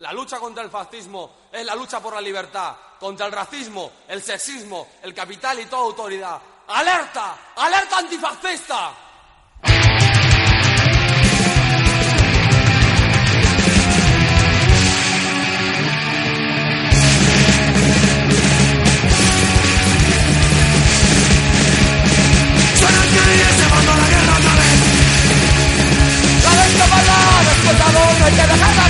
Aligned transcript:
La 0.00 0.12
lucha 0.12 0.38
contra 0.38 0.62
el 0.62 0.70
fascismo 0.70 1.48
es 1.50 1.66
la 1.66 1.74
lucha 1.74 1.98
por 1.98 2.14
la 2.14 2.20
libertad, 2.20 2.72
contra 3.00 3.26
el 3.26 3.32
racismo, 3.32 3.90
el 4.06 4.22
sexismo, 4.22 4.86
el 5.02 5.12
capital 5.12 5.58
y 5.58 5.64
toda 5.66 5.82
autoridad. 5.82 6.40
¡Alerta! 6.68 7.36
¡Alerta 7.56 7.98
antifascista! 7.98 8.92
El 22.78 23.64
la 23.88 24.08
guerra 24.08 24.38
vez 24.58 24.78
¡La 26.44 26.52
descapada! 26.62 27.16
¡Despertado! 27.48 28.00
¡No 28.18 28.24
hay 28.26 28.32
que 28.32 28.87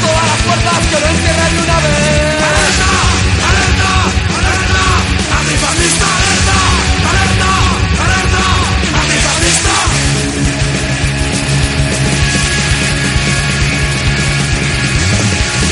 todas 0.00 0.26
las 0.30 0.40
puertas 0.46 0.78
que 0.90 0.98
lo 1.00 1.06
encierren 1.08 1.50
de 1.54 1.60
una 1.62 1.78
vez! 1.80 2.38
¡Alerta! 2.48 2.90
¡Alerta! 3.48 3.90
¡Alerta! 4.38 4.84
¡Antifascista! 5.38 6.08
¡Alerta! 6.18 6.58
¡Alerta! 7.08 7.52
¡Alerta! 8.04 8.44
¡Antifascista! 9.00 9.74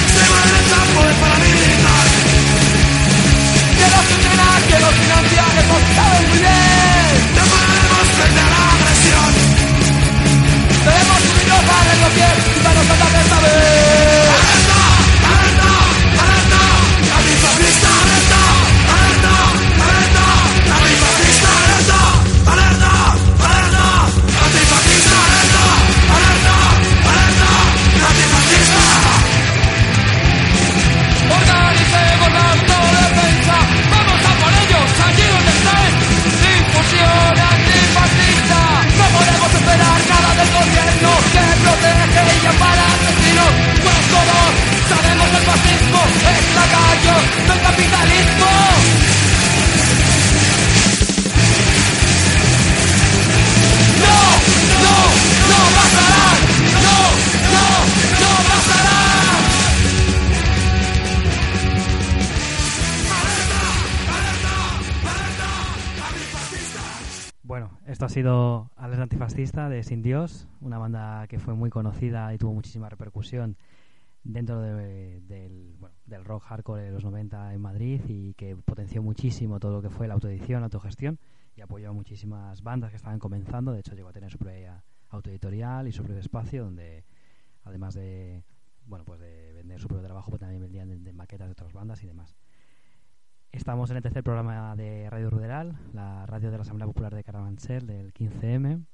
Extrema 0.03 0.39
derecha, 0.47 0.79
poder 0.95 1.17
paramilitar 1.23 2.07
¡Que 3.79 3.87
nos 3.95 4.07
entrena! 4.15 4.49
¡Que 4.69 4.79
nos 4.85 4.95
financia! 5.01 5.45
¡Que 5.55 5.63
nos 5.71 5.83
sabe 5.97 6.19
muy 6.29 6.39
bien! 6.39 7.13
No 7.37 7.43
pararemos 7.53 8.07
frente 8.17 8.41
a 8.41 8.49
la 8.55 8.61
agresión 8.75 9.31
¡Debemos 10.87 11.21
unirnos 11.31 11.65
a 11.71 11.79
rendir 11.87 12.56
sido 68.17 68.71
Alerta 68.77 69.03
Antifascista 69.03 69.69
de 69.69 69.83
Sin 69.83 70.01
Dios, 70.01 70.49
una 70.63 70.79
banda 70.79 71.27
que 71.29 71.39
fue 71.39 71.53
muy 71.53 71.69
conocida 71.69 72.33
y 72.33 72.39
tuvo 72.39 72.55
muchísima 72.55 72.89
repercusión 72.89 73.59
dentro 74.25 74.63
de- 74.63 75.21
del, 75.21 75.77
bueno, 75.79 75.95
del 76.07 76.25
rock 76.25 76.45
hardcore 76.45 76.85
de 76.85 76.93
los 76.93 77.05
90 77.05 77.53
en 77.53 77.61
Madrid 77.61 78.01
y 78.09 78.33
que 78.33 78.57
potenció 78.57 79.03
muchísimo 79.03 79.61
todo 79.61 79.73
lo 79.73 79.83
que 79.83 79.91
fue 79.91 80.09
la 80.09 80.15
autoedición, 80.15 80.63
la 80.63 80.65
autogestión 80.65 81.19
y 81.57 81.61
apoyó 81.61 81.91
a 81.91 81.93
muchísimas 81.93 82.63
bandas 82.63 82.89
que 82.89 82.97
estaban 82.97 83.19
comenzando. 83.19 83.73
De 83.73 83.81
hecho, 83.81 83.95
llegó 83.95 84.09
a 84.09 84.15
tener 84.15 84.31
su 84.31 84.39
propia 84.39 84.83
autoeditorial 85.11 85.87
y 85.87 85.93
su 85.93 86.03
propio 86.03 86.19
espacio 86.19 86.65
donde, 86.65 87.05
además 87.65 87.93
de, 87.93 88.45
bueno, 88.87 89.05
pues 89.05 89.21
de 89.21 89.53
vender 89.53 89.79
su 89.79 89.89
propio 89.89 90.07
trabajo, 90.07 90.31
pues 90.31 90.41
también 90.41 90.63
vendían 90.63 91.05
de 91.05 91.13
maquetas 91.13 91.49
de 91.49 91.53
otras 91.53 91.75
bandas 91.75 92.03
y 92.03 92.07
demás. 92.07 92.35
Estamos 93.57 93.91
en 93.91 93.97
el 93.97 94.03
tercer 94.03 94.23
programa 94.23 94.77
de 94.77 95.09
Radio 95.09 95.31
Ruderal, 95.31 95.79
la 95.95 96.27
radio 96.27 96.51
de 96.51 96.59
la 96.59 96.63
Asamblea 96.63 96.87
Popular 96.87 97.15
de 97.15 97.25
Carabanchel 97.25 97.87
del 97.87 98.13
15M. 98.13 98.85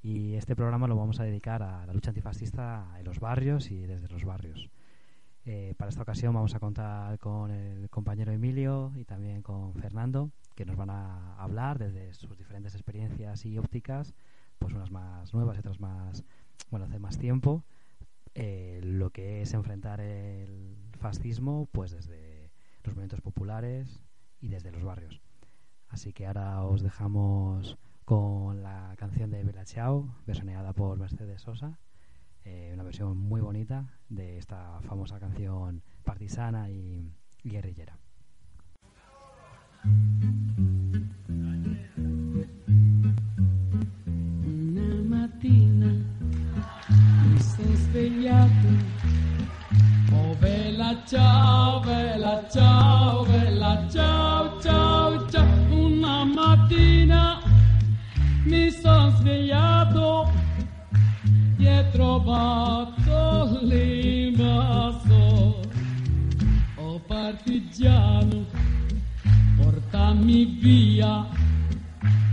Y 0.00 0.34
este 0.34 0.54
programa 0.54 0.86
lo 0.86 0.94
vamos 0.94 1.18
a 1.18 1.24
dedicar 1.24 1.64
a 1.64 1.84
la 1.84 1.92
lucha 1.92 2.10
antifascista 2.10 2.86
en 3.00 3.04
los 3.04 3.18
barrios 3.18 3.72
y 3.72 3.84
desde 3.84 4.08
los 4.08 4.24
barrios. 4.24 4.70
Eh, 5.44 5.74
para 5.76 5.88
esta 5.88 6.02
ocasión 6.02 6.32
vamos 6.34 6.54
a 6.54 6.60
contar 6.60 7.18
con 7.18 7.50
el 7.50 7.90
compañero 7.90 8.30
Emilio 8.30 8.92
y 8.94 9.04
también 9.04 9.42
con 9.42 9.74
Fernando, 9.74 10.30
que 10.54 10.64
nos 10.64 10.76
van 10.76 10.90
a 10.90 11.34
hablar 11.36 11.80
desde 11.80 12.14
sus 12.14 12.38
diferentes 12.38 12.76
experiencias 12.76 13.44
y 13.44 13.58
ópticas, 13.58 14.14
pues 14.60 14.72
unas 14.72 14.92
más 14.92 15.34
nuevas 15.34 15.56
y 15.56 15.60
otras 15.60 15.80
más, 15.80 16.24
bueno, 16.70 16.86
hace 16.86 17.00
más 17.00 17.18
tiempo, 17.18 17.64
eh, 18.36 18.78
lo 18.84 19.10
que 19.10 19.42
es 19.42 19.52
enfrentar 19.52 20.00
el 20.00 20.76
fascismo, 21.00 21.68
pues 21.72 21.90
desde 21.90 22.52
los 22.84 22.94
movimientos 22.94 23.20
populares 23.20 24.00
y 24.42 24.48
desde 24.48 24.70
los 24.72 24.82
barrios. 24.82 25.22
Así 25.88 26.12
que 26.12 26.26
ahora 26.26 26.62
os 26.64 26.82
dejamos 26.82 27.78
con 28.04 28.62
la 28.62 28.94
canción 28.98 29.30
de 29.30 29.44
Bella 29.44 29.64
Ciao, 29.64 30.14
versioneada 30.26 30.72
por 30.72 30.98
Mercedes 30.98 31.40
Sosa, 31.40 31.78
eh, 32.44 32.70
una 32.74 32.82
versión 32.82 33.16
muy 33.16 33.40
bonita 33.40 33.86
de 34.08 34.36
esta 34.36 34.80
famosa 34.82 35.20
canción 35.20 35.82
partisana 36.04 36.68
y 36.68 37.08
guerrillera. 37.44 37.96
Una 44.44 45.02
mattina 45.04 45.92
mi 47.32 47.40
sono 47.40 47.76
svegliato. 47.76 48.68
Oh 50.14 50.36
bella 50.40 51.02
ciao, 51.06 51.80
bella 51.82 52.48
via. 70.62 71.26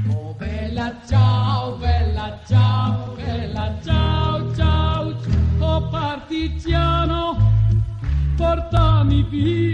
Oh 0.07 0.35
bella 0.37 0.95
ciao, 1.07 1.77
bella 1.77 2.39
ciao, 2.45 3.15
bella 3.15 3.75
ciao, 3.83 4.53
ciao, 4.55 5.15
oh 5.57 5.81
partigiano, 5.89 7.37
portami 8.35 9.23
via, 9.23 9.68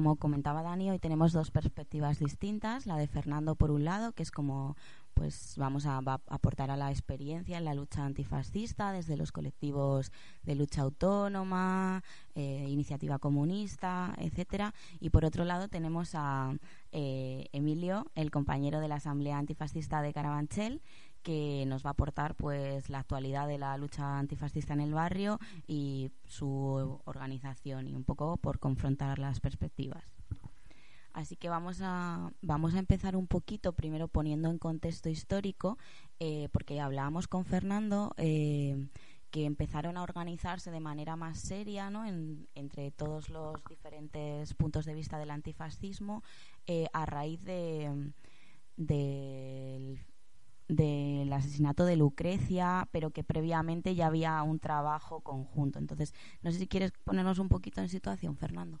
como 0.00 0.16
comentaba 0.16 0.62
Dani, 0.62 0.88
hoy 0.88 0.98
tenemos 0.98 1.34
dos 1.34 1.50
perspectivas 1.50 2.18
distintas. 2.18 2.86
La 2.86 2.96
de 2.96 3.06
Fernando, 3.06 3.54
por 3.54 3.70
un 3.70 3.84
lado, 3.84 4.12
que 4.12 4.22
es 4.22 4.30
como 4.30 4.74
pues 5.12 5.56
vamos 5.58 5.84
a, 5.84 5.98
aportar 5.98 6.70
a 6.70 6.78
la 6.78 6.90
experiencia 6.90 7.58
en 7.58 7.66
la 7.66 7.74
lucha 7.74 8.06
antifascista 8.06 8.92
desde 8.92 9.18
los 9.18 9.32
colectivos 9.32 10.10
de 10.42 10.54
lucha 10.54 10.80
autónoma, 10.80 12.02
eh, 12.34 12.64
iniciativa 12.70 13.18
comunista, 13.18 14.14
etcétera. 14.16 14.72
Y 15.00 15.10
por 15.10 15.26
otro 15.26 15.44
lado 15.44 15.68
tenemos 15.68 16.12
a 16.14 16.54
eh, 16.92 17.48
Emilio, 17.52 18.06
el 18.14 18.30
compañero 18.30 18.80
de 18.80 18.88
la 18.88 18.94
Asamblea 18.94 19.36
Antifascista 19.36 20.00
de 20.00 20.14
Carabanchel, 20.14 20.80
que 21.22 21.64
nos 21.66 21.84
va 21.84 21.90
a 21.90 21.92
aportar 21.92 22.34
pues 22.34 22.88
la 22.88 22.98
actualidad 23.00 23.46
de 23.46 23.58
la 23.58 23.76
lucha 23.76 24.18
antifascista 24.18 24.72
en 24.72 24.80
el 24.80 24.94
barrio 24.94 25.38
y 25.66 26.10
su 26.26 27.00
organización 27.04 27.86
y 27.88 27.94
un 27.94 28.04
poco 28.04 28.36
por 28.36 28.58
confrontar 28.58 29.18
las 29.18 29.40
perspectivas. 29.40 30.04
Así 31.12 31.34
que 31.36 31.48
vamos 31.48 31.80
a, 31.82 32.30
vamos 32.40 32.74
a 32.74 32.78
empezar 32.78 33.16
un 33.16 33.26
poquito 33.26 33.72
primero 33.72 34.06
poniendo 34.08 34.48
en 34.48 34.58
contexto 34.58 35.08
histórico, 35.08 35.76
eh, 36.20 36.48
porque 36.52 36.80
hablábamos 36.80 37.26
con 37.26 37.44
Fernando 37.44 38.14
eh, 38.16 38.86
que 39.32 39.44
empezaron 39.44 39.96
a 39.96 40.02
organizarse 40.04 40.70
de 40.70 40.80
manera 40.80 41.16
más 41.16 41.38
seria 41.40 41.90
¿no? 41.90 42.06
En- 42.06 42.46
entre 42.54 42.92
todos 42.92 43.28
los 43.28 43.54
diferentes 43.68 44.54
puntos 44.54 44.84
de 44.84 44.94
vista 44.94 45.18
del 45.18 45.30
antifascismo 45.32 46.22
eh, 46.66 46.86
a 46.92 47.06
raíz 47.06 47.42
de, 47.44 48.12
del 48.76 49.98
del 50.76 51.32
asesinato 51.32 51.84
de 51.84 51.96
Lucrecia, 51.96 52.88
pero 52.92 53.10
que 53.10 53.24
previamente 53.24 53.94
ya 53.94 54.06
había 54.06 54.42
un 54.42 54.58
trabajo 54.58 55.20
conjunto. 55.20 55.78
Entonces, 55.78 56.14
no 56.42 56.50
sé 56.50 56.58
si 56.58 56.66
quieres 56.66 56.92
ponernos 57.04 57.38
un 57.38 57.48
poquito 57.48 57.80
en 57.80 57.88
situación, 57.88 58.36
Fernando. 58.36 58.80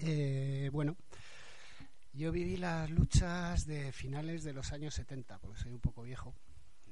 Eh, 0.00 0.70
bueno, 0.72 0.96
yo 2.12 2.32
viví 2.32 2.56
las 2.56 2.90
luchas 2.90 3.66
de 3.66 3.92
finales 3.92 4.44
de 4.44 4.52
los 4.52 4.72
años 4.72 4.94
70, 4.94 5.38
porque 5.38 5.60
soy 5.60 5.72
un 5.72 5.80
poco 5.80 6.02
viejo. 6.02 6.34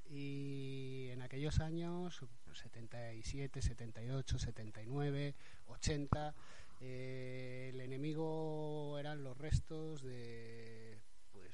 Y 0.08 1.08
en 1.10 1.22
aquellos 1.22 1.60
años, 1.60 2.20
77, 2.52 3.60
78, 3.60 4.38
79, 4.38 5.34
80, 5.66 6.34
eh, 6.80 7.70
el 7.72 7.80
enemigo 7.80 8.98
eran 8.98 9.24
los 9.24 9.36
restos 9.36 10.02
de, 10.02 10.95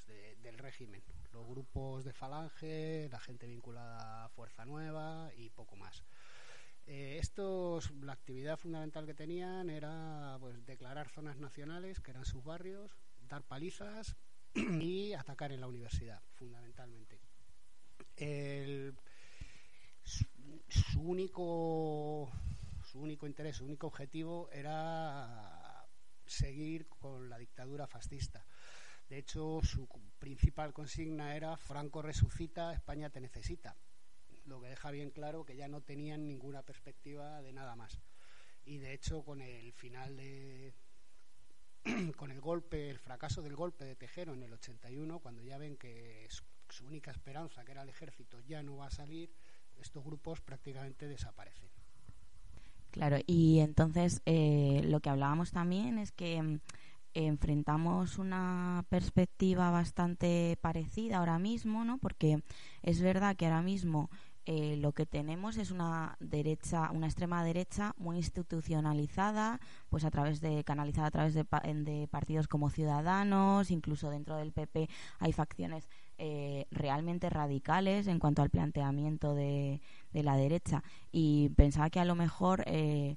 pues 0.05 0.17
de- 0.17 0.37
del 0.37 0.59
régimen, 0.59 1.03
los 1.33 1.47
grupos 1.47 2.05
de 2.05 2.13
falange, 2.13 3.09
la 3.11 3.21
gente 3.21 3.47
vinculada 3.47 4.25
a 4.25 4.29
Fuerza 4.31 4.65
Nueva 4.65 5.31
y 5.37 5.51
poco 5.51 5.77
más. 5.77 6.03
Eh, 6.87 7.19
estos, 7.21 7.91
la 7.93 8.13
actividad 8.13 8.57
fundamental 8.57 9.07
que 9.07 9.15
tenían 9.15 9.71
era 9.71 10.37
pues, 10.41 10.65
declarar 10.67 11.09
zonas 11.09 11.37
nacionales, 11.39 12.01
que 12.01 12.11
eran 12.11 12.25
sus 12.25 12.43
barrios, 12.43 12.97
dar 13.29 13.43
palizas 13.45 14.17
y 14.55 15.13
atacar 15.13 15.53
en 15.53 15.61
la 15.61 15.69
universidad, 15.69 16.21
fundamentalmente. 16.35 17.21
El- 18.17 18.95
su 20.05 21.01
único 21.01 22.31
su 22.85 23.01
único 23.01 23.27
interés, 23.27 23.57
su 23.57 23.65
único 23.65 23.87
objetivo 23.87 24.51
era 24.51 25.87
seguir 26.27 26.89
con 26.89 27.29
la 27.31 27.39
dictadura 27.39 27.87
fascista. 27.87 28.45
De 29.12 29.19
hecho, 29.19 29.61
su 29.62 29.87
principal 30.19 30.73
consigna 30.73 31.37
era 31.37 31.59
Franco 31.59 32.00
resucita, 32.00 32.73
España 32.73 33.11
te 33.11 33.20
necesita 33.20 33.76
lo 34.47 34.59
que 34.59 34.69
deja 34.69 34.91
bien 34.91 35.11
claro 35.11 35.44
que 35.44 35.55
ya 35.55 35.69
no 35.69 35.82
tenían 35.82 36.26
ninguna 36.26 36.62
perspectiva 36.62 37.43
de 37.43 37.53
nada 37.53 37.76
más. 37.76 38.00
Y 38.64 38.79
de 38.79 38.94
hecho, 38.94 39.23
con 39.23 39.43
el 39.43 39.70
final 39.75 40.17
de. 40.17 40.73
con 42.17 42.31
el 42.31 42.41
golpe, 42.41 42.88
el 42.88 42.99
fracaso 42.99 43.43
del 43.43 43.55
golpe 43.55 43.85
de 43.85 43.97
Tejero 43.97 44.32
en 44.32 44.44
el 44.44 44.55
81, 44.55 45.19
cuando 45.19 45.43
ya 45.43 45.58
ven 45.58 45.76
que 45.76 46.26
su, 46.31 46.44
su 46.70 46.87
única 46.87 47.11
esperanza, 47.11 47.67
que 47.67 47.73
era 47.73 47.82
el 47.82 47.91
ejército, 47.91 48.41
ya 48.41 48.62
no 48.62 48.79
va 48.79 48.87
a 48.87 48.91
salir, 48.91 49.31
estos 49.79 50.03
grupos 50.03 50.41
prácticamente 50.41 51.06
desaparecen. 51.06 51.69
Claro, 52.93 53.19
y 53.26 53.61
entonces 53.61 54.23
eh, 54.26 54.82
lo 54.85 55.00
que 55.00 55.08
hablábamos 55.08 55.50
también 55.50 55.99
es 55.99 56.12
que 56.12 56.41
mm, 56.41 56.61
enfrentamos 57.14 58.19
una 58.19 58.85
perspectiva 58.88 59.70
bastante 59.70 60.59
parecida 60.61 61.19
ahora 61.19 61.38
mismo, 61.38 61.85
¿no? 61.85 61.99
Porque 61.99 62.43
es 62.82 63.00
verdad 63.00 63.37
que 63.37 63.47
ahora 63.47 63.62
mismo 63.62 64.11
eh, 64.44 64.76
lo 64.76 64.93
que 64.93 65.06
tenemos 65.06 65.56
es 65.56 65.70
una 65.70 66.17
derecha, 66.19 66.91
una 66.91 67.06
extrema 67.06 67.44
derecha 67.44 67.94
muy 67.97 68.17
institucionalizada, 68.17 69.61
pues 69.88 70.05
a 70.05 70.11
través 70.11 70.41
de 70.41 70.64
canalizada 70.64 71.06
a 71.06 71.10
través 71.13 71.34
de, 71.34 71.44
de 71.44 72.08
partidos 72.08 72.48
como 72.48 72.69
Ciudadanos, 72.69 73.70
incluso 73.70 74.10
dentro 74.10 74.37
del 74.37 74.53
PP 74.53 74.89
hay 75.20 75.32
facciones 75.32 75.89
eh, 76.19 76.67
realmente 76.72 77.31
radicales 77.31 78.08
en 78.08 78.19
cuanto 78.19 78.43
al 78.43 78.51
planteamiento 78.51 79.34
de, 79.34 79.81
de 80.13 80.22
la 80.25 80.37
derecha 80.37 80.82
y 81.13 81.51
pensaba 81.51 81.91
que 81.91 82.01
a 82.01 82.05
lo 82.05 82.17
mejor 82.17 82.65
eh, 82.67 83.17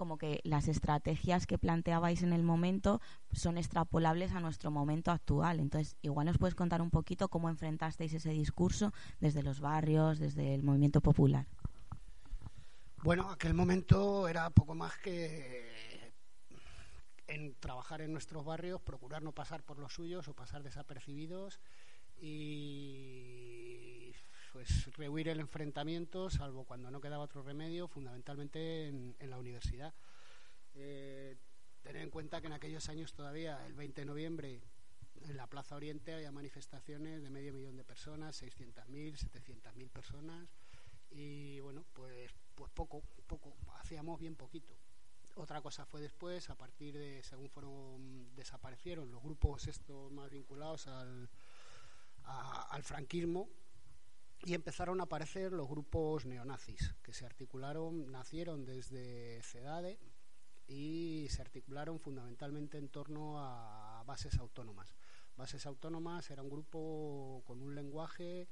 como 0.00 0.16
que 0.16 0.40
las 0.44 0.66
estrategias 0.66 1.46
que 1.46 1.58
planteabais 1.58 2.22
en 2.22 2.32
el 2.32 2.42
momento 2.42 3.02
son 3.32 3.58
extrapolables 3.58 4.32
a 4.32 4.40
nuestro 4.40 4.70
momento 4.70 5.10
actual. 5.10 5.60
Entonces, 5.60 5.94
igual 6.00 6.24
nos 6.24 6.38
puedes 6.38 6.54
contar 6.54 6.80
un 6.80 6.88
poquito 6.88 7.28
cómo 7.28 7.50
enfrentasteis 7.50 8.14
ese 8.14 8.30
discurso 8.30 8.94
desde 9.20 9.42
los 9.42 9.60
barrios, 9.60 10.18
desde 10.18 10.54
el 10.54 10.62
movimiento 10.62 11.02
popular. 11.02 11.46
Bueno, 13.02 13.28
aquel 13.28 13.52
momento 13.52 14.26
era 14.26 14.48
poco 14.48 14.74
más 14.74 14.96
que 14.96 16.14
en 17.26 17.54
trabajar 17.56 18.00
en 18.00 18.10
nuestros 18.14 18.42
barrios, 18.42 18.80
procurar 18.80 19.22
no 19.22 19.32
pasar 19.32 19.62
por 19.62 19.78
los 19.78 19.92
suyos 19.92 20.28
o 20.28 20.34
pasar 20.34 20.62
desapercibidos 20.62 21.60
y 22.16 23.39
pues 24.52 24.92
rehuir 24.96 25.28
el 25.28 25.40
enfrentamiento, 25.40 26.30
salvo 26.30 26.64
cuando 26.64 26.90
no 26.90 27.00
quedaba 27.00 27.24
otro 27.24 27.42
remedio, 27.42 27.88
fundamentalmente 27.88 28.88
en, 28.88 29.16
en 29.18 29.30
la 29.30 29.38
universidad. 29.38 29.94
Eh, 30.74 31.36
tener 31.82 32.02
en 32.02 32.10
cuenta 32.10 32.40
que 32.40 32.46
en 32.46 32.52
aquellos 32.52 32.88
años 32.88 33.12
todavía, 33.12 33.64
el 33.66 33.74
20 33.74 34.02
de 34.02 34.04
noviembre, 34.04 34.60
en 35.22 35.36
la 35.36 35.46
Plaza 35.46 35.76
Oriente 35.76 36.14
había 36.14 36.32
manifestaciones 36.32 37.22
de 37.22 37.30
medio 37.30 37.52
millón 37.52 37.76
de 37.76 37.84
personas, 37.84 38.42
600.000, 38.42 39.16
700.000 39.16 39.90
personas 39.90 40.48
y 41.10 41.60
bueno, 41.60 41.84
pues 41.92 42.30
pues 42.54 42.70
poco, 42.72 43.02
poco, 43.26 43.56
hacíamos 43.78 44.20
bien 44.20 44.36
poquito. 44.36 44.74
Otra 45.36 45.62
cosa 45.62 45.86
fue 45.86 46.02
después, 46.02 46.50
a 46.50 46.56
partir 46.56 46.98
de, 46.98 47.22
según 47.22 47.48
fueron, 47.48 48.34
desaparecieron 48.34 49.10
los 49.10 49.22
grupos 49.22 49.66
estos 49.66 50.12
más 50.12 50.30
vinculados 50.30 50.86
al, 50.86 51.30
al 52.24 52.82
franquismo 52.82 53.48
y 54.44 54.54
empezaron 54.54 55.00
a 55.00 55.04
aparecer 55.04 55.52
los 55.52 55.68
grupos 55.68 56.24
neonazis, 56.24 56.94
que 57.02 57.12
se 57.12 57.26
articularon, 57.26 58.10
nacieron 58.10 58.64
desde 58.64 59.42
CEDADE 59.42 59.98
y 60.66 61.26
se 61.30 61.42
articularon 61.42 61.98
fundamentalmente 61.98 62.78
en 62.78 62.88
torno 62.88 63.38
a 63.38 64.02
bases 64.06 64.38
autónomas. 64.38 64.94
Bases 65.36 65.66
autónomas 65.66 66.30
era 66.30 66.42
un 66.42 66.50
grupo 66.50 67.42
con 67.46 67.62
un 67.62 67.74
lenguaje 67.74 68.48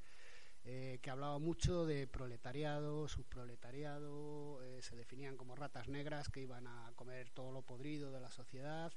eh, 0.64 0.98
que 1.00 1.10
hablaba 1.10 1.38
mucho 1.38 1.86
de 1.86 2.06
proletariado, 2.06 3.08
subproletariado, 3.08 4.62
eh, 4.64 4.82
se 4.82 4.96
definían 4.96 5.36
como 5.36 5.54
ratas 5.54 5.88
negras 5.88 6.28
que 6.28 6.40
iban 6.40 6.66
a 6.66 6.92
comer 6.96 7.30
todo 7.30 7.52
lo 7.52 7.62
podrido 7.62 8.10
de 8.12 8.20
la 8.20 8.30
sociedad 8.30 8.92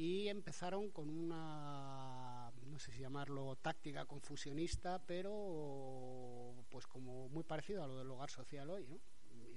y 0.00 0.28
empezaron 0.28 0.88
con 0.88 1.10
una, 1.10 2.50
no 2.64 2.78
sé 2.78 2.90
si 2.90 3.00
llamarlo 3.00 3.54
táctica 3.56 4.06
confusionista, 4.06 4.98
pero 5.04 6.54
pues 6.70 6.86
como 6.86 7.28
muy 7.28 7.44
parecido 7.44 7.84
a 7.84 7.86
lo 7.86 7.98
del 7.98 8.10
hogar 8.10 8.30
social 8.30 8.70
hoy, 8.70 8.86
¿no? 8.86 8.98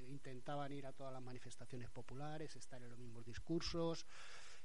intentaban 0.10 0.74
ir 0.74 0.86
a 0.86 0.92
todas 0.92 1.14
las 1.14 1.22
manifestaciones 1.22 1.90
populares, 1.90 2.58
estar 2.58 2.84
en 2.84 2.90
los 2.90 3.00
mismos 3.00 3.24
discursos, 3.24 4.06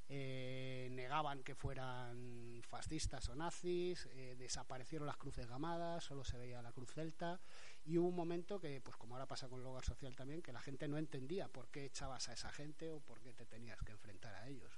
eh, 0.09 0.89
negaban 0.91 1.45
que 1.45 1.55
fueran 1.55 2.61
fascistas 2.67 3.29
o 3.29 3.37
nazis, 3.37 4.09
eh, 4.15 4.35
desaparecieron 4.37 5.07
las 5.07 5.17
cruces 5.17 5.47
gamadas, 5.47 6.03
solo 6.03 6.25
se 6.25 6.39
veía 6.39 6.61
la 6.61 6.73
cruz 6.73 6.91
celta 6.93 7.41
y 7.85 7.99
hubo 7.99 8.09
un 8.09 8.17
momento 8.17 8.59
que, 8.59 8.81
pues 8.81 8.97
como 8.97 9.15
ahora 9.15 9.29
pasa 9.29 9.49
con 9.49 9.61
el 9.61 9.67
hogar 9.67 9.85
social 9.85 10.17
también, 10.17 10.43
que 10.43 10.53
la 10.53 10.61
gente 10.61 10.89
no 10.89 10.99
entendía 10.99 11.47
por 11.47 11.69
qué 11.69 11.85
echabas 11.85 12.29
a 12.29 12.33
esa 12.33 12.51
gente 12.51 12.91
o 12.91 12.99
por 12.99 13.21
qué 13.21 13.33
te 13.33 13.47
tenías 13.47 13.81
que 13.83 13.93
enfrentar 13.93 14.35
a 14.35 14.49
ellos. 14.49 14.77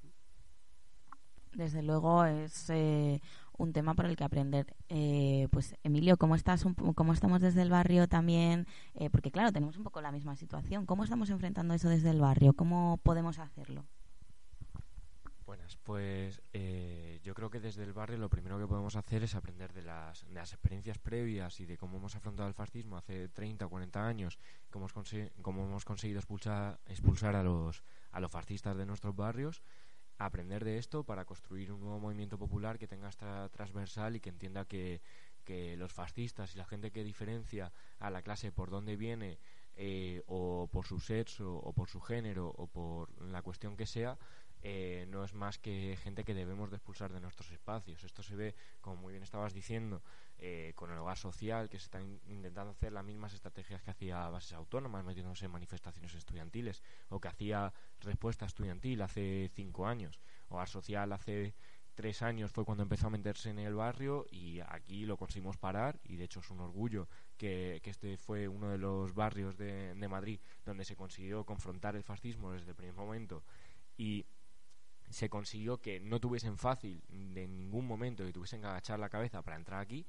Desde 1.52 1.82
luego 1.82 2.24
es 2.24 2.70
eh, 2.70 3.20
un 3.58 3.72
tema 3.72 3.94
por 3.94 4.06
el 4.06 4.16
que 4.16 4.24
aprender. 4.24 4.74
pues 5.50 5.74
Emilio, 5.82 6.16
¿cómo 6.16 6.34
estás? 6.34 6.64
¿Cómo 6.94 7.12
estamos 7.12 7.40
desde 7.40 7.62
el 7.62 7.70
barrio 7.70 8.08
también? 8.08 8.66
porque 9.12 9.30
claro, 9.30 9.52
tenemos 9.52 9.76
un 9.76 9.84
poco 9.84 10.00
la 10.00 10.12
misma 10.12 10.36
situación. 10.36 10.86
¿Cómo 10.86 11.04
estamos 11.04 11.30
enfrentando 11.30 11.74
eso 11.74 11.88
desde 11.88 12.10
el 12.10 12.20
barrio? 12.20 12.54
¿Cómo 12.54 12.98
podemos 13.02 13.38
hacerlo? 13.38 13.84
Buenas, 15.50 15.76
pues 15.78 16.40
eh, 16.52 17.18
yo 17.24 17.34
creo 17.34 17.50
que 17.50 17.58
desde 17.58 17.82
el 17.82 17.92
barrio 17.92 18.18
lo 18.18 18.28
primero 18.28 18.56
que 18.56 18.68
podemos 18.68 18.94
hacer 18.94 19.24
es 19.24 19.34
aprender 19.34 19.72
de 19.72 19.82
las, 19.82 20.22
experiencias 20.32 20.98
previas 20.98 21.58
y 21.58 21.66
de 21.66 21.76
cómo 21.76 21.96
hemos 21.96 22.14
afrontado 22.14 22.48
el 22.48 22.54
fascismo 22.54 22.96
hace 22.96 23.28
30 23.28 23.66
o 23.66 23.68
40 23.68 24.06
años, 24.06 24.38
cómo, 24.70 24.86
cómo 25.42 25.64
hemos 25.64 25.84
conseguido 25.84 26.20
expulsar, 26.20 26.78
expulsar 26.86 27.34
a, 27.34 27.42
los, 27.42 27.82
a 28.12 28.20
los 28.20 28.30
fascistas 28.30 28.76
de 28.76 28.86
nuestros 28.86 29.16
barrios, 29.16 29.60
aprender 30.20 30.64
de 30.64 30.76
esto 30.76 31.02
para 31.02 31.24
construir 31.24 31.72
un 31.72 31.80
nuevo 31.80 31.98
movimiento 31.98 32.38
popular 32.38 32.78
que 32.78 32.86
tenga 32.86 33.08
esta 33.08 33.48
transversal 33.48 34.16
y 34.16 34.20
que 34.20 34.28
entienda 34.28 34.66
que, 34.66 35.00
los 35.76 35.92
fascistas 35.92 36.54
y 36.54 36.58
la 36.58 36.64
gente 36.64 36.92
que 36.92 37.02
diferencia 37.02 37.72
a 37.98 38.08
la 38.08 38.22
clase 38.22 38.52
por 38.52 38.70
dónde 38.70 38.94
viene 38.94 39.36
eh, 39.76 40.22
o 40.28 40.68
por 40.70 40.86
su 40.86 41.00
sexo 41.00 41.56
o 41.56 41.72
por 41.72 41.88
su 41.88 42.00
género 42.00 42.54
o 42.56 42.68
por 42.68 43.10
la 43.20 43.42
cuestión 43.42 43.76
que 43.76 43.84
sea, 43.84 44.16
eh, 44.62 45.06
no 45.08 45.24
es 45.24 45.32
más 45.32 45.58
que 45.58 45.96
gente 46.02 46.24
que 46.24 46.34
debemos 46.34 46.70
de 46.70 46.76
expulsar 46.76 47.12
de 47.12 47.20
nuestros 47.20 47.50
espacios. 47.50 48.04
Esto 48.04 48.22
se 48.22 48.36
ve, 48.36 48.54
como 48.80 48.96
muy 48.96 49.12
bien 49.12 49.22
estabas 49.22 49.54
diciendo, 49.54 50.02
eh, 50.38 50.72
con 50.74 50.90
el 50.90 50.98
hogar 50.98 51.16
social, 51.16 51.68
que 51.68 51.78
se 51.78 51.84
están 51.84 52.20
intentando 52.26 52.72
hacer 52.72 52.92
las 52.92 53.04
mismas 53.04 53.32
estrategias 53.32 53.82
que 53.82 53.90
hacía 53.90 54.28
bases 54.28 54.52
autónomas, 54.52 55.04
metiéndose 55.04 55.46
en 55.46 55.50
manifestaciones 55.52 56.14
estudiantiles, 56.14 56.82
o 57.08 57.20
que 57.20 57.28
hacía 57.28 57.72
respuesta 58.00 58.44
estudiantil 58.44 59.00
hace 59.02 59.50
cinco 59.54 59.86
años. 59.86 60.20
Hogar 60.48 60.68
social 60.68 61.12
hace 61.12 61.54
tres 61.94 62.22
años 62.22 62.50
fue 62.50 62.64
cuando 62.64 62.82
empezó 62.82 63.08
a 63.08 63.10
meterse 63.10 63.50
en 63.50 63.58
el 63.58 63.74
barrio 63.74 64.24
y 64.30 64.60
aquí 64.60 65.04
lo 65.04 65.16
conseguimos 65.16 65.58
parar 65.58 66.00
y 66.04 66.16
de 66.16 66.24
hecho 66.24 66.40
es 66.40 66.50
un 66.50 66.60
orgullo 66.60 67.08
que, 67.36 67.80
este 67.84 68.16
fue 68.16 68.48
uno 68.48 68.70
de 68.70 68.78
los 68.78 69.12
barrios 69.12 69.58
de, 69.58 69.94
de 69.94 70.08
Madrid 70.08 70.40
donde 70.64 70.84
se 70.84 70.96
consiguió 70.96 71.44
confrontar 71.44 71.96
el 71.96 72.04
fascismo 72.04 72.52
desde 72.52 72.70
el 72.70 72.76
primer 72.76 72.94
momento 72.94 73.42
y 73.98 74.24
se 75.10 75.28
consiguió 75.28 75.80
que 75.80 76.00
no 76.00 76.20
tuviesen 76.20 76.56
fácil 76.56 77.02
de 77.08 77.46
ningún 77.48 77.86
momento 77.86 78.24
que 78.24 78.32
tuviesen 78.32 78.60
que 78.60 78.66
agachar 78.66 78.98
la 78.98 79.08
cabeza 79.08 79.42
para 79.42 79.56
entrar 79.56 79.80
aquí 79.80 80.06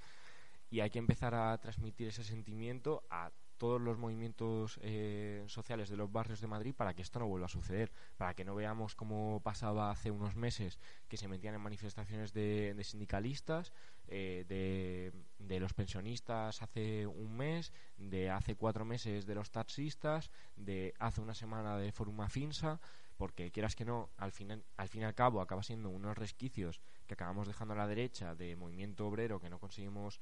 y 0.70 0.80
hay 0.80 0.90
que 0.90 1.00
empezar 1.00 1.36
a 1.36 1.58
transmitir 1.58 2.08
ese 2.08 2.24
sentimiento 2.24 3.04
a 3.10 3.32
todos 3.62 3.80
los 3.80 4.00
movimientos 4.00 4.80
eh, 4.82 5.44
sociales 5.46 5.88
de 5.88 5.96
los 5.96 6.12
barrios 6.12 6.42
de 6.42 6.48
Madrid 6.48 6.74
para 6.76 6.96
que 6.96 7.04
esto 7.04 7.20
no 7.20 7.28
vuelva 7.28 7.46
a 7.46 7.50
suceder, 7.50 7.92
para 8.18 8.34
que 8.34 8.44
no 8.44 8.56
veamos 8.56 8.96
como 8.96 9.40
pasaba 9.44 9.92
hace 9.92 10.10
unos 10.10 10.36
meses 10.36 10.80
que 11.08 11.16
se 11.16 11.28
metían 11.28 11.54
en 11.54 11.62
manifestaciones 11.62 12.34
de, 12.34 12.76
sindicalistas, 12.84 13.72
eh, 14.08 14.46
de, 14.48 15.14
de, 15.38 15.60
los 15.60 15.76
pensionistas 15.76 16.64
hace 16.64 17.06
un 17.06 17.38
mes, 17.38 17.72
de 17.98 18.32
hace 18.32 18.56
cuatro 18.56 18.84
meses 18.84 19.28
de 19.28 19.36
los 19.36 19.52
taxistas, 19.52 20.32
de 20.56 20.96
hace 20.98 21.22
una 21.22 21.36
semana 21.36 21.78
de 21.78 21.92
Forum 21.92 22.22
Afinsa, 22.22 22.82
porque 23.22 23.52
quieras 23.52 23.76
que 23.76 23.86
no, 23.86 24.10
al 24.18 24.32
fin, 24.32 24.64
al 24.78 24.88
fin 24.90 25.02
y 25.02 25.04
al 25.04 25.14
cabo 25.14 25.42
acaba 25.42 25.62
siendo 25.62 25.92
unos 25.92 26.18
resquicios 26.18 26.82
que 27.06 27.14
acabamos 27.14 27.46
dejando 27.46 27.76
a 27.76 27.78
la 27.78 27.86
derecha 27.86 28.34
de 28.34 28.56
movimiento 28.56 29.06
obrero 29.06 29.40
que 29.40 29.48
no 29.48 29.60
conseguimos 29.60 30.20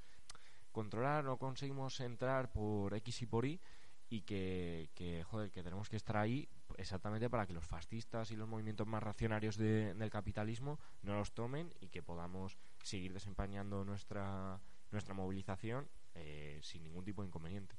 controlar, 0.74 1.24
no 1.24 1.38
conseguimos 1.38 1.98
entrar 2.02 2.52
por 2.52 2.94
X 2.96 3.22
y 3.22 3.26
por 3.26 3.46
Y 3.46 3.62
y 4.10 4.24
que, 4.24 5.24
joder, 5.30 5.50
que 5.50 5.64
tenemos 5.64 5.88
que 5.88 5.96
estar 5.96 6.18
ahí 6.18 6.50
exactamente 6.76 7.30
para 7.30 7.48
que 7.48 7.54
los 7.54 7.66
fascistas 7.66 8.32
y 8.32 8.36
los 8.36 8.50
movimientos 8.50 8.86
más 8.86 9.02
racionarios 9.02 9.56
del 9.56 10.10
capitalismo 10.10 10.78
no 11.02 11.16
los 11.16 11.32
tomen 11.32 11.74
y 11.80 11.88
que 11.88 12.04
podamos 12.04 12.58
seguir 12.84 13.14
desempeñando 13.14 13.86
nuestra, 13.86 14.60
nuestra 14.92 15.14
movilización 15.14 15.88
eh, 16.16 16.60
sin 16.64 16.84
ningún 16.84 17.06
tipo 17.06 17.22
de 17.22 17.30
inconveniente. 17.30 17.78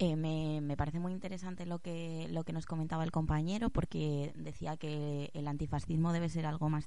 Eh, 0.00 0.16
me, 0.16 0.60
me, 0.60 0.76
parece 0.76 0.98
muy 0.98 1.12
interesante 1.12 1.66
lo 1.66 1.78
que, 1.78 2.26
lo 2.30 2.42
que 2.42 2.52
nos 2.52 2.66
comentaba 2.66 3.04
el 3.04 3.12
compañero, 3.12 3.70
porque 3.70 4.32
decía 4.34 4.76
que 4.76 5.30
el 5.34 5.46
antifascismo 5.46 6.12
debe 6.12 6.28
ser 6.28 6.46
algo 6.46 6.68
más, 6.68 6.86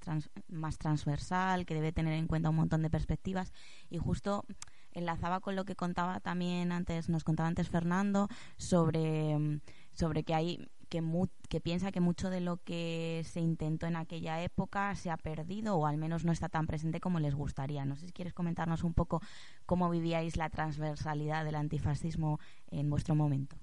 más 0.49 0.77
transversal, 0.77 1.65
que 1.65 1.73
debe 1.73 1.93
tener 1.93 2.13
en 2.13 2.27
cuenta 2.27 2.49
un 2.49 2.57
montón 2.57 2.81
de 2.81 2.89
perspectivas, 2.89 3.53
y 3.89 3.97
justo 3.97 4.43
enlazaba 4.91 5.39
con 5.39 5.55
lo 5.55 5.63
que 5.63 5.77
contaba 5.77 6.19
también 6.19 6.73
antes, 6.73 7.07
nos 7.07 7.23
contaba 7.23 7.47
antes 7.47 7.69
Fernando, 7.69 8.27
sobre, 8.57 9.61
sobre 9.93 10.23
que 10.23 10.33
hay 10.33 10.67
que, 10.87 11.03
que 11.49 11.61
piensa 11.61 11.91
que 11.91 11.99
mucho 11.99 12.29
de 12.29 12.41
lo 12.41 12.57
que 12.63 13.23
se 13.25 13.39
intentó 13.39 13.87
en 13.87 13.95
aquella 13.95 14.41
época 14.41 14.95
se 14.95 15.09
ha 15.09 15.17
perdido 15.17 15.75
o 15.77 15.85
al 15.85 15.97
menos 15.97 16.25
no 16.25 16.31
está 16.31 16.49
tan 16.49 16.67
presente 16.67 16.99
como 16.99 17.19
les 17.19 17.35
gustaría. 17.35 17.85
No 17.85 17.95
sé 17.95 18.07
si 18.07 18.11
quieres 18.11 18.33
comentarnos 18.33 18.83
un 18.83 18.93
poco 18.93 19.21
cómo 19.65 19.89
vivíais 19.89 20.37
la 20.37 20.49
transversalidad 20.49 21.45
del 21.45 21.55
antifascismo 21.55 22.39
en 22.71 22.89
vuestro 22.89 23.15
momento. 23.15 23.55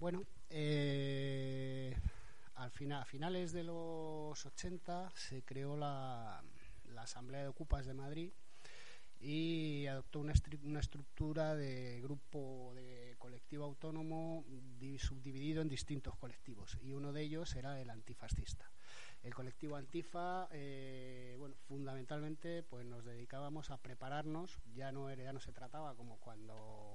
Bueno, 0.00 0.22
eh, 0.50 1.96
al 2.54 2.70
final, 2.70 3.02
a 3.02 3.04
finales 3.04 3.52
de 3.52 3.64
los 3.64 4.46
80 4.46 5.10
se 5.14 5.42
creó 5.42 5.76
la, 5.76 6.42
la 6.94 7.02
Asamblea 7.02 7.42
de 7.42 7.48
Ocupas 7.48 7.86
de 7.86 7.94
Madrid 7.94 8.32
y 9.20 9.86
adoptó 9.86 10.20
una, 10.20 10.32
una 10.62 10.80
estructura 10.80 11.54
de 11.54 12.00
grupo 12.00 12.72
de 12.74 13.16
colectivo 13.18 13.64
autónomo 13.64 14.44
subdividido 14.98 15.62
en 15.62 15.68
distintos 15.68 16.16
colectivos 16.16 16.78
y 16.82 16.92
uno 16.92 17.12
de 17.12 17.22
ellos 17.22 17.54
era 17.56 17.80
el 17.80 17.90
antifascista. 17.90 18.70
El 19.22 19.34
colectivo 19.34 19.76
Antifa, 19.76 20.48
eh, 20.52 21.34
bueno, 21.38 21.56
fundamentalmente, 21.66 22.62
pues 22.62 22.86
nos 22.86 23.04
dedicábamos 23.04 23.70
a 23.70 23.78
prepararnos. 23.78 24.60
Ya 24.74 24.92
no 24.92 25.10
era, 25.10 25.24
ya 25.24 25.32
no 25.32 25.40
se 25.40 25.52
trataba 25.52 25.96
como 25.96 26.18
cuando 26.18 26.94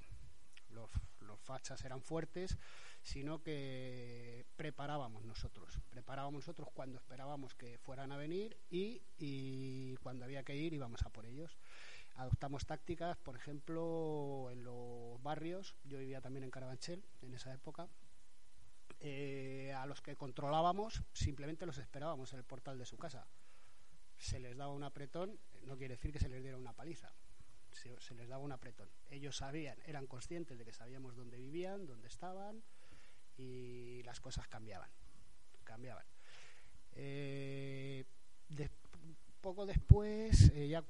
los, 0.70 0.90
los 1.20 1.40
fachas 1.42 1.84
eran 1.84 2.02
fuertes, 2.02 2.58
sino 3.02 3.44
que 3.44 4.46
preparábamos 4.56 5.26
nosotros. 5.26 5.82
Preparábamos 5.90 6.40
nosotros 6.40 6.70
cuando 6.74 6.98
esperábamos 6.98 7.56
que 7.56 7.78
fueran 7.78 8.14
a 8.14 8.18
venir 8.18 8.58
y, 8.70 9.02
y 9.18 9.98
cuando 9.98 10.24
había 10.24 10.44
que 10.44 10.56
ir 10.56 10.74
íbamos 10.74 11.04
a 11.04 11.10
por 11.10 11.26
ellos 11.26 11.58
adoptamos 12.16 12.66
tácticas, 12.66 13.18
por 13.18 13.36
ejemplo, 13.36 14.50
en 14.52 14.64
los 14.64 15.22
barrios, 15.22 15.76
yo 15.84 15.98
vivía 16.00 16.22
también 16.22 16.44
en 16.44 16.52
Carabanchel 16.52 17.04
en 17.22 17.34
esa 17.34 17.54
época, 17.54 17.88
eh, 19.00 19.74
a 19.76 19.86
los 19.86 20.02
que 20.02 20.16
controlábamos 20.16 21.04
simplemente 21.12 21.66
los 21.66 21.78
esperábamos 21.78 22.32
en 22.34 22.40
el 22.40 22.46
portal 22.46 22.78
de 22.78 22.86
su 22.86 22.98
casa. 22.98 23.28
Se 24.18 24.40
les 24.40 24.56
daba 24.56 24.72
un 24.72 24.84
apretón, 24.84 25.40
no 25.64 25.78
quiere 25.78 25.96
decir 25.96 26.12
que 26.14 26.20
se 26.20 26.30
les 26.30 26.42
diera 26.42 26.58
una 26.58 26.74
paliza, 26.74 27.14
se, 27.72 28.00
se 28.00 28.14
les 28.16 28.30
daba 28.30 28.44
un 28.44 28.52
apretón. 28.52 28.90
Ellos 29.10 29.38
sabían, 29.38 29.78
eran 29.86 30.08
conscientes 30.08 30.58
de 30.58 30.66
que 30.66 30.74
sabíamos 30.74 31.16
dónde 31.16 31.38
vivían, 31.38 31.86
dónde 31.86 32.08
estaban 32.08 32.64
y 33.36 34.04
las 34.04 34.20
cosas 34.22 34.48
cambiaban, 34.48 34.90
cambiaban. 35.64 36.06
Eh, 36.94 38.06
poco 39.44 39.66
después, 39.66 40.52
eh, 40.56 40.70
ya 40.70 40.86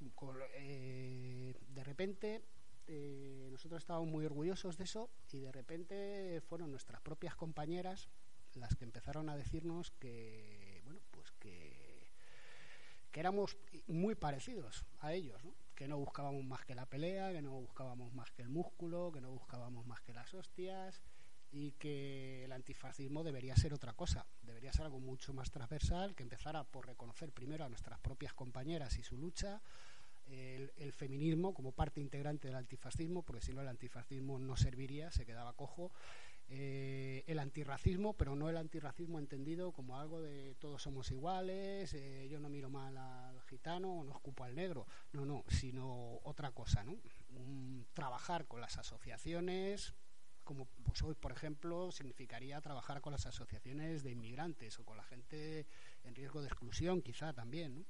eh, 0.58 1.56
de 1.70 1.84
repente, 1.84 2.44
eh, 2.88 3.50
nosotros 3.52 3.82
estábamos 3.82 4.08
muy 4.08 4.26
orgullosos 4.26 4.78
de 4.78 4.84
eso 4.84 5.10
y 5.32 5.40
de 5.40 5.52
repente 5.52 6.40
fueron 6.48 6.70
nuestras 6.70 7.02
propias 7.02 7.36
compañeras 7.36 8.10
las 8.54 8.76
que 8.76 8.86
empezaron 8.86 9.28
a 9.30 9.36
decirnos 9.36 9.90
que, 10.00 10.82
bueno, 10.86 11.02
pues 11.10 11.32
que, 11.40 12.12
que 13.12 13.20
éramos 13.20 13.58
muy 13.88 14.14
parecidos 14.14 14.86
a 15.00 15.14
ellos, 15.14 15.42
que 15.74 15.88
no 15.88 15.98
buscábamos 15.98 16.46
más 16.46 16.64
que 16.64 16.76
la 16.76 16.86
pelea, 16.86 17.32
que 17.32 17.42
no 17.42 17.54
buscábamos 17.54 18.14
más 18.14 18.32
que 18.32 18.44
el 18.44 18.50
músculo, 18.50 19.12
que 19.12 19.20
no 19.20 19.32
buscábamos 19.32 19.88
más 19.88 20.00
que 20.02 20.14
las 20.14 20.32
hostias 20.36 21.02
y 21.54 21.74
que 21.74 22.44
el 22.46 22.52
antifascismo 22.52 23.24
debería 23.24 23.56
ser 23.56 23.76
otra 23.76 23.94
cosa, 23.94 24.26
debería 24.42 24.74
ser 24.74 24.86
algo 24.86 25.00
mucho 25.00 25.34
más 25.34 25.52
transversal, 25.52 26.16
que 26.16 26.24
empezara 26.24 26.64
por 26.64 26.88
reconocer 26.88 27.32
primero 27.32 27.64
a 27.64 27.70
nuestras 27.70 28.00
propias 28.00 28.34
compañeras 28.34 28.98
y 28.98 29.04
su 29.04 29.18
lucha, 29.18 29.62
el, 30.26 30.94
feminismo 30.94 31.54
como 31.54 31.72
parte 31.72 32.02
integrante 32.02 32.48
del 32.48 32.58
antifascismo, 32.58 33.22
porque 33.22 33.42
si 33.42 33.54
no 33.54 33.62
el 33.62 33.68
antifascismo 33.68 34.40
no 34.40 34.58
serviría, 34.58 35.12
se 35.12 35.26
quedaba 35.26 35.54
cojo, 35.54 35.92
eh, 36.50 37.24
el 37.28 37.38
antirracismo, 37.38 38.14
pero 38.14 38.36
no 38.36 38.50
el 38.50 38.58
antirracismo 38.58 39.20
entendido 39.20 39.72
como 39.74 40.00
algo 40.00 40.22
de 40.22 40.56
todos 40.56 40.82
somos 40.82 41.12
iguales, 41.12 41.94
eh, 41.94 42.28
yo 42.30 42.40
no 42.40 42.50
miro 42.50 42.70
mal 42.70 42.98
al 42.98 43.40
gitano 43.44 44.04
no 44.04 44.12
escupo 44.12 44.44
al 44.44 44.56
negro, 44.56 44.88
no, 45.12 45.24
no, 45.26 45.44
sino 45.50 46.20
otra 46.24 46.52
cosa, 46.52 46.84
¿no? 46.84 46.98
trabajar 47.94 48.48
con 48.48 48.60
las 48.60 48.78
asociaciones 48.78 49.94
como 50.44 50.68
pues 50.84 51.02
hoy, 51.02 51.16
por 51.16 51.32
ejemplo, 51.32 51.92
significaría 51.92 52.62
trabajar 52.62 53.02
con 53.02 53.12
las 53.14 53.26
asociaciones 53.26 54.04
de 54.04 54.12
inmigrantes 54.12 54.80
o 54.80 54.86
con 54.86 54.98
la 54.98 55.04
gente 55.04 55.66
en 56.04 56.16
riesgo 56.16 56.42
de 56.42 56.48
exclusión, 56.48 57.02
quizá 57.02 57.34
también. 57.34 57.76
¿no? 57.76 57.86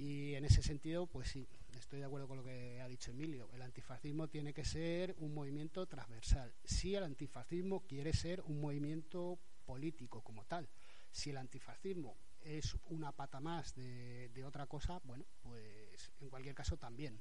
Y 0.00 0.34
en 0.34 0.46
ese 0.46 0.62
sentido, 0.62 1.06
pues 1.06 1.28
sí, 1.28 1.46
estoy 1.78 1.98
de 1.98 2.06
acuerdo 2.06 2.26
con 2.26 2.38
lo 2.38 2.44
que 2.44 2.80
ha 2.80 2.88
dicho 2.88 3.10
Emilio. 3.10 3.50
El 3.52 3.60
antifascismo 3.60 4.28
tiene 4.28 4.54
que 4.54 4.64
ser 4.64 5.14
un 5.18 5.34
movimiento 5.34 5.86
transversal. 5.86 6.54
Si 6.64 6.94
el 6.94 7.04
antifascismo 7.04 7.80
quiere 7.86 8.14
ser 8.14 8.40
un 8.46 8.62
movimiento 8.62 9.38
político 9.66 10.22
como 10.22 10.46
tal, 10.46 10.68
si 11.10 11.28
el 11.28 11.36
antifascismo 11.36 12.16
es 12.40 12.74
una 12.88 13.12
pata 13.12 13.40
más 13.40 13.74
de, 13.74 14.30
de 14.30 14.44
otra 14.44 14.66
cosa, 14.66 15.00
bueno, 15.04 15.26
pues 15.42 16.10
en 16.20 16.30
cualquier 16.30 16.54
caso 16.54 16.78
también. 16.78 17.20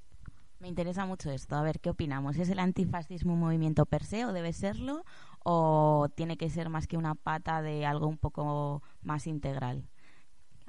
Me 0.60 0.68
interesa 0.68 1.06
mucho 1.06 1.32
esto. 1.32 1.56
A 1.56 1.62
ver, 1.62 1.80
¿qué 1.80 1.89
opinamos? 1.89 2.36
¿Es 2.38 2.50
el 2.50 2.60
antifascismo 2.60 3.34
un 3.34 3.39
movimiento 3.39 3.86
per 3.86 4.04
se 4.04 4.25
o 4.25 4.34
debe 4.34 4.51
serlo? 4.51 5.06
¿O 5.44 6.10
tiene 6.16 6.36
que 6.36 6.50
ser 6.50 6.68
más 6.68 6.86
que 6.86 6.98
una 6.98 7.16
pata 7.16 7.62
de 7.62 7.86
algo 7.86 8.08
un 8.08 8.18
poco 8.18 8.84
más 9.01 9.25
integral? 9.25 9.88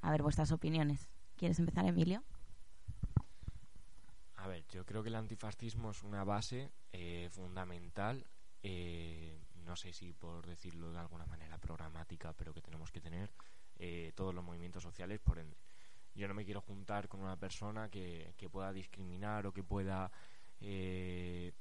A 0.00 0.12
ver, 0.12 0.22
vuestras 0.22 0.52
opiniones. 0.52 1.08
¿Quieres 1.36 1.58
empezar, 1.58 1.84
Emilio? 1.86 2.22
A 4.36 4.46
ver, 4.46 4.64
yo 4.68 4.86
creo 4.86 5.02
que 5.02 5.08
el 5.08 5.16
antifascismo 5.16 5.90
es 5.90 6.04
una 6.04 6.22
base 6.22 6.70
eh, 6.92 7.28
fundamental, 7.32 8.24
eh, 8.62 9.40
no 9.64 9.74
sé 9.74 9.92
si 9.92 10.12
por 10.12 10.46
decirlo 10.46 10.92
de 10.92 10.98
alguna 11.00 11.26
manera 11.26 11.58
programática, 11.58 12.32
pero 12.34 12.54
que 12.54 12.62
tenemos 12.62 12.90
que 12.92 13.00
tener 13.00 13.32
eh, 13.76 14.12
todos 14.14 14.34
los 14.34 14.44
movimientos 14.44 14.82
sociales, 14.82 15.18
por 15.18 15.38
ende 15.38 15.56
yo 16.20 16.28
no 16.28 16.34
me 16.34 16.44
quiero 16.44 16.60
juntar 16.60 17.08
con 17.08 17.20
una 17.20 17.36
persona 17.36 17.88
que, 17.88 18.34
que 18.36 18.50
pueda 18.50 18.72
discriminar 18.72 19.46
o 19.46 19.52
que 19.52 19.64
pueda 19.64 20.12
eh, 20.60 21.52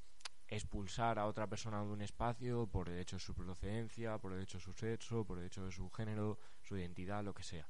expulsar 0.49 1.17
a 1.17 1.27
otra 1.27 1.47
persona 1.47 1.81
de 1.81 1.87
un 1.87 2.01
espacio 2.01 2.67
por 2.67 2.89
el 2.89 2.99
hecho 2.99 3.15
de 3.15 3.21
su 3.21 3.33
procedencia, 3.33 4.17
por 4.17 4.33
el 4.33 4.41
hecho 4.41 4.57
de 4.57 4.63
su 4.63 4.73
sexo, 4.73 5.23
por 5.23 5.39
el 5.39 5.45
hecho 5.45 5.63
de 5.63 5.71
su 5.71 5.89
género, 5.89 6.37
su 6.61 6.75
identidad, 6.75 7.23
lo 7.23 7.33
que 7.33 7.43
sea. 7.43 7.67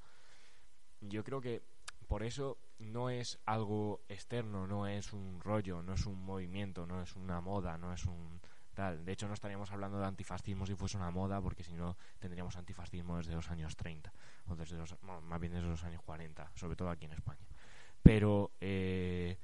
Yo 1.02 1.24
creo 1.24 1.40
que 1.40 1.62
por 2.08 2.24
eso 2.24 2.58
no 2.80 3.12
es 3.12 3.38
algo 3.46 4.02
externo, 4.10 4.66
no 4.66 4.88
es 4.88 5.14
un 5.14 5.40
rollo, 5.42 5.84
no 5.84 5.94
es 5.94 6.08
un 6.08 6.20
movimiento, 6.26 6.88
no 6.88 7.04
es 7.04 7.16
una 7.16 7.40
moda, 7.40 7.78
no 7.78 7.94
es 7.94 8.04
un 8.06 8.42
de 8.80 9.12
hecho, 9.12 9.28
no 9.28 9.34
estaríamos 9.34 9.72
hablando 9.72 10.00
de 10.00 10.06
antifascismo 10.06 10.66
si 10.66 10.76
fuese 10.76 10.98
una 10.98 11.12
moda, 11.12 11.42
porque 11.42 11.64
si 11.64 11.74
no 11.74 11.98
tendríamos 12.20 12.56
antifascismo 12.56 13.18
desde 13.18 13.34
los 13.34 13.50
años 13.50 13.76
30, 13.76 14.14
o 14.48 14.56
desde 14.56 14.78
los, 14.78 14.96
más 15.04 15.40
bien 15.40 15.54
desde 15.54 15.68
los 15.68 15.84
años 15.84 16.02
40, 16.04 16.52
sobre 16.56 16.76
todo 16.76 16.90
aquí 16.90 17.06
en 17.06 17.14
España. 17.14 17.48
Pero 18.02 18.52
eh, 18.62 19.38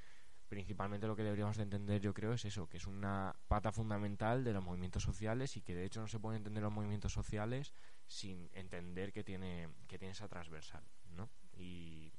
principalmente 0.47 1.07
lo 1.07 1.15
que 1.15 1.23
deberíamos 1.23 1.57
de 1.57 1.63
entender, 1.63 2.01
yo 2.01 2.13
creo, 2.13 2.33
es 2.33 2.45
eso, 2.45 2.67
que 2.67 2.77
es 2.77 2.87
una 2.87 3.35
pata 3.47 3.71
fundamental 3.71 4.43
de 4.43 4.53
los 4.53 4.63
movimientos 4.63 5.03
sociales 5.03 5.57
y 5.57 5.61
que 5.61 5.75
de 5.75 5.85
hecho 5.85 6.01
no 6.01 6.07
se 6.07 6.19
pueden 6.19 6.37
entender 6.37 6.63
los 6.63 6.71
movimientos 6.71 7.13
sociales 7.13 7.73
sin 8.07 8.49
entender 8.53 9.11
que 9.11 9.23
tiene, 9.23 9.69
que 9.87 9.97
tiene 9.97 10.13
esa 10.13 10.27
transversal, 10.27 10.83
¿no? 11.11 11.29
Y 11.57 12.13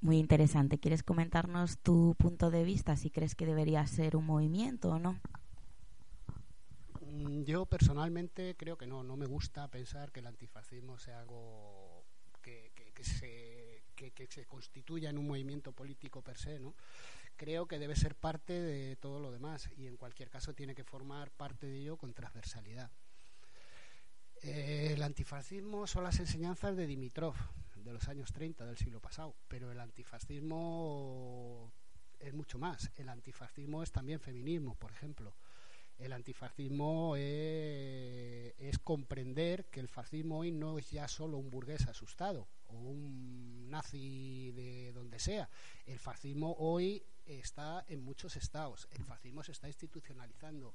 muy 0.00 0.18
interesante. 0.18 0.78
¿Quieres 0.78 1.02
comentarnos 1.02 1.78
tu 1.78 2.14
punto 2.18 2.50
de 2.50 2.64
vista, 2.64 2.96
si 2.96 3.10
crees 3.10 3.34
que 3.34 3.46
debería 3.46 3.86
ser 3.86 4.16
un 4.16 4.26
movimiento 4.26 4.90
o 4.90 4.98
no? 4.98 5.20
Mm, 7.00 7.42
yo 7.42 7.66
personalmente 7.66 8.56
creo 8.56 8.76
que 8.78 8.86
no, 8.86 9.02
no 9.02 9.16
me 9.16 9.26
gusta 9.26 9.68
pensar 9.68 10.12
que 10.12 10.20
el 10.20 10.26
antifascismo 10.26 10.98
sea 10.98 11.20
algo 11.20 12.04
que, 12.42 12.70
se, 13.02 14.46
constituya 14.46 15.10
en 15.10 15.18
un 15.18 15.26
movimiento 15.26 15.72
político 15.72 16.22
per 16.22 16.38
se, 16.38 16.58
¿no? 16.58 16.74
Creo 17.36 17.66
que 17.66 17.78
debe 17.78 17.96
ser 17.96 18.14
parte 18.14 18.52
de 18.52 18.96
todo 18.96 19.20
lo 19.20 19.30
demás 19.30 19.70
y 19.76 19.86
en 19.86 19.96
cualquier 19.96 20.28
caso 20.28 20.54
tiene 20.54 20.74
que 20.74 20.84
formar 20.84 21.30
parte 21.30 21.66
de 21.66 21.78
ello 21.78 21.96
con 21.96 22.12
transversalidad. 22.12 22.90
Eh, 24.42 24.92
el 24.92 25.02
antifascismo 25.02 25.86
son 25.86 26.04
las 26.04 26.18
enseñanzas 26.18 26.76
de 26.76 26.86
Dimitrov, 26.86 27.34
de 27.84 27.92
los 27.92 28.08
años 28.08 28.32
30 28.32 28.64
del 28.66 28.76
siglo 28.76 29.00
pasado, 29.00 29.34
pero 29.48 29.70
el 29.70 29.80
antifascismo 29.80 31.72
es 32.18 32.34
mucho 32.34 32.58
más. 32.58 32.90
El 32.96 33.08
antifascismo 33.08 33.82
es 33.82 33.90
también 33.92 34.20
feminismo, 34.20 34.74
por 34.74 34.90
ejemplo. 34.92 35.34
El 35.98 36.12
antifascismo 36.12 37.14
es, 37.16 38.54
es 38.58 38.78
comprender 38.78 39.66
que 39.66 39.80
el 39.80 39.88
fascismo 39.88 40.38
hoy 40.38 40.50
no 40.50 40.78
es 40.78 40.90
ya 40.90 41.08
solo 41.08 41.36
un 41.36 41.50
burgués 41.50 41.86
asustado 41.88 42.48
o 42.68 42.76
un 42.76 43.68
nazi 43.68 44.50
de 44.52 44.92
donde 44.92 45.18
sea. 45.18 45.50
El 45.86 45.98
fascismo 45.98 46.56
hoy 46.58 47.04
está 47.26 47.84
en 47.88 48.02
muchos 48.02 48.36
estados. 48.36 48.88
El 48.92 49.04
fascismo 49.04 49.42
se 49.42 49.52
está 49.52 49.68
institucionalizando 49.68 50.74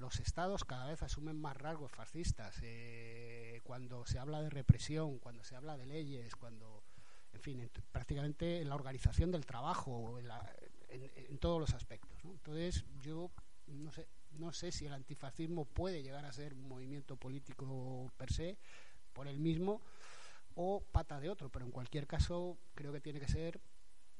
los 0.00 0.18
estados 0.18 0.64
cada 0.64 0.86
vez 0.86 1.02
asumen 1.02 1.36
más 1.36 1.56
rasgos 1.56 1.92
fascistas. 1.92 2.58
Eh, 2.62 3.60
cuando 3.62 4.06
se 4.06 4.18
habla 4.18 4.40
de 4.42 4.50
represión, 4.50 5.18
cuando 5.18 5.44
se 5.44 5.54
habla 5.54 5.76
de 5.76 5.86
leyes, 5.86 6.34
cuando, 6.34 6.82
en 7.32 7.40
fin, 7.40 7.70
prácticamente 7.92 8.62
en 8.62 8.68
la 8.68 8.74
organización 8.74 9.30
del 9.30 9.46
trabajo, 9.46 10.18
en, 10.88 11.38
todos 11.38 11.60
los 11.60 11.74
aspectos. 11.74 12.18
Entonces, 12.24 12.84
yo 13.00 13.30
no 13.66 13.92
sé, 13.92 14.08
no 14.32 14.52
sé 14.52 14.72
si 14.72 14.86
el 14.86 14.92
antifascismo 14.92 15.64
puede 15.64 16.02
llegar 16.02 16.24
a 16.24 16.32
ser 16.32 16.54
un 16.54 16.68
movimiento 16.68 17.16
político 17.16 18.10
per 18.16 18.32
se, 18.32 18.58
por 19.12 19.28
el 19.28 19.38
mismo, 19.38 19.82
o 20.54 20.80
pata 20.80 21.20
de 21.20 21.30
otro, 21.30 21.50
pero 21.50 21.64
en 21.64 21.70
cualquier 21.70 22.06
caso 22.06 22.58
creo 22.74 22.92
que 22.92 23.00
tiene 23.00 23.20
que 23.20 23.28
ser, 23.28 23.60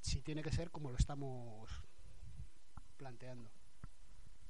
si 0.00 0.22
tiene 0.22 0.42
que 0.42 0.52
ser 0.52 0.70
como 0.70 0.90
lo 0.90 0.96
estamos 0.96 1.70
planteando. 2.96 3.50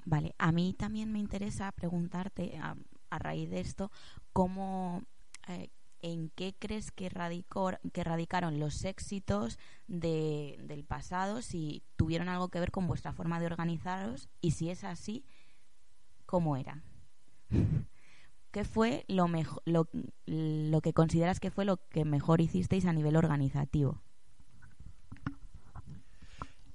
Vale, 0.05 0.35
a 0.39 0.53
mí 0.53 0.75
también 0.75 1.13
me 1.13 1.19
interesa 1.19 1.73
preguntarte, 1.73 2.59
a, 2.59 2.77
raíz 3.19 3.51
de 3.51 3.61
esto, 3.61 3.91
cómo, 4.33 5.03
eh, 5.49 5.69
en 6.01 6.31
qué 6.31 6.55
crees 6.59 6.91
que, 6.91 7.09
radicó, 7.09 7.73
que 7.93 8.05
radicaron 8.05 8.61
los 8.61 8.85
éxitos 8.85 9.59
de, 9.89 10.59
del 10.63 10.85
pasado, 10.85 11.43
si 11.43 11.83
tuvieron 11.97 12.29
algo 12.29 12.49
que 12.49 12.61
ver 12.61 12.71
con 12.71 12.87
vuestra 12.87 13.13
forma 13.13 13.41
de 13.41 13.47
organizaros 13.47 14.29
y 14.41 14.53
si 14.53 14.71
es 14.71 14.85
así, 14.85 15.25
¿cómo 16.25 16.57
era? 16.57 16.83
¿Qué 18.51 18.65
fue 18.65 19.05
lo, 19.07 19.29
lo, 19.65 19.89
lo 20.27 20.81
que 20.81 20.93
consideras 20.93 21.39
que 21.39 21.51
fue 21.51 21.65
lo 21.65 21.77
que 21.89 22.05
mejor 22.05 22.41
hicisteis 22.41 22.85
a 22.85 22.93
nivel 22.93 23.17
organizativo? 23.17 24.03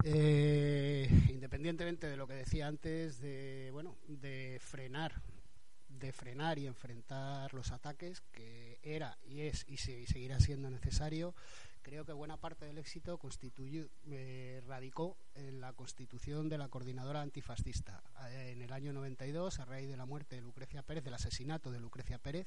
Eh, 0.08 1.10
independientemente 1.30 2.06
de 2.06 2.15
lo 2.15 2.28
que 2.28 2.36
decía 2.36 2.68
antes, 2.68 3.20
de 3.20 3.70
bueno, 3.72 3.98
de 4.08 4.60
frenar, 4.62 5.24
de 5.89 6.12
frenar 6.12 6.60
y 6.60 6.68
enfrentar 6.68 7.56
los 7.56 7.72
ataques, 7.72 8.22
que 8.32 8.78
era 8.84 9.18
y 9.26 9.41
es 9.41 9.65
y, 9.68 9.78
seguirá 9.78 10.39
siendo 10.39 10.70
necesario, 10.70 11.34
creo 11.82 12.06
que 12.06 12.13
buena 12.13 12.38
parte 12.38 12.65
del 12.65 12.78
éxito 12.78 13.18
constituyó, 13.18 13.88
eh, 14.06 14.62
radicó 14.68 15.18
en 15.34 15.60
la 15.60 15.74
constitución 15.74 16.50
de 16.50 16.60
la 16.60 16.70
coordinadora 16.70 17.24
antifascista. 17.24 18.04
Eh, 18.30 18.52
en 18.52 18.62
el 18.62 18.74
año 18.74 18.94
92 18.94 19.60
a 19.60 19.65
raíz 19.65 19.89
de 19.89 19.98
la 19.98 20.06
muerte 20.06 20.36
de 20.36 20.44
Lucrecia 20.44 20.84
Pérez, 20.84 21.04
del 21.04 21.15
asesinato 21.15 21.72
de 21.72 21.80
Lucrecia 21.80 22.20
Pérez 22.20 22.46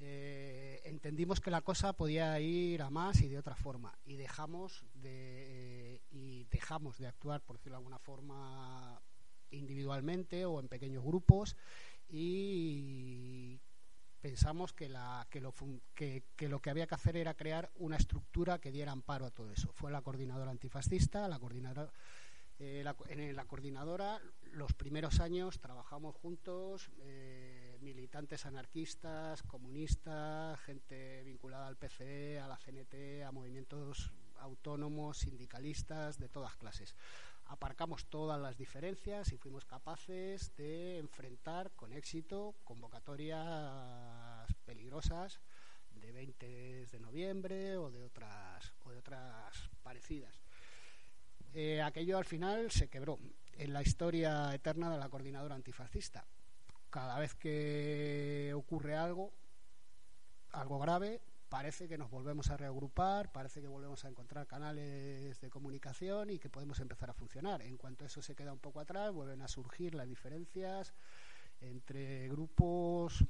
eh, 0.00 0.80
entendimos 0.84 1.40
que 1.40 1.50
la 1.50 1.62
cosa 1.62 1.92
podía 1.92 2.38
ir 2.40 2.82
a 2.82 2.90
más 2.90 3.20
y 3.20 3.28
de 3.28 3.38
otra 3.38 3.54
forma 3.54 3.96
y 4.04 4.16
dejamos 4.16 4.84
de, 4.94 6.02
y 6.10 6.44
dejamos 6.44 6.98
de 6.98 7.06
actuar, 7.06 7.40
por 7.42 7.56
decirlo 7.56 7.76
de 7.76 7.80
alguna 7.80 7.98
forma, 7.98 9.00
individualmente 9.50 10.44
o 10.44 10.60
en 10.60 10.68
pequeños 10.68 11.04
grupos 11.04 11.56
y 12.08 13.60
pensamos 14.20 14.72
que, 14.72 14.88
la, 14.88 15.26
que, 15.30 15.40
lo, 15.40 15.54
que, 15.94 16.24
lo 16.48 16.60
que 16.60 16.70
había 16.70 16.86
que 16.86 16.94
hacer 16.94 17.16
era 17.16 17.34
crear 17.34 17.70
una 17.76 17.96
estructura 17.96 18.58
que 18.58 18.72
diera 18.72 18.90
amparo 18.90 19.26
a 19.26 19.30
todo 19.30 19.52
eso. 19.52 19.70
Fue 19.74 19.90
la 19.90 20.02
coordinadora 20.02 20.50
antifascista, 20.50 21.28
la 21.28 21.38
coordinadora 21.38 21.92
eh, 22.58 22.84
en 23.08 23.36
la 23.36 23.44
coordinadora, 23.44 24.20
los 24.52 24.72
primeros 24.72 25.20
años 25.20 25.60
trabajamos 25.60 26.14
juntos, 26.14 26.90
eh, 27.02 27.53
militantes 27.84 28.46
anarquistas, 28.46 29.42
comunistas, 29.42 30.58
gente 30.60 31.22
vinculada 31.22 31.66
al 31.66 31.76
PCE, 31.76 32.40
a 32.40 32.48
la 32.48 32.56
CNT, 32.56 33.22
a 33.24 33.30
movimientos 33.30 34.10
autónomos, 34.36 35.18
sindicalistas, 35.18 36.18
de 36.18 36.28
todas 36.28 36.56
clases. 36.56 36.96
Aparcamos 37.46 38.06
todas 38.06 38.40
las 38.40 38.56
diferencias 38.56 39.32
y 39.32 39.36
fuimos 39.36 39.66
capaces 39.66 40.54
de 40.56 40.98
enfrentar 40.98 41.72
con 41.72 41.92
éxito 41.92 42.54
convocatorias 42.64 44.48
peligrosas 44.64 45.40
de 45.90 46.10
20 46.10 46.86
de 46.86 47.00
noviembre 47.00 47.76
o 47.76 47.90
de 47.90 48.02
otras, 48.02 48.72
o 48.84 48.90
de 48.90 48.98
otras 48.98 49.70
parecidas. 49.82 50.40
Eh, 51.52 51.82
aquello 51.82 52.18
al 52.18 52.24
final 52.24 52.70
se 52.70 52.88
quebró 52.88 53.18
en 53.52 53.72
la 53.72 53.82
historia 53.82 54.52
eterna 54.54 54.90
de 54.90 54.98
la 54.98 55.08
coordinadora 55.08 55.54
antifascista. 55.54 56.26
Cada 56.94 57.18
vez 57.18 57.34
que 57.34 58.52
ocurre 58.54 58.94
algo, 58.94 59.32
algo 60.52 60.78
grave, 60.78 61.20
parece 61.48 61.88
que 61.88 61.98
nos 61.98 62.08
volvemos 62.08 62.50
a 62.50 62.56
reagrupar, 62.56 63.32
parece 63.32 63.60
que 63.60 63.66
volvemos 63.66 64.04
a 64.04 64.08
encontrar 64.08 64.46
canales 64.46 65.40
de 65.40 65.50
comunicación 65.50 66.30
y 66.30 66.38
que 66.38 66.50
podemos 66.50 66.78
empezar 66.78 67.10
a 67.10 67.12
funcionar. 67.12 67.62
En 67.62 67.78
cuanto 67.78 68.04
eso 68.04 68.22
se 68.22 68.36
queda 68.36 68.52
un 68.52 68.60
poco 68.60 68.78
atrás, 68.78 69.12
vuelven 69.12 69.42
a 69.42 69.48
surgir 69.48 69.96
las 69.96 70.06
diferencias 70.06 70.94
entre 71.60 72.28
grupos 72.28 73.24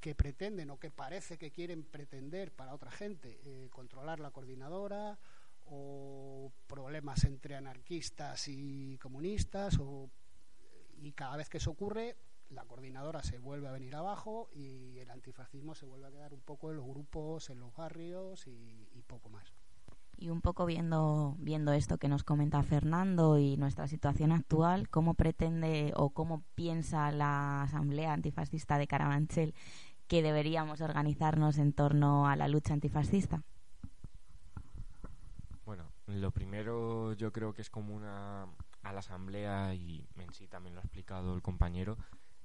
que 0.00 0.14
pretenden 0.14 0.70
o 0.70 0.78
que 0.78 0.90
parece 0.90 1.36
que 1.36 1.50
quieren 1.50 1.84
pretender 1.84 2.50
para 2.56 2.72
otra 2.72 2.90
gente 2.90 3.40
eh, 3.44 3.68
controlar 3.70 4.20
la 4.20 4.30
coordinadora 4.30 5.18
o 5.66 6.50
problemas 6.66 7.24
entre 7.24 7.56
anarquistas 7.56 8.48
y 8.48 8.96
comunistas 8.96 9.78
o, 9.78 10.08
y 10.96 11.12
cada 11.12 11.36
vez 11.36 11.50
que 11.50 11.58
eso 11.58 11.72
ocurre 11.72 12.16
la 12.50 12.64
coordinadora 12.64 13.22
se 13.22 13.38
vuelve 13.38 13.68
a 13.68 13.72
venir 13.72 13.94
abajo 13.94 14.48
y 14.52 14.98
el 14.98 15.10
antifascismo 15.10 15.74
se 15.74 15.86
vuelve 15.86 16.06
a 16.06 16.10
quedar 16.10 16.34
un 16.34 16.40
poco 16.40 16.70
en 16.70 16.76
los 16.76 16.86
grupos, 16.86 17.50
en 17.50 17.60
los 17.60 17.74
barrios 17.74 18.46
y, 18.46 18.88
y 18.94 19.02
poco 19.02 19.28
más. 19.28 19.52
Y 20.16 20.30
un 20.30 20.40
poco 20.40 20.66
viendo, 20.66 21.36
viendo 21.38 21.72
esto 21.72 21.98
que 21.98 22.08
nos 22.08 22.24
comenta 22.24 22.62
Fernando 22.64 23.38
y 23.38 23.56
nuestra 23.56 23.86
situación 23.86 24.32
actual, 24.32 24.88
¿cómo 24.88 25.14
pretende 25.14 25.92
o 25.94 26.10
cómo 26.10 26.42
piensa 26.56 27.12
la 27.12 27.62
Asamblea 27.62 28.14
Antifascista 28.14 28.78
de 28.78 28.88
Carabanchel 28.88 29.54
que 30.08 30.22
deberíamos 30.22 30.80
organizarnos 30.80 31.58
en 31.58 31.72
torno 31.72 32.26
a 32.26 32.34
la 32.34 32.48
lucha 32.48 32.72
antifascista? 32.72 33.42
Bueno, 35.64 35.84
lo 36.06 36.30
primero 36.30 37.12
yo 37.12 37.30
creo 37.30 37.52
que 37.52 37.62
es 37.62 37.70
como 37.70 37.94
una 37.94 38.46
a 38.82 38.92
la 38.92 39.00
asamblea 39.00 39.74
y 39.74 40.08
en 40.16 40.32
sí 40.32 40.48
también 40.48 40.74
lo 40.74 40.80
ha 40.80 40.84
explicado 40.84 41.34
el 41.34 41.42
compañero, 41.42 41.98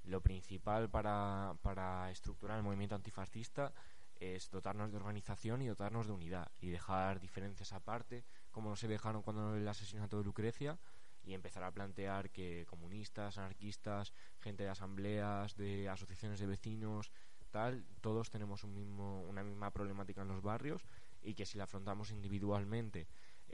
lo 0.04 0.20
principal 0.20 0.90
para, 0.90 1.54
para 1.62 2.10
estructurar 2.10 2.58
el 2.58 2.62
movimiento 2.62 2.94
antifascista 2.94 3.72
es 4.16 4.50
dotarnos 4.50 4.90
de 4.90 4.96
organización 4.96 5.62
y 5.62 5.66
dotarnos 5.66 6.06
de 6.06 6.12
unidad 6.12 6.50
y 6.60 6.70
dejar 6.70 7.20
diferencias 7.20 7.72
aparte, 7.72 8.24
como 8.50 8.70
no 8.70 8.76
se 8.76 8.88
dejaron 8.88 9.22
cuando 9.22 9.56
el 9.56 9.66
asesinato 9.66 10.18
de 10.18 10.24
Lucrecia, 10.24 10.78
y 11.26 11.32
empezar 11.32 11.64
a 11.64 11.72
plantear 11.72 12.30
que 12.30 12.66
comunistas, 12.66 13.38
anarquistas, 13.38 14.12
gente 14.40 14.62
de 14.62 14.68
asambleas, 14.68 15.56
de 15.56 15.88
asociaciones 15.88 16.38
de 16.38 16.46
vecinos, 16.46 17.10
tal, 17.50 17.86
todos 18.00 18.30
tenemos 18.30 18.64
un 18.64 18.74
mismo, 18.74 19.22
una 19.22 19.44
misma 19.44 19.70
problemática 19.70 20.22
en 20.22 20.28
los 20.28 20.42
barrios 20.42 20.84
y 21.22 21.34
que 21.34 21.46
si 21.46 21.56
la 21.56 21.64
afrontamos 21.64 22.10
individualmente 22.10 23.06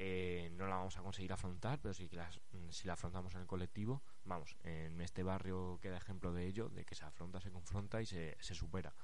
eh, 0.02 0.48
no 0.52 0.66
la 0.66 0.76
vamos 0.76 0.96
a 0.96 1.02
conseguir 1.02 1.30
afrontar, 1.30 1.78
pero 1.78 1.92
que 1.94 2.16
las, 2.16 2.40
si 2.70 2.86
la 2.86 2.94
afrontamos 2.94 3.34
en 3.34 3.42
el 3.42 3.46
colectivo, 3.46 4.00
vamos, 4.24 4.56
en 4.64 4.98
este 5.02 5.22
barrio 5.22 5.78
queda 5.82 5.98
ejemplo 5.98 6.32
de 6.32 6.46
ello, 6.46 6.70
de 6.70 6.86
que 6.86 6.94
se 6.94 7.04
afronta, 7.04 7.38
se 7.38 7.50
confronta 7.50 8.00
y 8.00 8.06
se, 8.06 8.34
se 8.40 8.54
supera. 8.54 8.94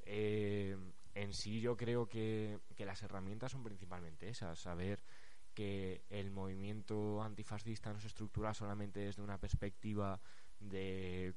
Eh, 0.00 0.76
en 1.14 1.32
sí 1.32 1.60
yo 1.60 1.76
creo 1.76 2.08
que, 2.08 2.58
que 2.74 2.84
las 2.84 3.00
herramientas 3.04 3.52
son 3.52 3.62
principalmente 3.62 4.28
esas, 4.28 4.58
saber 4.58 5.04
que 5.54 6.02
el 6.10 6.32
movimiento 6.32 7.22
antifascista 7.22 7.92
no 7.92 8.00
se 8.00 8.08
estructura 8.08 8.52
solamente 8.54 8.98
desde 8.98 9.22
una 9.22 9.38
perspectiva 9.38 10.20
de, 10.58 11.32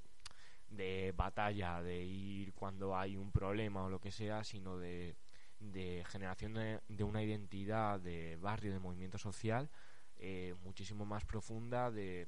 de 0.70 1.14
batalla, 1.16 1.84
de 1.84 2.04
ir 2.04 2.52
cuando 2.56 2.98
hay 2.98 3.16
un 3.16 3.32
problema 3.32 3.84
o 3.84 3.90
lo 3.92 4.02
que 4.02 4.12
sea, 4.12 4.44
sino 4.44 4.80
de, 4.80 5.16
de 5.60 6.04
generación 6.08 6.54
de, 6.54 6.82
de 6.88 7.04
una 7.04 7.24
identidad 7.24 8.00
de 8.00 8.38
barrio, 8.38 8.72
de 8.72 8.80
movimiento 8.80 9.18
social, 9.18 9.70
eh, 10.18 10.56
muchísimo 10.64 11.06
más 11.06 11.26
profunda 11.26 11.92
de, 11.92 12.28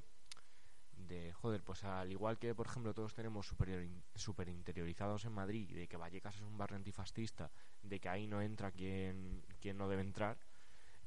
de, 1.08 1.34
joder, 1.34 1.64
pues 1.64 1.84
al 1.84 2.12
igual 2.12 2.38
que, 2.38 2.54
por 2.54 2.68
ejemplo, 2.68 2.94
todos 2.94 3.14
tenemos 3.14 3.48
super, 3.48 3.88
super 4.16 4.48
interiorizados 4.50 5.26
en 5.26 5.32
Madrid, 5.34 5.74
de 5.76 5.88
que 5.88 5.98
Vallecas 5.98 6.36
es 6.36 6.42
un 6.42 6.58
barrio 6.58 6.78
antifascista, 6.78 7.52
de 7.82 8.00
que 8.00 8.10
ahí 8.10 8.28
no 8.28 8.42
entra 8.42 8.72
quien, 8.72 9.44
quien 9.60 9.78
no 9.78 9.88
debe 9.88 10.02
entrar, 10.02 10.38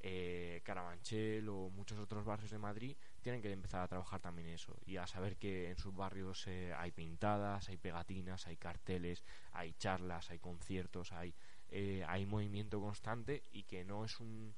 eh, 0.04 0.60
Carabanchel 0.64 1.48
o 1.48 1.70
muchos 1.70 1.96
otros 2.00 2.24
barrios 2.24 2.50
de 2.50 2.58
Madrid 2.58 2.96
tienen 3.20 3.40
que 3.40 3.52
empezar 3.52 3.82
a 3.82 3.86
trabajar 3.86 4.20
también 4.20 4.48
eso 4.48 4.76
y 4.84 4.96
a 4.96 5.06
saber 5.06 5.36
que 5.36 5.70
en 5.70 5.76
sus 5.76 5.94
barrios 5.94 6.44
eh, 6.48 6.74
hay 6.76 6.90
pintadas, 6.90 7.68
hay 7.68 7.76
pegatinas, 7.76 8.48
hay 8.48 8.56
carteles, 8.56 9.22
hay 9.52 9.74
charlas, 9.74 10.30
hay 10.30 10.40
conciertos, 10.40 11.12
hay, 11.12 11.32
eh, 11.72 12.04
hay 12.06 12.26
movimiento 12.26 12.80
constante 12.80 13.42
y 13.52 13.62
que 13.64 13.82
no 13.82 14.04
es 14.04 14.20
un 14.20 14.54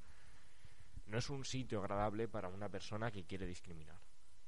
no 1.07 1.18
es 1.18 1.31
un 1.31 1.44
sitio 1.44 1.81
agradable 1.81 2.29
para 2.29 2.48
una 2.48 2.68
persona 2.68 3.11
que 3.11 3.24
quiere 3.24 3.46
discriminar. 3.46 4.00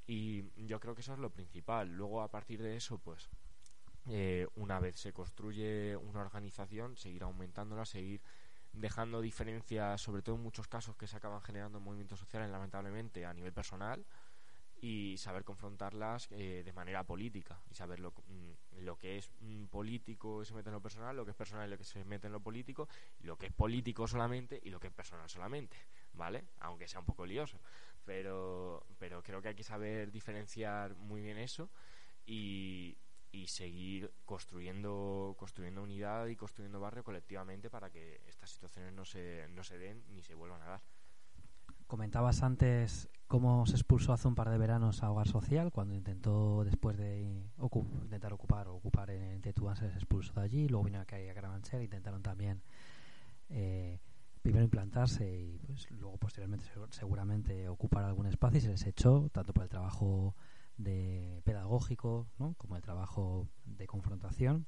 Y 0.07 0.45
yo 0.67 0.81
creo 0.81 0.95
que 0.95 1.03
eso 1.03 1.13
es 1.13 1.19
lo 1.19 1.31
principal. 1.31 1.89
Luego, 1.89 2.23
a 2.23 2.31
partir 2.31 2.63
de 2.63 2.77
eso, 2.77 2.99
pues, 2.99 3.29
eh, 4.09 4.47
una 4.57 4.81
vez 4.81 4.97
se 4.97 5.13
construye 5.13 5.97
una 5.97 6.23
organización, 6.23 6.97
seguir 6.97 7.25
aumentándola, 7.25 7.85
seguir 7.85 8.21
dejando 8.73 9.21
diferencias, 9.21 10.01
sobre 10.01 10.23
todo 10.23 10.37
en 10.37 10.43
muchos 10.43 10.69
casos 10.69 10.97
que 10.97 11.07
se 11.07 11.17
acaban 11.17 11.43
generando 11.43 11.79
en 11.79 11.85
movimientos 11.85 12.19
sociales, 12.19 12.51
lamentablemente, 12.51 13.27
a 13.27 13.35
nivel 13.35 13.53
personal, 13.53 14.05
y 14.81 15.17
saber 15.19 15.45
confrontarlas 15.45 16.29
eh, 16.31 16.63
de 16.65 16.73
manera 16.73 17.05
política 17.05 17.63
y 17.71 17.75
saber 17.75 18.01
lo, 18.01 18.13
mm, 18.13 18.83
lo 18.85 18.97
que 18.99 19.17
es 19.17 19.31
político 19.71 20.43
y 20.43 20.47
se 20.47 20.55
mete 20.55 20.69
en 20.69 20.75
lo 20.75 20.83
personal, 20.83 21.17
lo 21.17 21.25
que 21.25 21.31
es 21.31 21.37
personal 21.37 21.67
y 21.67 21.71
lo 21.71 21.79
que 21.79 21.85
se 21.85 22.05
mete 22.05 22.27
en 22.27 22.33
lo 22.33 22.41
político, 22.41 22.89
lo 23.21 23.37
que 23.39 23.47
es 23.47 23.53
político 23.53 24.07
solamente 24.07 24.61
y 24.63 24.71
lo 24.71 24.79
que 24.79 24.89
es 24.89 24.93
personal 24.93 25.29
solamente, 25.29 25.77
¿vale? 26.13 26.45
Aunque 26.61 26.89
sea 26.89 27.01
un 27.01 27.07
poco 27.07 27.25
lioso, 27.25 27.61
pero, 28.05 28.87
pero 28.99 29.23
creo 29.23 29.41
que 29.41 29.49
hay 29.49 29.55
que 29.55 29.65
saber 29.65 30.13
diferenciar 30.13 30.95
muy 30.97 31.23
bien 31.23 31.39
eso 31.39 31.71
y, 32.27 32.97
y 33.33 33.49
seguir 33.49 34.13
construyendo 34.25 35.35
construyendo 35.39 35.83
unidad 35.83 36.27
y 36.27 36.37
construyendo 36.37 36.81
barrio 36.81 37.05
colectivamente 37.05 37.71
para 37.71 37.91
que 37.91 38.21
estas 38.27 38.51
situaciones 38.51 38.93
no 38.93 39.05
se, 39.05 39.47
no 39.51 39.63
se 39.63 39.79
den 39.79 40.05
ni 40.09 40.23
se 40.23 40.35
vuelvan 40.35 40.63
a 40.63 40.67
dar. 40.67 40.83
Comentabas 41.87 42.43
antes 42.43 43.09
cómo 43.29 43.65
se 43.67 43.75
expulsó 43.75 44.13
hace 44.13 44.27
un 44.27 44.35
par 44.35 44.51
de 44.51 44.59
veranos 44.59 45.03
a 45.03 45.11
Hogar 45.11 45.29
Social, 45.29 45.71
cuando 45.71 45.95
intentó, 45.95 46.65
después 46.65 46.97
de 46.97 47.45
ocu 47.59 47.87
intentar 48.03 48.33
ocupar 48.33 48.67
o 48.69 48.75
ocupar 48.75 49.11
en 49.11 49.41
Tetuán, 49.41 49.77
se 49.77 49.87
les 49.87 49.95
expulsó 49.95 50.33
de 50.35 50.43
allí, 50.43 50.69
luego 50.69 50.85
vino 50.85 50.99
a 50.99 51.03
a 51.03 51.35
Carabanchel, 51.35 51.83
intentaron 51.83 52.23
también 52.23 52.61
eh, 53.51 54.01
primero 54.43 54.65
implantarse 54.65 55.25
y 55.29 55.59
pues 55.59 55.91
luego 55.93 56.17
posteriormente 56.19 56.65
seguramente 56.91 57.69
ocupar 57.69 58.05
algún 58.05 58.27
espacio 58.27 58.59
y 58.59 58.63
se 58.63 58.69
les 58.69 58.87
echó, 58.87 59.29
tanto 59.33 59.53
por 59.53 59.63
el 59.63 59.69
trabajo 59.69 60.35
de 60.77 61.41
pedagógico 61.45 62.27
¿no? 62.39 62.55
como 62.55 62.77
el 62.77 62.83
trabajo 62.83 63.49
de 63.65 63.87
confrontación. 63.87 64.67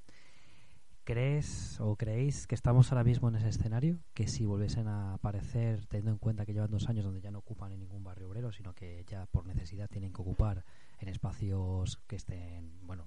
¿Crees 1.09 1.81
o 1.81 1.97
creéis 1.97 2.47
que 2.47 2.55
estamos 2.55 2.93
ahora 2.93 3.03
mismo 3.03 3.31
en 3.31 3.37
ese 3.37 3.49
escenario? 3.49 3.99
Que 4.13 4.29
si 4.29 4.45
volviesen 4.45 4.89
a 4.89 5.15
aparecer, 5.15 5.87
teniendo 5.87 6.11
en 6.11 6.19
cuenta 6.19 6.45
que 6.45 6.53
llevan 6.53 6.71
dos 6.71 6.87
años 6.91 7.03
donde 7.07 7.23
ya 7.23 7.31
no 7.31 7.39
ocupan 7.39 7.73
en 7.73 7.81
ningún 7.81 8.05
barrio 8.05 8.29
obrero, 8.29 8.53
sino 8.53 8.75
que 8.75 9.07
ya 9.09 9.25
por 9.25 9.47
necesidad 9.47 9.89
tienen 9.89 10.13
que 10.13 10.21
ocupar 10.21 10.67
en 10.99 11.09
espacios 11.09 11.99
que 12.07 12.17
estén, 12.17 12.87
bueno, 12.87 13.07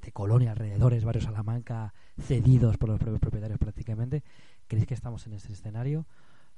de 0.00 0.12
colonia 0.12 0.52
alrededores, 0.52 1.04
barrio 1.04 1.22
Salamanca, 1.22 1.92
cedidos 2.20 2.78
por 2.78 2.90
los 2.90 3.00
propios 3.00 3.18
propietarios 3.18 3.58
prácticamente, 3.58 4.22
¿creéis 4.68 4.86
que 4.86 4.94
estamos 4.94 5.26
en 5.26 5.32
ese 5.32 5.52
escenario? 5.52 6.06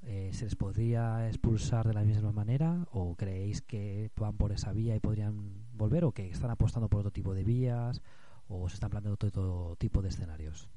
Eh, 0.03 0.29
¿Se 0.35 0.45
les 0.45 0.57
podría 0.57 1.27
expulsar 1.27 1.89
de 1.89 1.95
la 1.95 2.03
misma 2.03 2.33
manera? 2.33 2.87
¿O 2.93 3.17
creéis 3.17 3.62
que 3.62 4.11
van 4.15 4.37
por 4.37 4.53
esa 4.53 4.75
vía 4.75 4.95
y 4.95 5.01
podrían 5.01 5.55
volver? 5.73 6.05
¿O 6.05 6.12
que 6.12 6.29
están 6.29 6.51
apostando 6.51 6.91
por 6.91 7.01
otro 7.01 7.12
tipo 7.12 7.33
de 7.33 7.45
vías? 7.45 8.03
O 8.48 8.68
se 8.68 8.74
están 8.74 8.90
planteando 8.90 9.16
todo, 9.16 9.76
tipo 9.76 10.02
de 10.02 10.09
escenarios? 10.09 10.68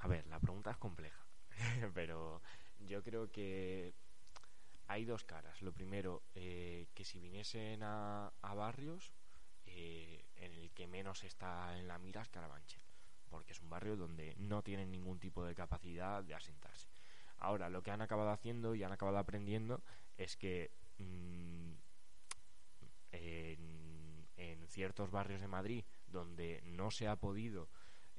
A 0.00 0.08
ver, 0.08 0.26
la 0.28 0.40
pregunta 0.40 0.70
es 0.70 0.76
compleja, 0.78 1.24
pero 1.94 2.40
yo 2.80 3.02
creo 3.02 3.30
que 3.30 3.94
hay 4.88 5.04
dos 5.04 5.24
caras. 5.24 5.62
Lo 5.62 5.72
primero, 5.72 6.22
eh, 6.34 6.88
que 6.94 7.04
si 7.04 7.20
viniesen 7.20 7.80
a, 7.82 8.32
barrios, 8.42 9.12
eh, 9.66 10.24
en 10.36 10.52
el 10.52 10.70
que 10.72 10.86
menos 10.86 11.22
está 11.22 11.78
en 11.78 11.86
la 11.86 11.98
mira 11.98 12.22
es 12.22 12.28
Carabanchel, 12.28 12.82
porque 13.28 13.52
es 13.52 13.60
un 13.60 13.70
barrio 13.70 13.96
donde 13.96 14.34
no 14.38 14.62
tienen 14.62 14.90
ningún 14.90 15.20
tipo 15.20 15.44
de 15.44 15.54
capacidad 15.54 16.24
de 16.24 16.34
asentarse. 16.34 16.88
Ahora, 17.38 17.70
lo 17.70 17.82
que 17.82 17.90
han 17.90 18.02
acabado 18.02 18.30
haciendo 18.30 18.74
y 18.74 18.82
han 18.82 18.92
acabado 18.92 19.18
aprendiendo 19.18 19.82
es 20.18 20.36
que 20.36 20.72
mm, 20.98 21.72
en 23.12 23.69
en 24.40 24.66
ciertos 24.68 25.10
barrios 25.10 25.40
de 25.40 25.48
Madrid 25.48 25.84
donde 26.06 26.62
no 26.64 26.90
se 26.90 27.06
ha 27.08 27.16
podido 27.16 27.68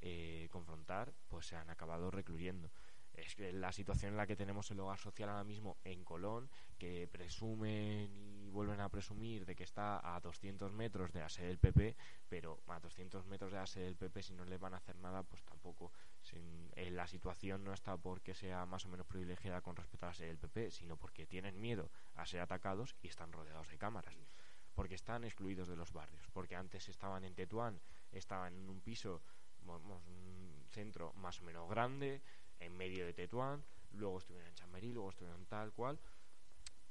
eh, 0.00 0.48
confrontar, 0.50 1.12
pues 1.28 1.46
se 1.46 1.56
han 1.56 1.68
acabado 1.68 2.10
recluyendo. 2.10 2.70
Es 3.12 3.34
que 3.34 3.52
la 3.52 3.72
situación 3.72 4.12
en 4.12 4.16
la 4.16 4.26
que 4.26 4.36
tenemos 4.36 4.70
el 4.70 4.80
hogar 4.80 4.98
social 4.98 5.28
ahora 5.28 5.44
mismo 5.44 5.76
en 5.84 6.02
Colón, 6.02 6.48
que 6.78 7.06
presumen 7.12 8.10
y 8.16 8.48
vuelven 8.48 8.80
a 8.80 8.88
presumir 8.88 9.44
de 9.44 9.54
que 9.54 9.64
está 9.64 10.14
a 10.14 10.18
200 10.20 10.72
metros 10.72 11.12
de 11.12 11.20
la 11.20 11.28
sede 11.28 11.48
del 11.48 11.58
PP, 11.58 11.94
pero 12.28 12.62
a 12.68 12.80
200 12.80 13.26
metros 13.26 13.52
de 13.52 13.58
la 13.58 13.66
sede 13.66 13.84
del 13.84 13.96
PP 13.96 14.22
si 14.22 14.32
no 14.32 14.46
le 14.46 14.56
van 14.56 14.72
a 14.74 14.78
hacer 14.78 14.96
nada, 14.96 15.24
pues 15.24 15.44
tampoco. 15.44 15.92
Eh, 16.32 16.90
la 16.90 17.06
situación 17.06 17.64
no 17.64 17.74
está 17.74 17.96
porque 17.98 18.34
sea 18.34 18.64
más 18.64 18.86
o 18.86 18.88
menos 18.88 19.06
privilegiada 19.06 19.60
con 19.60 19.76
respecto 19.76 20.06
a 20.06 20.10
la 20.10 20.14
sede 20.14 20.28
del 20.28 20.38
PP, 20.38 20.70
sino 20.70 20.96
porque 20.96 21.26
tienen 21.26 21.60
miedo 21.60 21.90
a 22.14 22.24
ser 22.24 22.40
atacados 22.40 22.96
y 23.02 23.08
están 23.08 23.32
rodeados 23.32 23.68
de 23.68 23.76
cámaras 23.76 24.16
porque 24.74 24.94
están 24.94 25.24
excluidos 25.24 25.68
de 25.68 25.76
los 25.76 25.92
barrios, 25.92 26.28
porque 26.32 26.56
antes 26.56 26.88
estaban 26.88 27.24
en 27.24 27.34
Tetuán, 27.34 27.80
estaban 28.12 28.54
en 28.54 28.68
un 28.68 28.80
piso 28.80 29.22
un 29.66 30.64
centro 30.70 31.12
más 31.14 31.40
o 31.40 31.44
menos 31.44 31.68
grande, 31.68 32.20
en 32.58 32.76
medio 32.76 33.06
de 33.06 33.12
Tetuán, 33.12 33.62
luego 33.92 34.18
estuvieron 34.18 34.48
en 34.48 34.54
Chamberí, 34.54 34.92
luego 34.92 35.10
estuvieron 35.10 35.46
tal 35.46 35.72
cual, 35.72 35.98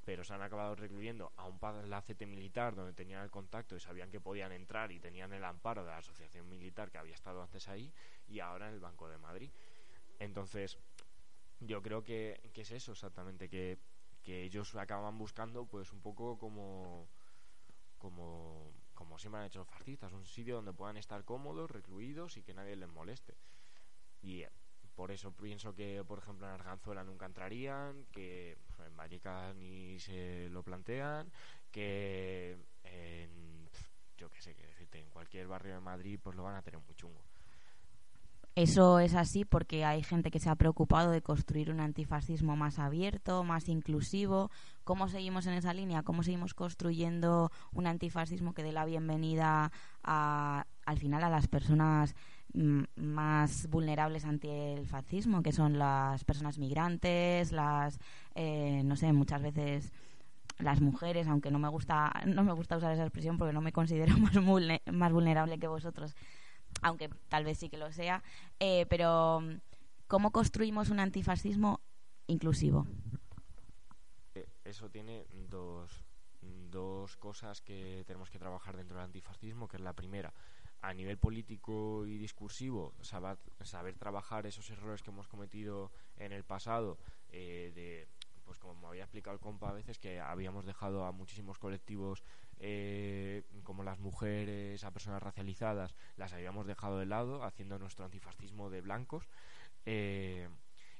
pero 0.03 0.23
se 0.23 0.33
han 0.33 0.41
acabado 0.41 0.75
recluyendo 0.75 1.31
a 1.37 1.45
un 1.45 1.59
palacete 1.59 2.25
militar 2.25 2.75
donde 2.75 2.93
tenían 2.93 3.23
el 3.23 3.29
contacto 3.29 3.75
y 3.75 3.79
sabían 3.79 4.09
que 4.09 4.19
podían 4.19 4.51
entrar 4.51 4.91
y 4.91 4.99
tenían 4.99 5.31
el 5.33 5.43
amparo 5.43 5.83
de 5.83 5.91
la 5.91 5.97
asociación 5.97 6.49
militar 6.49 6.91
que 6.91 6.97
había 6.97 7.13
estado 7.13 7.41
antes 7.41 7.67
ahí 7.67 7.91
y 8.27 8.39
ahora 8.39 8.67
en 8.67 8.73
el 8.73 8.79
Banco 8.79 9.09
de 9.09 9.17
Madrid. 9.17 9.51
Entonces, 10.19 10.77
yo 11.59 11.81
creo 11.81 12.03
que, 12.03 12.49
que 12.53 12.61
es 12.61 12.71
eso 12.71 12.93
exactamente, 12.93 13.47
que, 13.47 13.77
que 14.23 14.43
ellos 14.43 14.75
acaban 14.75 15.17
buscando 15.17 15.65
pues 15.65 15.93
un 15.93 16.01
poco 16.01 16.37
como, 16.37 17.07
como, 18.01 18.73
como 18.95 19.19
siempre 19.19 19.41
han 19.41 19.47
hecho 19.47 19.59
los 19.59 19.69
fascistas, 19.69 20.11
un 20.11 20.25
sitio 20.25 20.55
donde 20.55 20.73
puedan 20.73 20.97
estar 20.97 21.23
cómodos, 21.23 21.69
recluidos 21.69 22.35
y 22.37 22.43
que 22.43 22.55
nadie 22.55 22.75
les 22.75 22.89
moleste. 22.89 23.35
Y 24.23 24.43
por 24.95 25.11
eso 25.11 25.31
pienso 25.31 25.75
que, 25.75 26.03
por 26.03 26.17
ejemplo, 26.19 26.47
en 26.47 26.53
Arganzuela 26.53 27.03
nunca 27.03 27.27
entrarían, 27.27 28.05
que 28.11 28.57
en 28.85 28.97
Vallecas 28.97 29.55
ni 29.55 29.99
se 29.99 30.49
lo 30.49 30.63
plantean, 30.63 31.31
que 31.71 32.57
en, 32.83 33.69
yo 34.17 34.29
qué 34.31 34.41
sé, 34.41 34.55
qué 34.55 34.65
decirte, 34.65 34.99
en 34.99 35.09
cualquier 35.11 35.47
barrio 35.47 35.75
de 35.75 35.79
Madrid 35.79 36.19
pues 36.21 36.35
lo 36.35 36.43
van 36.43 36.55
a 36.55 36.63
tener 36.63 36.81
muy 36.81 36.95
chungo. 36.95 37.23
Eso 38.55 38.99
es 38.99 39.15
así 39.15 39.45
porque 39.45 39.85
hay 39.85 40.03
gente 40.03 40.29
que 40.29 40.39
se 40.39 40.49
ha 40.49 40.55
preocupado 40.55 41.11
de 41.11 41.21
construir 41.21 41.71
un 41.71 41.79
antifascismo 41.79 42.57
más 42.57 42.79
abierto, 42.79 43.45
más 43.45 43.69
inclusivo. 43.69 44.51
¿Cómo 44.83 45.07
seguimos 45.07 45.45
en 45.47 45.53
esa 45.53 45.73
línea? 45.73 46.03
¿Cómo 46.03 46.21
seguimos 46.21 46.53
construyendo 46.53 47.49
un 47.71 47.87
antifascismo 47.87 48.53
que 48.53 48.63
dé 48.63 48.73
la 48.73 48.83
bienvenida 48.83 49.71
a, 50.03 50.65
al 50.85 50.97
final 50.97 51.23
a 51.23 51.29
las 51.29 51.47
personas 51.47 52.13
mm, 52.53 52.83
más 52.97 53.67
vulnerables 53.69 54.25
ante 54.25 54.73
el 54.73 54.85
fascismo, 54.85 55.41
que 55.43 55.53
son 55.53 55.79
las 55.79 56.25
personas 56.25 56.59
migrantes, 56.59 57.53
las, 57.53 57.99
eh, 58.35 58.81
no 58.83 58.97
sé, 58.97 59.13
muchas 59.13 59.41
veces 59.41 59.93
las 60.59 60.81
mujeres, 60.81 61.27
aunque 61.27 61.51
no 61.51 61.59
me 61.59 61.69
gusta, 61.69 62.11
no 62.25 62.43
me 62.43 62.51
gusta 62.51 62.75
usar 62.77 62.91
esa 62.91 63.03
expresión 63.03 63.37
porque 63.37 63.53
no 63.53 63.61
me 63.61 63.71
considero 63.71 64.17
más, 64.19 64.35
más 64.91 65.11
vulnerable 65.13 65.57
que 65.57 65.67
vosotros, 65.67 66.15
aunque 66.81 67.09
tal 67.29 67.45
vez 67.45 67.57
sí 67.57 67.69
que 67.69 67.77
lo 67.77 67.91
sea, 67.91 68.23
eh, 68.59 68.85
pero 68.87 69.41
¿cómo 70.07 70.31
construimos 70.31 70.89
un 70.89 70.99
antifascismo 70.99 71.81
inclusivo? 72.27 72.87
Eh, 74.35 74.47
eso 74.63 74.89
tiene 74.89 75.25
dos, 75.49 76.03
dos 76.41 77.17
cosas 77.17 77.61
que 77.61 78.03
tenemos 78.05 78.29
que 78.29 78.39
trabajar 78.39 78.77
dentro 78.77 78.97
del 78.97 79.05
antifascismo, 79.05 79.67
que 79.67 79.77
es 79.77 79.81
la 79.81 79.93
primera, 79.93 80.33
a 80.81 80.93
nivel 80.93 81.17
político 81.17 82.05
y 82.07 82.17
discursivo, 82.17 82.93
saber, 83.01 83.37
saber 83.63 83.95
trabajar 83.97 84.47
esos 84.47 84.69
errores 84.69 85.03
que 85.03 85.11
hemos 85.11 85.27
cometido 85.27 85.91
en 86.17 86.31
el 86.31 86.43
pasado, 86.43 86.97
eh, 87.29 87.71
de 87.75 88.07
pues 88.43 88.59
como 88.59 88.73
me 88.73 88.87
había 88.87 89.03
explicado 89.03 89.33
el 89.35 89.39
compa 89.39 89.69
a 89.69 89.73
veces 89.73 89.97
que 89.97 90.19
habíamos 90.19 90.65
dejado 90.65 91.05
a 91.05 91.13
muchísimos 91.13 91.57
colectivos 91.57 92.21
eh, 92.63 93.43
como 93.63 93.83
las 93.83 93.99
mujeres, 93.99 94.83
a 94.83 94.91
personas 94.91 95.21
racializadas, 95.21 95.95
las 96.15 96.31
habíamos 96.33 96.67
dejado 96.67 96.99
de 96.99 97.07
lado 97.07 97.43
haciendo 97.43 97.79
nuestro 97.79 98.05
antifascismo 98.05 98.69
de 98.69 98.81
blancos. 98.81 99.27
Eh, 99.85 100.47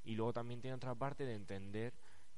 y 0.04 0.16
luego 0.16 0.34
también 0.34 0.60
tiene 0.60 0.76
otra 0.76 0.96
parte 0.96 1.26
de 1.26 1.36
entender 1.36 1.94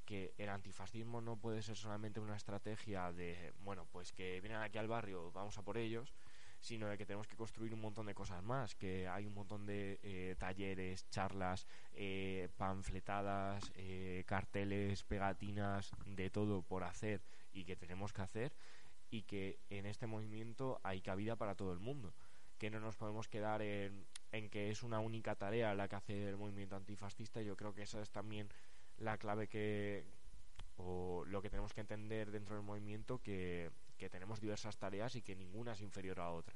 que 0.05 0.33
el 0.37 0.49
antifascismo 0.49 1.21
no 1.21 1.37
puede 1.37 1.61
ser 1.61 1.77
solamente 1.77 2.19
una 2.19 2.35
estrategia 2.35 3.13
de, 3.13 3.53
bueno, 3.61 3.87
pues 3.91 4.11
que 4.11 4.41
vienen 4.41 4.61
aquí 4.61 4.77
al 4.77 4.89
barrio, 4.89 5.31
vamos 5.31 5.57
a 5.57 5.63
por 5.63 5.77
ellos, 5.77 6.13
sino 6.59 6.87
de 6.87 6.97
que 6.97 7.05
tenemos 7.05 7.27
que 7.27 7.35
construir 7.35 7.73
un 7.73 7.81
montón 7.81 8.05
de 8.05 8.15
cosas 8.15 8.41
más, 8.41 8.73
que 8.75 9.07
hay 9.07 9.25
un 9.25 9.33
montón 9.33 9.65
de 9.65 9.99
eh, 10.01 10.35
talleres, 10.37 11.09
charlas, 11.09 11.67
eh, 11.93 12.47
panfletadas, 12.55 13.71
eh, 13.75 14.23
carteles, 14.25 15.03
pegatinas, 15.03 15.91
de 16.05 16.29
todo 16.29 16.61
por 16.61 16.83
hacer 16.83 17.21
y 17.53 17.65
que 17.65 17.75
tenemos 17.75 18.13
que 18.13 18.21
hacer 18.21 18.53
y 19.13 19.21
que 19.21 19.59
en 19.69 19.85
este 19.85 20.07
movimiento 20.07 20.79
hay 20.83 20.99
cabida 21.01 21.35
para 21.35 21.53
todo 21.53 21.71
el 21.71 21.79
mundo, 21.79 22.13
que 22.57 22.71
no 22.71 22.79
nos 22.79 22.95
podemos 22.95 23.27
quedar 23.27 23.61
en, 23.61 24.07
que 24.49 24.71
es 24.71 24.81
una 24.81 24.99
única 24.99 25.35
tarea 25.35 25.75
la 25.75 25.87
que 25.87 25.95
hace 25.95 26.29
el 26.29 26.37
movimiento 26.37 26.75
antifascista, 26.75 27.41
yo 27.43 27.55
creo 27.55 27.75
que 27.75 27.83
esa 27.83 28.01
es 28.01 28.09
también 28.09 28.49
la 28.97 29.17
clave 29.17 29.47
que 29.47 30.03
o 30.77 31.23
lo 31.27 31.43
que 31.43 31.51
tenemos 31.51 31.73
que 31.73 31.81
entender 31.81 32.31
dentro 32.31 32.55
del 32.55 32.65
movimiento 32.65 33.21
que 33.21 33.69
que 33.97 34.09
tenemos 34.09 34.41
diversas 34.41 34.77
tareas 34.77 35.15
y 35.15 35.21
que 35.21 35.35
ninguna 35.35 35.73
es 35.73 35.81
inferior 35.81 36.19
a 36.19 36.31
otra. 36.31 36.55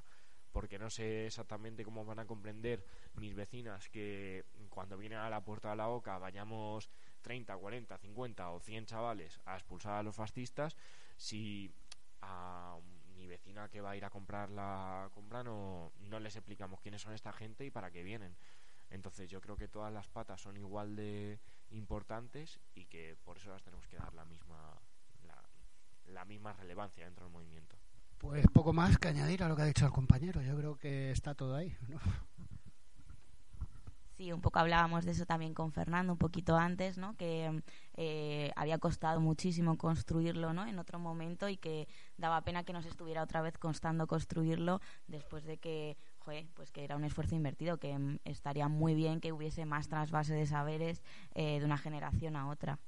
Porque 0.51 0.79
no 0.79 0.89
sé 0.89 1.27
exactamente 1.27 1.85
cómo 1.85 2.03
van 2.03 2.19
a 2.19 2.25
comprender 2.25 2.83
mis 3.13 3.35
vecinas 3.35 3.87
que 3.89 4.43
cuando 4.69 4.97
vienen 4.97 5.19
a 5.19 5.29
la 5.29 5.45
puerta 5.45 5.69
de 5.69 5.75
la 5.75 5.89
OCA 5.89 6.17
vayamos 6.17 6.89
30, 7.21 7.55
40, 7.55 7.97
50 7.97 8.49
o 8.49 8.59
100 8.59 8.85
chavales 8.87 9.39
a 9.45 9.55
expulsar 9.55 9.93
a 9.93 10.03
los 10.03 10.15
fascistas 10.15 10.75
si 11.15 11.71
a 12.21 12.77
mi 13.15 13.27
vecina 13.27 13.69
que 13.69 13.81
va 13.81 13.91
a 13.91 13.97
ir 13.97 14.05
a 14.05 14.09
comprar 14.09 14.49
la 14.49 15.09
compra 15.13 15.43
no, 15.43 15.91
no 15.99 16.19
les 16.19 16.35
explicamos 16.35 16.79
quiénes 16.81 17.01
son 17.01 17.13
esta 17.13 17.33
gente 17.33 17.65
y 17.65 17.71
para 17.71 17.91
qué 17.91 18.03
vienen. 18.03 18.35
Entonces 18.89 19.29
yo 19.29 19.41
creo 19.41 19.57
que 19.57 19.67
todas 19.67 19.91
las 19.91 20.07
patas 20.07 20.41
son 20.41 20.57
igual 20.57 20.95
de 20.95 21.39
importantes 21.71 22.59
y 22.73 22.85
que 22.85 23.17
por 23.23 23.37
eso 23.37 23.49
las 23.49 23.63
tenemos 23.63 23.87
que 23.87 23.97
dar 23.97 24.13
la 24.13 24.25
misma 24.25 24.79
la 26.07 26.25
misma 26.25 26.53
relevancia 26.53 27.05
dentro 27.05 27.25
del 27.25 27.33
movimiento. 27.33 27.75
Pues 28.17 28.45
poco 28.47 28.73
más 28.73 28.97
que 28.97 29.09
añadir 29.09 29.43
a 29.43 29.47
lo 29.47 29.55
que 29.55 29.61
ha 29.61 29.65
dicho 29.65 29.85
el 29.85 29.91
compañero. 29.91 30.41
Yo 30.41 30.57
creo 30.57 30.75
que 30.77 31.11
está 31.11 31.35
todo 31.35 31.55
ahí. 31.55 31.75
¿no? 31.87 31.99
Sí, 34.17 34.31
un 34.33 34.41
poco 34.41 34.57
hablábamos 34.57 35.05
de 35.05 35.11
eso 35.11 35.27
también 35.27 35.53
con 35.53 35.71
Fernando 35.71 36.11
un 36.13 36.17
poquito 36.17 36.57
antes, 36.57 36.97
¿no? 36.97 37.15
Que 37.17 37.61
eh, 37.93 38.51
había 38.55 38.79
costado 38.79 39.21
muchísimo 39.21 39.77
construirlo, 39.77 40.53
¿no? 40.53 40.65
En 40.65 40.79
otro 40.79 40.97
momento 40.97 41.47
y 41.49 41.57
que 41.57 41.87
daba 42.17 42.41
pena 42.41 42.63
que 42.63 42.73
nos 42.73 42.87
estuviera 42.87 43.21
otra 43.21 43.41
vez 43.43 43.59
costando 43.59 44.07
construirlo 44.07 44.81
después 45.05 45.43
de 45.43 45.59
que, 45.59 45.97
pues 46.55 46.71
que 46.71 46.83
era 46.83 46.95
un 46.95 47.03
esfuerzo 47.03 47.35
invertido, 47.35 47.77
que 47.77 47.95
mm, 47.95 48.17
estaría 48.25 48.67
muy 48.67 48.95
bien 48.95 49.21
que 49.21 49.31
hubiese 49.33 49.65
más 49.65 49.87
trasvase 49.87 50.33
de 50.33 50.47
saberes 50.47 51.03
eh, 51.35 51.59
de 51.59 51.65
una 51.65 51.77
generación 51.77 52.35
a 52.35 52.49
otra. 52.49 52.79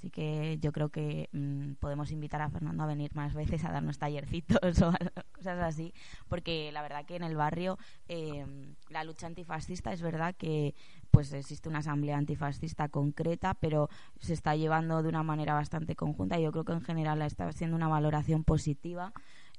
Así 0.00 0.08
que 0.08 0.56
yo 0.62 0.72
creo 0.72 0.88
que 0.88 1.28
mm, 1.32 1.72
podemos 1.74 2.10
invitar 2.10 2.40
a 2.40 2.48
Fernando 2.48 2.82
a 2.82 2.86
venir 2.86 3.14
más 3.14 3.34
veces 3.34 3.66
a 3.66 3.70
darnos 3.70 3.98
tallercitos 3.98 4.58
o 4.80 4.94
cosas 5.30 5.58
así, 5.58 5.92
porque 6.26 6.72
la 6.72 6.80
verdad 6.80 7.04
que 7.04 7.16
en 7.16 7.22
el 7.22 7.36
barrio 7.36 7.76
eh, 8.08 8.46
la 8.88 9.04
lucha 9.04 9.26
antifascista 9.26 9.92
es 9.92 10.00
verdad 10.00 10.34
que 10.34 10.74
pues 11.10 11.34
existe 11.34 11.68
una 11.68 11.80
asamblea 11.80 12.16
antifascista 12.16 12.88
concreta, 12.88 13.52
pero 13.52 13.90
se 14.20 14.32
está 14.32 14.56
llevando 14.56 15.02
de 15.02 15.10
una 15.10 15.22
manera 15.22 15.52
bastante 15.52 15.94
conjunta 15.94 16.40
y 16.40 16.44
yo 16.44 16.52
creo 16.52 16.64
que 16.64 16.72
en 16.72 16.80
general 16.80 17.20
está 17.20 17.52
siendo 17.52 17.76
una 17.76 17.88
valoración 17.88 18.42
positiva. 18.42 19.12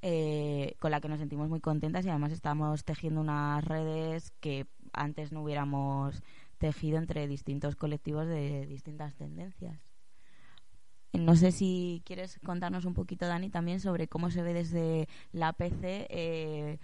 Eh, 0.03 0.73
con 0.79 0.89
la 0.89 0.99
que 0.99 1.09
nos 1.09 1.19
sentimos 1.19 1.47
muy 1.47 1.59
contentas 1.59 2.03
y 2.03 2.09
además 2.09 2.31
estamos 2.31 2.83
tejiendo 2.83 3.21
unas 3.21 3.63
redes 3.63 4.31
que 4.39 4.65
antes 4.93 5.31
no 5.31 5.43
hubiéramos 5.43 6.23
tejido 6.57 6.97
entre 6.97 7.27
distintos 7.27 7.75
colectivos 7.75 8.25
de 8.25 8.65
distintas 8.65 9.13
tendencias. 9.13 9.90
No 11.13 11.35
sé 11.35 11.51
si 11.51 12.01
quieres 12.05 12.39
contarnos 12.45 12.85
un 12.85 12.93
poquito, 12.93 13.27
Dani, 13.27 13.49
también 13.49 13.79
sobre 13.79 14.07
cómo 14.07 14.31
se 14.31 14.43
ve 14.43 14.53
desde 14.53 15.09
la 15.33 15.51
PC 15.51 16.07
eh, 16.09 16.79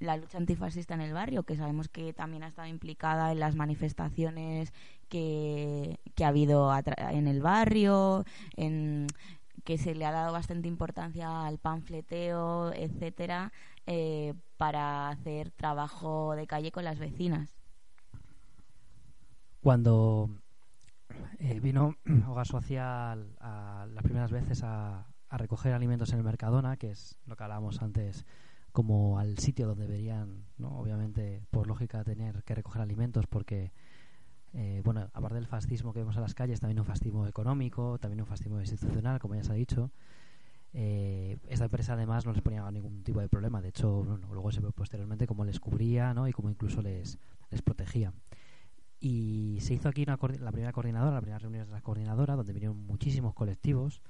la 0.00 0.16
lucha 0.16 0.38
antifascista 0.38 0.94
en 0.94 1.00
el 1.00 1.12
barrio, 1.12 1.44
que 1.44 1.56
sabemos 1.56 1.88
que 1.88 2.12
también 2.12 2.42
ha 2.42 2.48
estado 2.48 2.68
implicada 2.68 3.32
en 3.32 3.40
las 3.40 3.54
manifestaciones 3.54 4.72
que, 5.08 5.98
ha 6.22 6.28
habido 6.28 6.72
en 7.10 7.26
el 7.28 7.40
barrio, 7.40 8.24
en 8.56 9.06
que 9.64 9.78
se 9.78 9.94
le 9.94 10.06
ha 10.06 10.12
dado 10.12 10.32
bastante 10.32 10.68
importancia 10.68 11.46
al 11.46 11.58
panfleteo, 11.58 12.72
etcétera, 12.72 13.52
eh, 13.86 14.34
para 14.56 15.08
hacer 15.08 15.50
trabajo 15.50 16.34
de 16.34 16.46
calle 16.46 16.72
con 16.72 16.84
las 16.84 16.98
vecinas. 16.98 17.54
Cuando 19.60 20.30
eh, 21.38 21.60
vino 21.60 21.96
Hogar 22.28 22.46
Social 22.46 23.36
a, 23.40 23.86
las 23.92 24.02
primeras 24.02 24.30
veces 24.30 24.62
a, 24.62 25.06
recoger 25.30 25.74
alimentos 25.74 26.12
en 26.12 26.18
el 26.18 26.24
Mercadona, 26.24 26.78
que 26.78 26.90
es 26.90 27.18
lo 27.26 27.36
que 27.36 27.42
hablábamos 27.42 27.82
antes, 27.82 28.24
como 28.72 29.18
al 29.18 29.38
sitio 29.38 29.66
donde 29.66 29.86
deberían, 29.86 30.46
¿no? 30.56 30.78
obviamente, 30.78 31.42
por 31.50 31.66
lógica, 31.66 32.02
tener 32.02 32.42
que 32.44 32.54
recoger 32.54 32.80
alimentos, 32.80 33.26
porque, 33.26 33.72
eh, 34.54 34.80
bueno, 34.84 35.10
aparte 35.12 35.34
del 35.34 35.46
fascismo 35.46 35.92
que 35.92 35.98
vemos 35.98 36.16
en 36.16 36.22
las 36.22 36.34
calles, 36.34 36.60
también 36.60 36.80
un 36.80 36.86
fascismo 36.86 37.26
económico, 37.26 37.98
también 37.98 38.22
un 38.22 38.26
fascismo 38.26 38.58
institucional, 38.58 39.18
como 39.18 39.34
ya 39.34 39.44
se 39.44 39.52
ha 39.52 39.54
dicho. 39.54 39.90
Eh, 40.72 41.38
esta 41.48 41.64
empresa 41.64 41.94
además 41.94 42.24
no 42.24 42.32
les 42.32 42.42
ponía 42.42 42.70
ningún 42.70 43.02
tipo 43.02 43.20
de 43.20 43.28
problema, 43.28 43.60
de 43.60 43.68
hecho, 43.68 44.04
luego 44.30 44.50
se 44.50 44.60
ve 44.60 44.70
posteriormente 44.72 45.26
cómo 45.26 45.44
les 45.44 45.60
cubría 45.60 46.14
¿no? 46.14 46.28
y 46.28 46.32
cómo 46.32 46.50
incluso 46.50 46.80
les, 46.80 47.18
les 47.50 47.62
protegía. 47.62 48.12
Y 49.00 49.58
se 49.60 49.74
hizo 49.74 49.88
aquí 49.88 50.02
una, 50.02 50.18
la 50.40 50.52
primera 50.52 50.72
coordinadora, 50.72 51.14
la 51.14 51.20
primera 51.20 51.38
reunión 51.38 51.66
de 51.66 51.72
la 51.72 51.82
coordinadora, 51.82 52.34
donde 52.36 52.52
vinieron 52.52 52.78
muchísimos 52.84 53.34
colectivos 53.34 54.02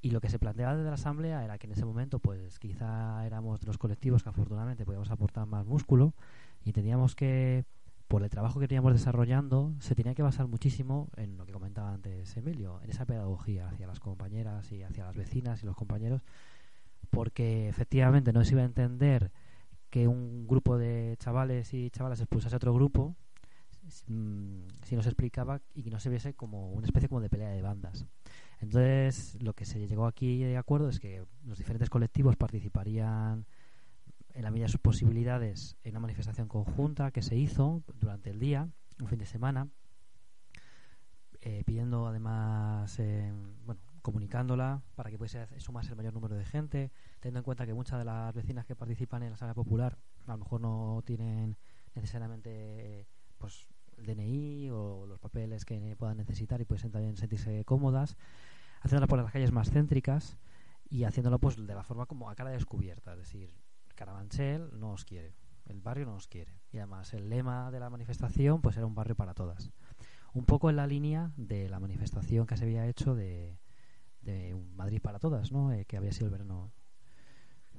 Y 0.00 0.10
lo 0.10 0.20
que 0.20 0.28
se 0.28 0.38
planteaba 0.38 0.76
desde 0.76 0.88
la 0.88 0.94
Asamblea 0.94 1.44
era 1.44 1.58
que 1.58 1.66
en 1.66 1.72
ese 1.72 1.84
momento, 1.84 2.18
pues 2.20 2.58
quizá 2.58 3.24
éramos 3.26 3.60
de 3.60 3.66
los 3.66 3.78
colectivos 3.78 4.22
que 4.22 4.28
afortunadamente 4.28 4.84
podíamos 4.84 5.10
aportar 5.10 5.46
más 5.46 5.66
músculo 5.66 6.14
y 6.62 6.72
teníamos 6.72 7.14
que, 7.16 7.64
por 8.08 8.22
el 8.22 8.30
trabajo 8.30 8.60
que 8.60 8.68
teníamos 8.68 8.92
desarrollando, 8.92 9.74
se 9.80 9.94
tenía 9.94 10.14
que 10.14 10.22
basar 10.22 10.46
muchísimo 10.46 11.08
en 11.16 11.36
lo 11.38 11.46
que 11.46 11.52
comentaba 11.52 11.92
antes 11.92 12.36
Emilio, 12.36 12.80
en 12.82 12.90
esa 12.90 13.06
pedagogía 13.06 13.68
hacia 13.68 13.86
las 13.86 14.00
compañeras 14.00 14.70
y 14.72 14.82
hacia 14.82 15.04
las 15.06 15.16
vecinas 15.16 15.62
y 15.62 15.66
los 15.66 15.76
compañeros, 15.76 16.22
porque 17.10 17.68
efectivamente 17.68 18.32
no 18.32 18.44
se 18.44 18.52
iba 18.52 18.62
a 18.62 18.66
entender 18.66 19.32
que 19.90 20.08
un 20.08 20.46
grupo 20.46 20.76
de 20.78 21.16
chavales 21.18 21.72
y 21.74 21.90
chavalas 21.90 22.20
expulsase 22.20 22.54
a 22.56 22.58
otro 22.58 22.74
grupo 22.74 23.16
si 23.88 24.96
no 24.96 25.02
se 25.02 25.08
explicaba 25.08 25.60
y 25.74 25.82
que 25.82 25.90
no 25.90 25.98
se 25.98 26.10
viese 26.10 26.34
como 26.34 26.70
una 26.72 26.86
especie 26.86 27.08
como 27.08 27.20
de 27.20 27.28
pelea 27.28 27.50
de 27.50 27.62
bandas. 27.62 28.06
Entonces, 28.60 29.36
lo 29.42 29.54
que 29.54 29.64
se 29.64 29.86
llegó 29.86 30.06
aquí 30.06 30.42
de 30.42 30.56
acuerdo 30.56 30.88
es 30.88 31.00
que 31.00 31.24
los 31.44 31.58
diferentes 31.58 31.90
colectivos 31.90 32.36
participarían 32.36 33.46
en 34.32 34.42
la 34.42 34.50
medida 34.50 34.66
de 34.66 34.72
sus 34.72 34.80
posibilidades 34.80 35.76
en 35.84 35.92
una 35.92 36.00
manifestación 36.00 36.48
conjunta 36.48 37.10
que 37.10 37.22
se 37.22 37.36
hizo 37.36 37.82
durante 38.00 38.30
el 38.30 38.40
día, 38.40 38.68
un 39.00 39.08
fin 39.08 39.18
de 39.18 39.26
semana, 39.26 39.68
eh, 41.40 41.62
pidiendo 41.64 42.06
además, 42.08 42.98
eh, 42.98 43.32
bueno, 43.64 43.80
comunicándola 44.02 44.82
para 44.94 45.10
que 45.10 45.18
pudiese 45.18 45.46
sumarse 45.60 45.90
el 45.90 45.96
mayor 45.96 46.14
número 46.14 46.36
de 46.36 46.44
gente, 46.44 46.90
teniendo 47.20 47.40
en 47.40 47.44
cuenta 47.44 47.66
que 47.66 47.74
muchas 47.74 47.98
de 47.98 48.04
las 48.04 48.34
vecinas 48.34 48.66
que 48.66 48.74
participan 48.74 49.22
en 49.22 49.30
la 49.30 49.36
sala 49.36 49.54
popular 49.54 49.98
a 50.26 50.32
lo 50.32 50.38
mejor 50.38 50.60
no 50.60 51.02
tienen 51.04 51.56
necesariamente 51.94 53.06
pues 53.38 53.66
DNI 53.98 54.70
o 54.70 55.06
los 55.06 55.18
papeles 55.18 55.64
que 55.64 55.96
puedan 55.96 56.16
necesitar 56.16 56.60
y 56.60 56.64
pueden 56.64 56.90
también 56.90 57.16
sentirse 57.16 57.64
cómodas, 57.64 58.16
haciéndola 58.80 59.06
por 59.06 59.18
las 59.18 59.32
calles 59.32 59.52
más 59.52 59.70
céntricas 59.70 60.38
y 60.88 61.04
haciéndolo 61.04 61.38
pues 61.38 61.56
de 61.56 61.74
la 61.74 61.82
forma 61.82 62.06
como 62.06 62.30
a 62.30 62.34
cara 62.34 62.50
descubierta, 62.50 63.12
es 63.12 63.18
decir, 63.18 63.54
Carabanchel 63.94 64.78
no 64.78 64.92
os 64.92 65.04
quiere, 65.04 65.34
el 65.66 65.80
barrio 65.80 66.06
no 66.06 66.14
os 66.14 66.28
quiere. 66.28 66.60
Y 66.72 66.78
además 66.78 67.14
el 67.14 67.28
lema 67.28 67.70
de 67.70 67.80
la 67.80 67.90
manifestación 67.90 68.60
pues 68.60 68.76
era 68.76 68.86
un 68.86 68.94
barrio 68.94 69.14
para 69.14 69.34
todas. 69.34 69.70
Un 70.32 70.44
poco 70.44 70.68
en 70.68 70.76
la 70.76 70.86
línea 70.86 71.32
de 71.36 71.68
la 71.68 71.78
manifestación 71.78 72.46
que 72.46 72.56
se 72.56 72.64
había 72.64 72.86
hecho 72.88 73.14
de, 73.14 73.58
de 74.20 74.54
Madrid 74.74 75.00
para 75.00 75.20
todas, 75.20 75.52
¿no? 75.52 75.72
Eh, 75.72 75.84
que 75.84 75.96
había 75.96 76.12
sido 76.12 76.26
el 76.26 76.32
verano 76.32 76.72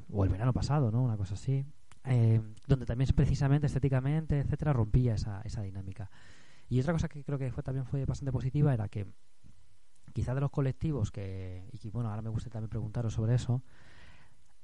o 0.10 0.24
el 0.24 0.30
verano 0.30 0.54
pasado, 0.54 0.92
¿no? 0.92 1.04
Una 1.04 1.18
cosa 1.18 1.34
así, 1.34 1.66
eh, 2.08 2.42
donde 2.68 2.86
también 2.86 3.10
precisamente 3.16 3.68
estéticamente, 3.68 4.40
etcétera, 4.40 4.74
rompía 4.74 5.16
esa, 5.16 5.42
esa 5.42 5.62
dinámica. 5.62 6.10
Y 6.70 6.80
otra 6.80 6.94
cosa 6.94 7.08
que 7.08 7.24
creo 7.24 7.38
que 7.38 7.52
fue 7.52 7.64
también 7.64 7.86
fue 7.86 8.06
bastante 8.06 8.32
positiva 8.32 8.74
era 8.74 8.88
que 8.88 9.06
quizá 10.14 10.34
de 10.34 10.42
los 10.42 10.52
colectivos 10.52 11.12
que 11.12 11.68
y 11.72 11.90
bueno 11.90 12.10
ahora 12.10 12.22
me 12.22 12.30
gusta 12.30 12.50
también 12.50 12.70
preguntaros 12.70 13.14
sobre 13.14 13.36
eso 13.36 13.62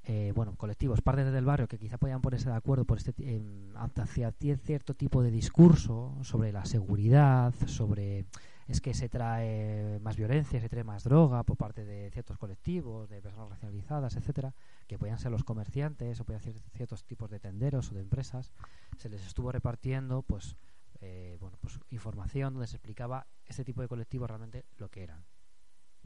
eh, 0.04 0.32
bueno, 0.34 0.56
colectivos, 0.56 1.00
partes 1.00 1.32
del 1.32 1.44
barrio 1.44 1.68
que 1.68 1.78
quizá 1.78 1.96
podían 1.96 2.20
ponerse 2.20 2.48
de 2.50 2.56
acuerdo 2.56 2.84
por 2.84 2.98
este 2.98 3.14
hacia 3.96 4.32
cierto 4.32 4.94
tipo 4.94 5.22
de 5.22 5.30
discurso 5.30 6.16
sobre 6.22 6.50
la 6.50 6.64
seguridad, 6.64 7.54
sobre 7.66 8.26
es 8.68 8.80
que 8.80 8.94
se 8.94 9.08
trae 9.08 9.98
más 10.00 10.16
violencia, 10.16 10.60
se 10.60 10.68
trae 10.68 10.84
más 10.84 11.04
droga 11.04 11.42
por 11.42 11.56
parte 11.56 11.84
de 11.84 12.10
ciertos 12.10 12.38
colectivos, 12.38 13.08
de 13.08 13.20
personas 13.20 13.50
racializadas, 13.50 14.16
etcétera, 14.16 14.54
que 14.86 14.98
podían 14.98 15.18
ser 15.18 15.30
los 15.30 15.44
comerciantes 15.44 16.20
o 16.20 16.24
podían 16.24 16.42
ser 16.42 16.54
ciertos 16.74 17.04
tipos 17.04 17.30
de 17.30 17.40
tenderos 17.40 17.90
o 17.90 17.94
de 17.94 18.00
empresas, 18.00 18.52
se 18.96 19.08
les 19.08 19.26
estuvo 19.26 19.50
repartiendo 19.52 20.22
pues 20.22 20.56
eh, 21.00 21.36
bueno, 21.40 21.58
pues 21.60 21.80
información 21.90 22.54
donde 22.54 22.68
se 22.68 22.76
explicaba 22.76 23.26
ese 23.44 23.64
tipo 23.64 23.82
de 23.82 23.88
colectivos 23.88 24.28
realmente 24.28 24.64
lo 24.76 24.88
que 24.88 25.02
eran. 25.02 25.24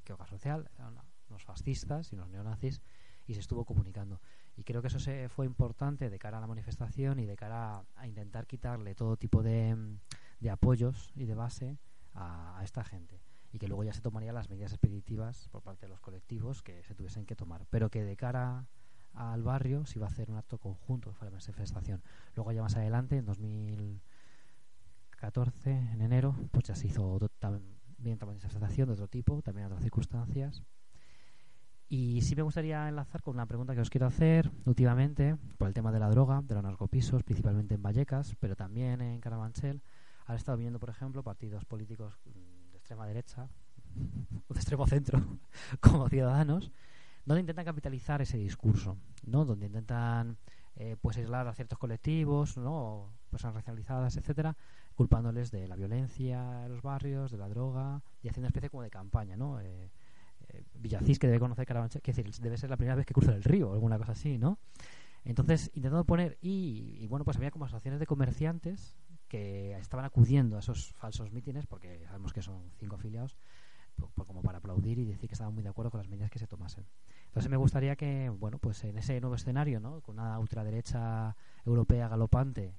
Que 0.05 0.15
hogar 0.15 0.29
social 0.29 0.71
eran 0.75 0.97
los 1.29 1.45
fascistas 1.45 2.13
y 2.13 2.17
los 2.17 2.29
neonazis 2.31 2.81
y 3.27 3.35
se 3.35 3.41
estuvo 3.41 3.67
comunicando. 3.67 4.23
Y 4.57 4.65
creo 4.65 4.81
que 4.81 4.89
eso 4.89 4.99
se 4.99 5.29
fue 5.29 5.45
importante 5.45 6.09
de 6.09 6.19
cara 6.19 6.39
a 6.39 6.41
la 6.41 6.47
manifestación 6.47 7.19
y 7.19 7.27
de 7.27 7.37
cara 7.37 7.85
a, 7.95 8.07
intentar 8.07 8.47
quitarle 8.47 8.95
todo 8.95 9.19
tipo 9.19 9.43
de, 9.43 9.99
de 10.41 10.51
apoyos 10.51 11.13
y 11.15 11.27
de 11.27 11.35
base 11.35 11.79
a, 12.17 12.61
esta 12.65 12.83
gente 12.83 13.21
y 13.53 13.59
que 13.59 13.69
luego 13.69 13.85
ya 13.85 13.93
se 13.93 14.01
tomarían 14.01 14.35
las 14.35 14.49
medidas 14.51 14.73
expeditivas 14.73 15.49
por 15.49 15.63
parte 15.63 15.87
de 15.87 15.91
los 15.91 16.01
colectivos 16.01 16.63
que 16.63 16.83
se 16.83 16.95
tuviesen 16.95 17.27
que 17.27 17.37
tomar, 17.37 17.67
pero 17.71 17.91
que 17.91 18.03
de 18.03 18.17
cara 18.17 18.67
al 19.13 19.43
barrio 19.43 19.85
se 19.87 19.99
iba 19.99 20.07
a 20.07 20.11
hacer 20.11 20.31
un 20.31 20.37
acto 20.37 20.59
conjunto 20.59 21.13
para 21.13 21.31
la 21.31 21.39
manifestación. 21.39 22.03
Luego 22.35 22.53
ya 22.53 22.63
más 22.63 22.77
adelante, 22.77 23.17
en 23.17 23.25
2014, 23.25 25.71
en 25.71 26.03
enero, 26.03 26.35
pues 26.51 26.65
ya 26.65 26.75
se 26.75 26.89
hizo 26.89 27.19
también 27.39 28.17
otra 28.17 28.27
manifestación 28.27 28.89
de 28.89 28.95
otro 28.95 29.09
tipo, 29.09 29.41
también 29.43 29.67
en 29.67 29.73
otras 29.73 29.85
circunstancias, 29.85 30.65
y 31.89 32.21
sí 32.23 32.35
me 32.35 32.43
gustaría 32.43 32.89
enlazar 32.89 33.23
con 33.23 33.35
una 33.35 33.47
pregunta 33.47 33.75
que 33.75 33.81
os 33.81 33.91
quiero 33.91 34.07
hacer 34.07 34.51
últimamente 34.65 35.37
por 35.57 35.69
el 35.69 35.75
tema 35.75 35.93
de 35.93 36.01
la 36.01 36.11
droga, 36.11 36.43
de 36.43 36.55
los 36.55 36.65
narcopisos, 36.65 37.23
principalmente 37.23 37.75
en 37.75 37.83
Vallecas, 37.83 38.35
pero 38.41 38.57
también 38.57 39.01
en 39.01 39.21
Carabanchel. 39.21 39.83
Han 40.27 40.37
estado 40.37 40.59
viendo, 40.59 40.79
por 40.79 40.91
ejemplo, 40.91 41.23
partidos 41.23 41.65
políticos 41.65 42.19
mm, 42.25 42.73
de 42.73 42.79
extrema 42.79 43.07
derecha 43.07 43.49
o 44.49 44.55
de 44.55 44.61
extremo 44.61 44.87
centro, 44.87 45.23
como 45.81 46.09
Ciudadanos, 46.09 46.71
donde 47.25 47.41
intentan 47.41 47.65
capitalizar 47.65 48.23
ese 48.23 48.39
discurso, 48.39 48.97
¿no? 49.25 49.45
donde 49.45 49.67
intentan 49.67 50.39
eh, 50.77 50.97
pues 51.01 51.17
aislar 51.17 51.49
a 51.49 51.55
ciertos 51.55 51.79
colectivos, 51.79 52.57
¿no? 52.57 53.13
personas 53.31 53.55
racializadas, 53.57 54.17
etcétera, 54.17 54.57
culpándoles 54.95 55.51
de 55.51 55.67
la 55.67 55.77
violencia 55.77 56.65
en 56.65 56.73
los 56.73 56.83
barrios, 56.83 57.31
de 57.31 57.39
la 57.39 57.49
droga 57.49 58.03
y 58.23 58.29
haciendo 58.29 58.47
una 58.47 58.49
especie 58.49 58.71
como 58.71 58.83
de 58.83 58.91
campaña, 58.91 59.37
¿no? 59.37 59.61
Eh, 59.61 59.91
eh, 60.49 60.65
Villacís, 60.75 61.19
que 61.19 61.27
debe 61.27 61.41
conocer 61.41 61.67
Carabanchel, 61.67 62.03
que 62.03 62.13
decir, 62.13 62.33
debe 62.41 62.57
ser 62.57 62.71
la 62.71 62.77
primera 62.77 62.95
vez 62.95 63.07
que 63.07 63.15
cruza 63.15 63.35
el 63.35 63.43
río 63.43 63.73
alguna 63.73 63.99
cosa 63.99 64.13
así, 64.13 64.39
¿no? 64.39 64.59
Entonces, 65.25 65.73
intentando 65.75 66.05
poner, 66.05 66.39
y, 66.41 67.05
bueno, 67.09 67.25
pues 67.25 67.37
había 67.37 67.51
como 67.51 67.65
asociaciones 67.65 67.99
de 67.99 68.07
comerciantes 68.07 68.95
que 69.37 69.77
estaban 69.79 70.07
acudiendo 70.07 70.57
a 70.57 70.61
esos 70.61 70.93
falsos 70.95 71.31
mítines, 71.31 71.67
porque 71.67 72.03
sabemos 72.07 72.33
que 72.33 72.41
son 72.41 72.71
cinco 72.79 72.97
afiliados, 72.97 73.37
como 74.27 74.43
para 74.43 74.59
aplaudir 74.59 74.99
y 74.99 75.05
decir 75.05 75.29
que 75.29 75.35
estaban 75.35 75.55
muy 75.55 75.63
de 75.63 75.69
acuerdo 75.69 75.91
con 75.91 75.99
las 75.99 76.09
medidas 76.09 76.31
que 76.31 76.39
se 76.39 76.47
tomasen. 76.47 76.87
Entonces 77.27 77.51
me 77.51 77.57
gustaría 77.57 77.97
que, 77.97 78.31
bueno, 78.31 78.59
pues 78.59 78.83
en 78.85 78.97
ese 78.97 79.21
nuevo 79.21 79.37
escenario, 79.37 79.81
¿no? 79.81 80.01
Con 80.01 80.19
una 80.19 80.39
ultraderecha 80.39 81.37
europea 81.65 82.09
galopante 82.09 82.75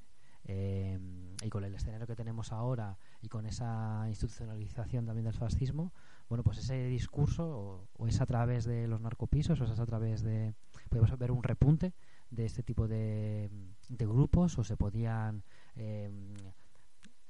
eh, 0.45 0.99
y 1.43 1.49
con 1.49 1.63
el 1.63 1.75
escenario 1.75 2.07
que 2.07 2.15
tenemos 2.15 2.51
ahora 2.51 2.97
y 3.21 3.27
con 3.27 3.45
esa 3.45 4.05
institucionalización 4.07 5.05
también 5.05 5.25
del 5.25 5.33
fascismo, 5.33 5.93
bueno, 6.29 6.43
pues 6.43 6.57
ese 6.57 6.87
discurso 6.87 7.87
o, 7.97 8.07
es 8.07 8.19
a 8.19 8.25
través 8.25 8.65
de 8.65 8.87
los 8.87 9.01
narcopisos 9.01 9.59
o 9.61 9.63
es 9.63 9.79
a 9.79 9.85
través 9.85 10.23
de... 10.23 10.53
Podemos 10.89 11.17
ver 11.17 11.31
un 11.31 11.43
repunte 11.43 11.93
de 12.29 12.45
este 12.45 12.63
tipo 12.63 12.87
de, 12.87 13.49
grupos 13.89 14.57
o 14.57 14.63
se 14.63 14.77
podían 14.77 15.43
eh, 15.77 16.09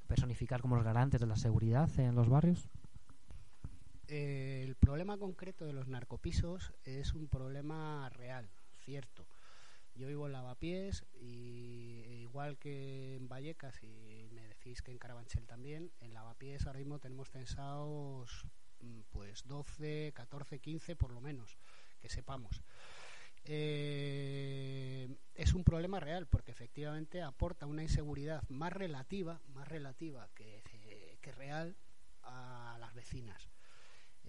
personificar 0.08 0.62
como 0.62 0.76
los 0.76 0.86
garantes 0.86 1.20
de 1.20 1.28
la 1.28 1.36
seguridad 1.36 1.90
en 2.00 2.16
los 2.16 2.30
barrios? 2.30 2.70
Eh, 4.08 4.64
el 4.66 4.76
problema 4.76 5.18
concreto 5.18 5.66
de 5.66 5.74
los 5.74 5.88
narcopisos 5.88 6.74
es 6.86 7.14
un 7.14 7.28
problema 7.28 8.10
real, 8.10 8.50
cierto. 8.86 9.28
Yo 9.96 10.08
vivo 10.08 10.28
en 10.28 10.34
Lavapiés 10.34 11.06
y 11.20 12.04
igual 12.22 12.58
que 12.58 13.16
en 13.16 13.28
Vallecas 13.28 13.82
y 13.84 14.30
me 14.32 14.44
decís 14.44 14.82
que 14.82 14.92
en 14.92 15.00
Carabanchel 15.00 15.48
también, 15.48 15.92
en 16.00 16.14
Lavapiés 16.14 16.68
ahora 16.68 16.80
mismo 16.80 17.00
tenemos 17.00 17.30
censados 17.32 18.46
Mm, 18.82 19.02
pues 19.12 19.48
12, 19.48 20.12
14, 20.14 20.60
15 20.60 20.96
por 20.96 21.12
lo 21.12 21.22
menos, 21.22 21.58
que 22.00 22.10
sepamos. 22.10 22.62
Eh, 23.48 25.08
es 25.36 25.54
un 25.54 25.64
problema 25.64 26.00
real 26.00 26.28
porque 26.28 26.52
efectivamente 26.52 27.22
aporta 27.22 27.66
una 27.66 27.84
inseguridad 27.84 28.44
más 28.50 28.74
relativa, 28.74 29.42
más 29.48 29.68
relativa 29.68 30.30
que, 30.36 30.62
que 31.22 31.32
real 31.32 31.76
a 32.24 32.78
las 32.80 32.94
vecinas. 32.94 33.50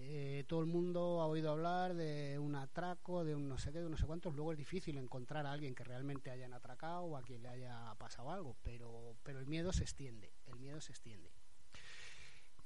Eh, 0.01 0.45
todo 0.47 0.61
el 0.61 0.65
mundo 0.65 1.19
ha 1.21 1.27
oído 1.27 1.51
hablar 1.51 1.93
de 1.93 2.39
un 2.39 2.55
atraco, 2.55 3.25
de 3.25 3.35
un 3.35 3.49
no 3.49 3.57
sé 3.57 3.73
qué, 3.73 3.79
de 3.79 3.89
no 3.89 3.97
sé 3.97 4.05
cuántos. 4.05 4.33
Luego 4.33 4.53
es 4.53 4.57
difícil 4.57 4.97
encontrar 4.97 5.45
a 5.45 5.51
alguien 5.51 5.75
que 5.75 5.83
realmente 5.83 6.31
hayan 6.31 6.53
atracado 6.53 7.01
o 7.01 7.17
a 7.17 7.21
quien 7.21 7.43
le 7.43 7.49
haya 7.49 7.93
pasado 7.97 8.31
algo, 8.31 8.55
pero, 8.63 9.17
pero 9.23 9.39
el 9.39 9.45
miedo 9.45 9.73
se 9.73 9.83
extiende, 9.83 10.31
el 10.45 10.57
miedo 10.57 10.79
se 10.79 10.93
extiende. 10.93 11.29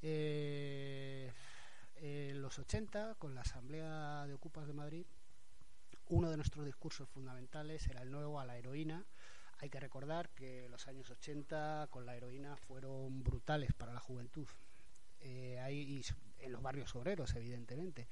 Eh, 0.04 1.32
en 1.96 2.40
los 2.40 2.60
80, 2.60 3.16
con 3.16 3.34
la 3.34 3.42
Asamblea 3.42 4.28
de 4.28 4.34
Ocupas 4.36 4.68
de 4.68 4.74
Madrid, 4.74 5.06
uno 6.14 6.30
de 6.30 6.38
nuestros 6.38 6.64
discursos 6.64 7.10
fundamentales 7.10 7.88
era 7.88 8.04
el 8.04 8.12
nuevo 8.12 8.40
a 8.40 8.46
la 8.46 8.56
heroína. 8.56 9.04
Hay 9.58 9.70
que 9.70 9.80
recordar 9.80 10.30
que 10.30 10.70
los 10.70 10.88
años 10.88 11.10
80 11.10 11.88
con 11.90 12.06
la 12.06 12.16
heroína 12.16 12.56
fueron 12.56 13.24
brutales 13.24 13.74
para 13.74 13.94
la 13.94 14.00
juventud. 14.00 14.48
Eh, 15.22 15.58
en 16.40 16.52
los 16.52 16.62
barrios 16.62 16.96
obreros, 16.96 17.34
evidentemente. 17.36 18.10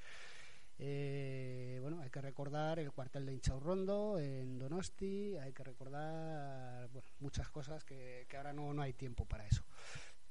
Eh, 0.79 1.77
bueno, 1.81 2.01
hay 2.01 2.09
que 2.09 2.21
recordar 2.21 2.79
el 2.79 2.91
cuartel 2.91 3.27
de 3.27 3.33
Inchaurrondo 3.33 4.17
en 4.17 4.57
Donosti, 4.57 5.37
hay 5.37 5.53
que 5.53 5.63
recordar 5.63 6.89
muchas 7.19 7.49
cosas 7.49 7.83
que, 7.83 8.25
ahora 8.35 8.51
no, 8.51 8.73
no 8.73 8.81
hay 8.81 8.93
tiempo 8.93 9.25
para 9.25 9.45
eso. 9.45 9.63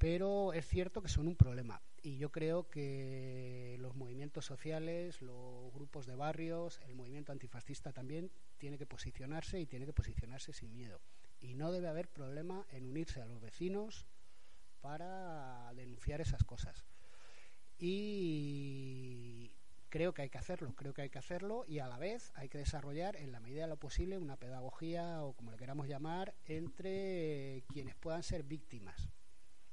Pero 0.00 0.54
es 0.54 0.66
cierto 0.66 1.02
que 1.02 1.10
son 1.10 1.28
un 1.28 1.36
problema. 1.36 1.82
Y 2.02 2.16
yo 2.16 2.32
creo 2.32 2.70
que 2.70 3.76
los 3.80 3.94
movimientos 3.94 4.46
sociales, 4.46 5.20
los 5.20 5.70
grupos 5.74 6.06
de 6.06 6.14
barrios, 6.16 6.80
el 6.86 6.94
movimiento 6.94 7.32
antifascista 7.32 7.92
también 7.92 8.30
tiene 8.56 8.78
que 8.78 8.86
posicionarse 8.86 9.60
y 9.60 9.66
tiene 9.66 9.84
que 9.84 9.92
posicionarse 9.92 10.54
sin 10.54 10.74
miedo. 10.74 11.02
Y 11.42 11.52
no 11.52 11.70
debe 11.70 11.88
haber 11.88 12.08
problema 12.08 12.66
en 12.70 12.86
unirse 12.86 13.20
a 13.20 13.26
los 13.26 13.42
vecinos 13.42 14.06
para 14.80 15.70
denunciar 15.74 16.22
esas 16.22 16.44
cosas. 16.44 16.86
Y 17.78 19.52
creo 19.90 20.14
que 20.14 20.22
hay 20.22 20.30
que 20.30 20.38
hacerlo, 20.38 20.74
creo 20.76 20.94
que 20.94 21.02
hay 21.02 21.10
que 21.10 21.18
hacerlo 21.18 21.66
y 21.68 21.80
a 21.80 21.88
la 21.88 21.98
vez 21.98 22.32
hay 22.36 22.48
que 22.48 22.56
desarrollar 22.56 23.16
en 23.16 23.32
la 23.32 23.40
medida 23.40 23.64
de 23.64 23.68
lo 23.68 23.76
posible 23.76 24.16
una 24.16 24.38
pedagogía 24.38 25.22
o 25.22 25.34
como 25.34 25.50
le 25.50 25.58
queramos 25.58 25.88
llamar 25.88 26.34
entre 26.46 27.64
quienes 27.68 27.96
puedan 27.96 28.22
ser 28.22 28.44
víctimas, 28.44 29.10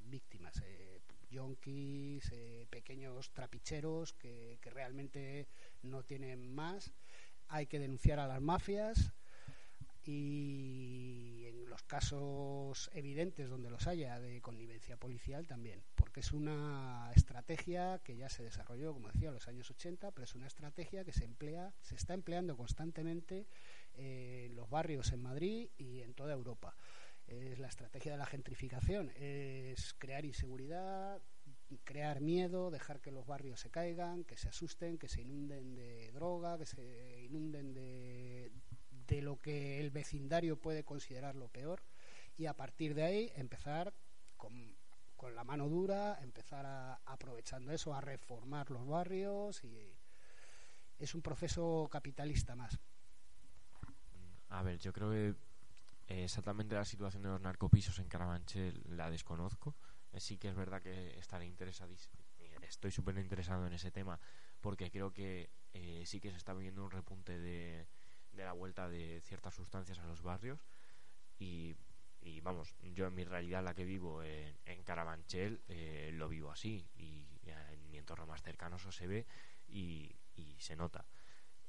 víctimas, 0.10 0.62
eh, 0.66 1.02
yonkis, 1.30 2.32
eh, 2.32 2.68
pequeños 2.70 3.32
trapicheros 3.32 4.14
que, 4.14 4.60
que 4.62 4.70
realmente 4.70 5.48
no 5.84 6.04
tienen 6.04 6.54
más. 6.54 6.92
Hay 7.48 7.68
que 7.68 7.80
denunciar 7.80 8.20
a 8.20 8.28
las 8.28 8.42
mafias 8.42 9.14
y 10.08 11.44
en 11.48 11.70
los 11.70 11.84
casos 11.84 12.90
evidentes 12.94 13.50
donde 13.50 13.70
los 13.70 13.88
haya 13.88 14.20
de 14.20 14.42
connivencia 14.42 14.96
policial 14.96 15.48
también, 15.48 15.84
porque 15.96 16.22
es 16.22 16.32
una 16.32 17.12
estrategia 17.14 18.00
que 18.00 18.16
ya 18.16 18.30
se 18.30 18.44
desarrolló, 18.44 18.94
como 18.94 19.10
decía, 19.10 19.28
en 19.28 19.34
los 19.34 19.50
años 19.50 19.70
80, 19.70 20.12
pero 20.12 20.24
es 20.24 20.34
una 20.34 20.48
estrategia 20.48 21.04
que 21.04 21.12
se 21.12 21.26
emplea, 21.26 21.74
se 21.82 21.96
está 21.96 22.14
empleando 22.14 22.56
constantemente 22.56 23.48
en 23.96 24.56
los 24.56 24.70
barrios 24.70 25.12
en 25.12 25.22
Madrid 25.22 25.70
y 25.78 26.02
en 26.02 26.14
toda 26.14 26.34
Europa. 26.34 26.76
Es 27.28 27.60
la 27.60 27.68
estrategia 27.68 28.14
de 28.14 28.18
la 28.18 28.26
gentrificación, 28.26 29.12
es 29.16 29.94
crear 29.94 30.24
inseguridad, 30.24 31.22
crear 31.84 32.22
miedo, 32.22 32.72
dejar 32.72 33.02
que 33.02 33.12
los 33.12 33.28
barrios 33.28 33.60
se 33.60 33.70
caigan, 33.70 34.24
que 34.24 34.38
se 34.38 34.48
asusten, 34.48 34.98
que 34.98 35.10
se 35.10 35.22
inunden 35.22 35.76
de 35.76 36.12
droga, 36.14 36.58
que 36.58 36.66
se 36.66 37.22
inunden 37.24 37.74
de, 37.74 38.52
de 39.08 39.22
lo 39.22 39.42
que 39.42 39.80
el 39.80 39.92
vecindario 39.92 40.60
puede 40.60 40.84
considerar 40.84 41.36
lo 41.36 41.50
peor 41.50 41.82
y 42.38 42.46
a 42.46 42.56
partir 42.56 42.94
de 42.94 43.04
ahí 43.04 43.32
empezar 43.36 43.94
con, 44.38 44.78
con 45.16 45.36
la 45.36 45.44
mano 45.44 45.68
dura, 45.68 46.20
empezar 46.22 46.66
a, 46.66 47.02
aprovechando 47.06 47.72
eso 47.72 47.94
a 47.94 48.02
reformar 48.02 48.70
los 48.70 48.88
barrios 48.88 49.64
y 49.64 49.98
es 51.00 51.16
un 51.16 51.22
proceso 51.22 51.88
capitalista 51.92 52.56
más. 52.56 52.80
A 54.50 54.64
ver, 54.64 54.80
yo 54.80 54.94
creo 54.94 55.12
que 55.12 55.36
exactamente 56.08 56.76
la 56.76 56.86
situación 56.86 57.24
de 57.24 57.30
los 57.30 57.42
narcopisos 57.42 58.00
en 58.00 58.08
Carabanchel 58.08 58.82
la 58.86 59.10
desconozco. 59.10 59.76
Eh, 60.12 60.20
sí 60.20 60.38
que 60.38 60.50
es 60.50 60.56
verdad 60.56 60.82
que 60.82 61.18
estaré 61.20 61.46
interesadísimo, 61.46 62.24
estoy 62.62 62.92
súper 62.92 63.18
interesado 63.18 63.68
en 63.68 63.74
ese 63.74 63.92
tema 63.92 64.20
porque 64.62 64.90
creo 64.90 65.14
que 65.14 65.50
eh, 65.74 66.04
sí 66.06 66.20
que 66.20 66.32
se 66.32 66.38
está 66.38 66.54
viviendo 66.54 66.84
un 66.84 66.92
repunte 66.92 67.38
de, 67.38 67.88
la 68.34 68.54
vuelta 68.54 68.88
de 68.88 69.22
ciertas 69.22 69.56
sustancias 69.56 70.00
a 70.00 70.06
los 70.06 70.22
barrios 70.22 70.66
y, 71.40 71.76
y 72.22 72.40
vamos, 72.42 72.76
yo 72.82 73.08
en 73.08 73.16
mi 73.16 73.24
realidad 73.24 73.64
la 73.64 73.74
que 73.74 73.86
vivo 73.86 74.24
en, 74.24 74.84
Carabanchel 74.84 75.62
eh, 75.68 76.12
lo 76.14 76.30
vivo 76.30 76.52
así 76.52 76.88
y 76.96 77.28
en 77.46 77.92
mi 77.92 77.98
entorno 77.98 78.26
más 78.26 78.42
cercano 78.42 78.78
eso 78.78 78.92
se 78.92 79.08
ve 79.08 79.26
y 79.68 80.16
se 80.60 80.76
nota. 80.76 81.06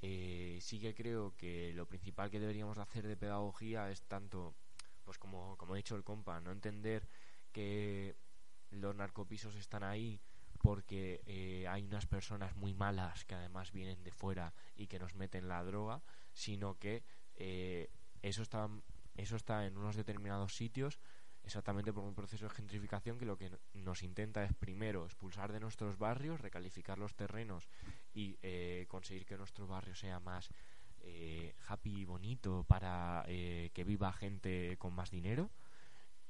Eh, 0.00 0.58
sí 0.60 0.78
que 0.78 0.94
creo 0.94 1.34
que 1.36 1.72
lo 1.74 1.86
principal 1.86 2.30
que 2.30 2.40
deberíamos 2.40 2.78
hacer 2.78 3.06
de 3.06 3.16
pedagogía 3.16 3.90
es 3.90 4.02
tanto, 4.02 4.54
pues 5.04 5.18
como, 5.18 5.56
como 5.56 5.74
ha 5.74 5.76
dicho 5.76 5.96
el 5.96 6.04
compa, 6.04 6.40
no 6.40 6.52
entender 6.52 7.08
que 7.52 8.16
los 8.70 8.94
narcopisos 8.94 9.56
están 9.56 9.82
ahí 9.82 10.20
porque 10.60 11.22
eh, 11.26 11.66
hay 11.68 11.84
unas 11.84 12.06
personas 12.06 12.54
muy 12.56 12.74
malas 12.74 13.24
que 13.24 13.34
además 13.34 13.72
vienen 13.72 14.02
de 14.02 14.12
fuera 14.12 14.54
y 14.76 14.86
que 14.86 14.98
nos 14.98 15.14
meten 15.14 15.48
la 15.48 15.62
droga, 15.64 16.02
sino 16.32 16.78
que 16.78 17.04
eh, 17.36 17.90
eso 18.22 18.42
está 18.42 18.68
eso 19.14 19.34
está 19.34 19.66
en 19.66 19.76
unos 19.76 19.96
determinados 19.96 20.54
sitios 20.54 21.00
exactamente 21.48 21.92
por 21.92 22.04
un 22.04 22.14
proceso 22.14 22.46
de 22.46 22.54
gentrificación 22.54 23.18
que 23.18 23.24
lo 23.24 23.38
que 23.38 23.50
nos 23.74 24.02
intenta 24.02 24.44
es 24.44 24.52
primero 24.54 25.04
expulsar 25.06 25.50
de 25.50 25.60
nuestros 25.60 25.98
barrios, 25.98 26.40
recalificar 26.40 26.98
los 26.98 27.14
terrenos 27.14 27.68
y 28.14 28.38
eh, 28.42 28.84
conseguir 28.88 29.24
que 29.24 29.38
nuestro 29.38 29.66
barrio 29.66 29.94
sea 29.94 30.20
más 30.20 30.50
eh, 31.00 31.54
happy 31.66 32.00
y 32.00 32.04
bonito 32.04 32.64
para 32.64 33.24
eh, 33.26 33.70
que 33.72 33.84
viva 33.84 34.12
gente 34.12 34.76
con 34.78 34.92
más 34.92 35.10
dinero 35.10 35.50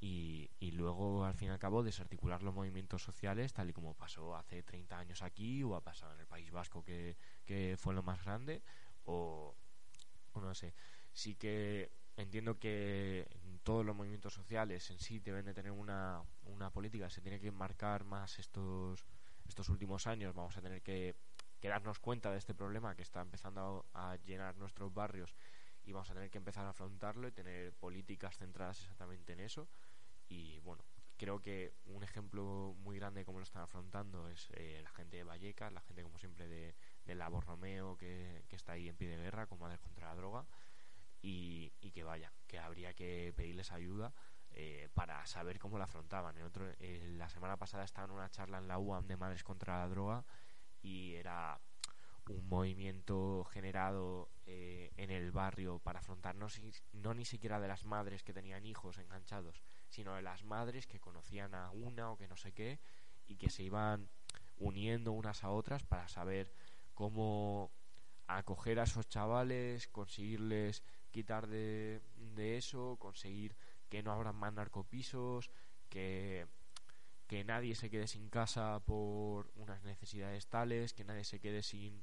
y, 0.00 0.50
y, 0.60 0.70
luego 0.70 1.24
al 1.24 1.34
fin 1.34 1.48
y 1.48 1.50
al 1.50 1.58
cabo 1.58 1.82
desarticular 1.82 2.44
los 2.44 2.54
movimientos 2.54 3.02
sociales 3.02 3.52
tal 3.52 3.70
y 3.70 3.72
como 3.72 3.94
pasó 3.94 4.36
hace 4.36 4.62
30 4.62 4.96
años 4.96 5.22
aquí 5.22 5.64
o 5.64 5.74
ha 5.74 5.80
pasado 5.80 6.14
en 6.14 6.20
el 6.20 6.26
País 6.28 6.52
Vasco 6.52 6.84
que, 6.84 7.16
que 7.44 7.74
fue 7.76 7.92
lo 7.92 8.04
más 8.04 8.24
grande 8.24 8.62
o, 9.04 9.56
o 10.32 10.40
no 10.40 10.54
sé. 10.54 10.74
Sí 11.12 11.34
que 11.34 11.90
entiendo 12.16 12.60
que 12.60 13.26
todos 13.62 13.84
los 13.84 13.94
movimientos 13.94 14.34
sociales 14.34 14.90
en 14.90 14.98
sí 14.98 15.18
deben 15.18 15.44
de 15.44 15.54
tener 15.54 15.72
una, 15.72 16.22
una 16.44 16.70
política, 16.70 17.10
se 17.10 17.20
tiene 17.20 17.40
que 17.40 17.50
marcar 17.50 18.04
más 18.04 18.38
estos, 18.38 19.04
estos 19.46 19.68
últimos 19.68 20.06
años, 20.06 20.34
vamos 20.34 20.56
a 20.56 20.62
tener 20.62 20.82
que, 20.82 21.16
darnos 21.62 21.98
cuenta 21.98 22.30
de 22.30 22.38
este 22.38 22.54
problema 22.54 22.94
que 22.94 23.02
está 23.02 23.20
empezando 23.20 23.84
a, 23.92 24.16
llenar 24.24 24.56
nuestros 24.56 24.92
barrios 24.92 25.34
y 25.84 25.92
vamos 25.92 26.10
a 26.10 26.14
tener 26.14 26.30
que 26.30 26.38
empezar 26.38 26.66
a 26.66 26.70
afrontarlo 26.70 27.28
y 27.28 27.32
tener 27.32 27.72
políticas 27.74 28.36
centradas 28.36 28.80
exactamente 28.80 29.32
en 29.32 29.40
eso. 29.40 29.68
Y 30.28 30.60
bueno, 30.60 30.84
creo 31.16 31.40
que 31.40 31.74
un 31.86 32.02
ejemplo 32.04 32.74
muy 32.78 32.96
grande 32.96 33.20
de 33.20 33.24
cómo 33.24 33.38
lo 33.38 33.44
están 33.44 33.62
afrontando 33.62 34.28
es 34.28 34.48
eh, 34.52 34.80
la 34.82 34.90
gente 34.90 35.16
de 35.16 35.24
Vallecas, 35.24 35.72
la 35.72 35.80
gente 35.80 36.02
como 36.02 36.18
siempre 36.18 36.46
de, 36.46 36.74
de 37.04 37.14
la 37.14 37.28
Borromeo 37.28 37.96
que, 37.96 38.44
que 38.48 38.56
está 38.56 38.72
ahí 38.72 38.88
en 38.88 38.96
pie 38.96 39.08
de 39.08 39.16
guerra 39.16 39.46
con 39.46 39.58
Madres 39.58 39.80
contra 39.80 40.08
la 40.08 40.14
Droga 40.14 40.46
y, 41.20 41.72
y, 41.80 41.90
que 41.90 42.04
vaya, 42.04 42.32
que 42.46 42.58
habría 42.58 42.94
que 42.94 43.32
pedirles 43.36 43.72
ayuda 43.72 44.12
eh, 44.52 44.88
para 44.94 45.24
saber 45.26 45.58
cómo 45.58 45.78
la 45.78 45.84
afrontaban. 45.84 46.34
Eh, 46.80 47.14
la 47.16 47.28
semana 47.28 47.56
pasada 47.56 47.84
estaba 47.84 48.06
en 48.06 48.12
una 48.12 48.30
charla 48.30 48.58
en 48.58 48.68
la 48.68 48.78
UAM 48.78 49.06
de 49.06 49.16
Madres 49.16 49.44
contra 49.44 49.78
la 49.78 49.88
Droga 49.88 50.24
y 50.82 51.14
era 51.14 51.60
un 52.28 52.48
movimiento 52.48 53.44
generado 53.44 54.30
eh, 54.46 54.90
en 54.96 55.10
el 55.10 55.30
barrio 55.32 55.78
para 55.78 56.00
afrontar 56.00 56.34
no 56.34 57.14
ni 57.14 57.24
siquiera 57.24 57.60
de 57.60 57.68
las 57.68 57.84
madres 57.84 58.22
que 58.22 58.34
tenían 58.34 58.66
hijos 58.66 58.98
enganchados, 58.98 59.62
sino 59.88 60.14
de 60.14 60.22
las 60.22 60.44
madres 60.44 60.86
que 60.86 61.00
conocían 61.00 61.54
a 61.54 61.70
una 61.70 62.10
o 62.10 62.18
que 62.18 62.28
no 62.28 62.36
sé 62.36 62.52
qué 62.52 62.80
y 63.26 63.36
que 63.36 63.50
se 63.50 63.62
iban 63.62 64.08
uniendo 64.56 65.12
unas 65.12 65.44
a 65.44 65.50
otras 65.50 65.84
para 65.84 66.08
saber 66.08 66.52
cómo 66.94 67.70
acoger 68.26 68.80
a 68.80 68.84
esos 68.84 69.08
chavales, 69.08 69.88
conseguirles 69.88 70.82
quitar 71.10 71.46
de, 71.46 72.00
eso, 72.36 72.96
conseguir 72.98 73.56
que 73.88 74.02
no 74.02 74.12
habrá 74.12 74.32
más 74.32 74.52
narcopisos, 74.52 75.50
que, 75.88 76.46
que 77.26 77.44
nadie 77.44 77.74
se 77.74 77.90
quede 77.90 78.06
sin 78.06 78.28
casa 78.28 78.80
por 78.80 79.50
unas 79.56 79.82
necesidades 79.82 80.46
tales, 80.46 80.92
que 80.92 81.04
nadie 81.04 81.24
se 81.24 81.40
quede 81.40 81.62
sin, 81.62 82.02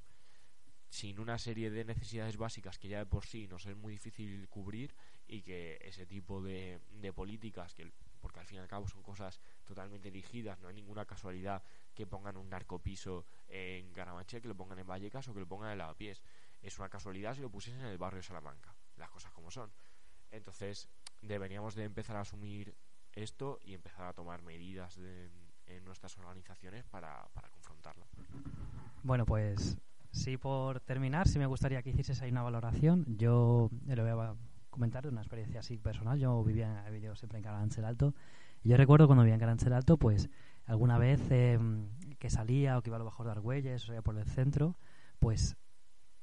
sin 0.89 1.19
una 1.19 1.37
serie 1.37 1.69
de 1.69 1.85
necesidades 1.85 2.37
básicas 2.37 2.79
que 2.79 2.87
ya 2.87 2.99
de 2.99 3.05
por 3.05 3.25
sí 3.25 3.47
nos 3.47 3.65
es 3.65 3.75
muy 3.75 3.93
difícil 3.93 4.47
cubrir 4.49 4.95
y 5.27 5.41
que 5.41 5.77
ese 5.81 6.05
tipo 6.05 6.41
de, 6.41 6.79
de 6.91 7.13
políticas, 7.13 7.73
que 7.73 7.91
porque 8.21 8.39
al 8.39 8.47
fin 8.47 8.57
y 8.57 8.61
al 8.61 8.67
cabo 8.67 8.87
son 8.87 9.03
cosas 9.03 9.39
totalmente 9.65 10.09
dirigidas, 10.09 10.59
no 10.59 10.67
hay 10.67 10.73
ninguna 10.73 11.05
casualidad 11.05 11.61
que 11.93 12.07
pongan 12.07 12.37
un 12.37 12.49
narcopiso 12.49 13.25
en 13.47 13.93
Carabanchel, 13.93 14.41
que 14.41 14.47
lo 14.47 14.55
pongan 14.55 14.79
en 14.79 14.87
Vallecas 14.87 15.27
o 15.27 15.33
que 15.33 15.41
lo 15.41 15.47
pongan 15.47 15.71
en 15.71 15.77
Lavapiés. 15.77 16.23
Es 16.63 16.79
una 16.79 16.89
casualidad 16.89 17.35
si 17.35 17.41
lo 17.41 17.51
pusiesen 17.51 17.81
en 17.81 17.87
el 17.87 17.99
barrio 17.99 18.17
de 18.17 18.23
Salamanca 18.23 18.75
las 18.97 19.09
cosas 19.09 19.31
como 19.31 19.51
son. 19.51 19.71
Entonces, 20.31 20.89
deberíamos 21.21 21.75
de 21.75 21.85
empezar 21.85 22.17
a 22.17 22.21
asumir 22.21 22.75
esto 23.13 23.59
y 23.61 23.73
empezar 23.73 24.07
a 24.07 24.13
tomar 24.13 24.41
medidas 24.41 24.99
en 25.67 25.85
nuestras 25.85 26.17
organizaciones 26.17 26.85
para, 26.85 27.27
para 27.33 27.49
confrontarlo. 27.49 28.05
Bueno, 29.03 29.25
pues 29.25 29.77
sí, 30.11 30.37
por 30.37 30.81
terminar, 30.81 31.27
sí 31.27 31.39
me 31.39 31.45
gustaría 31.45 31.81
que 31.81 31.91
hicieses 31.91 32.21
ahí 32.21 32.31
una 32.31 32.43
valoración. 32.43 33.05
Yo 33.17 33.69
le 33.85 34.01
voy 34.01 34.25
a 34.25 34.35
comentar 34.69 35.03
de 35.03 35.09
una 35.09 35.21
experiencia 35.21 35.61
así 35.61 35.77
personal. 35.77 36.19
Yo 36.19 36.43
vivía 36.43 36.85
he 36.87 36.91
vivido 36.91 37.15
siempre 37.15 37.37
en 37.37 37.43
Carabanchel 37.43 37.85
Alto. 37.85 38.13
Yo 38.63 38.77
recuerdo 38.77 39.07
cuando 39.07 39.23
vivía 39.23 39.35
en 39.35 39.39
Carabanchel 39.39 39.73
Alto, 39.73 39.97
pues 39.97 40.29
alguna 40.65 40.97
vez 40.97 41.21
eh, 41.29 41.57
que 42.19 42.29
salía 42.29 42.77
o 42.77 42.81
que 42.81 42.89
iba 42.89 42.97
a 42.97 42.99
lo 42.99 43.05
mejor 43.05 43.27
de 43.27 43.31
Argüelles 43.31 43.83
o 43.83 43.87
sea 43.87 44.01
por 44.01 44.17
el 44.17 44.25
centro, 44.25 44.75
pues 45.19 45.55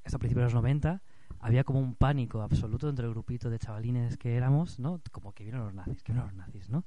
hasta 0.04 0.18
principios 0.18 0.42
de 0.42 0.46
los 0.46 0.54
90 0.54 1.02
había 1.42 1.64
como 1.64 1.80
un 1.80 1.96
pánico 1.96 2.40
absoluto 2.40 2.86
dentro 2.86 3.04
del 3.04 3.12
grupito 3.12 3.50
de 3.50 3.58
chavalines 3.58 4.16
que 4.16 4.36
éramos, 4.36 4.78
¿no? 4.78 5.00
Como 5.10 5.32
que 5.32 5.42
vieron 5.42 5.64
los 5.64 5.74
nazis, 5.74 6.02
que 6.02 6.12
vieron 6.12 6.28
los 6.28 6.36
nazis, 6.36 6.70
¿no? 6.70 6.84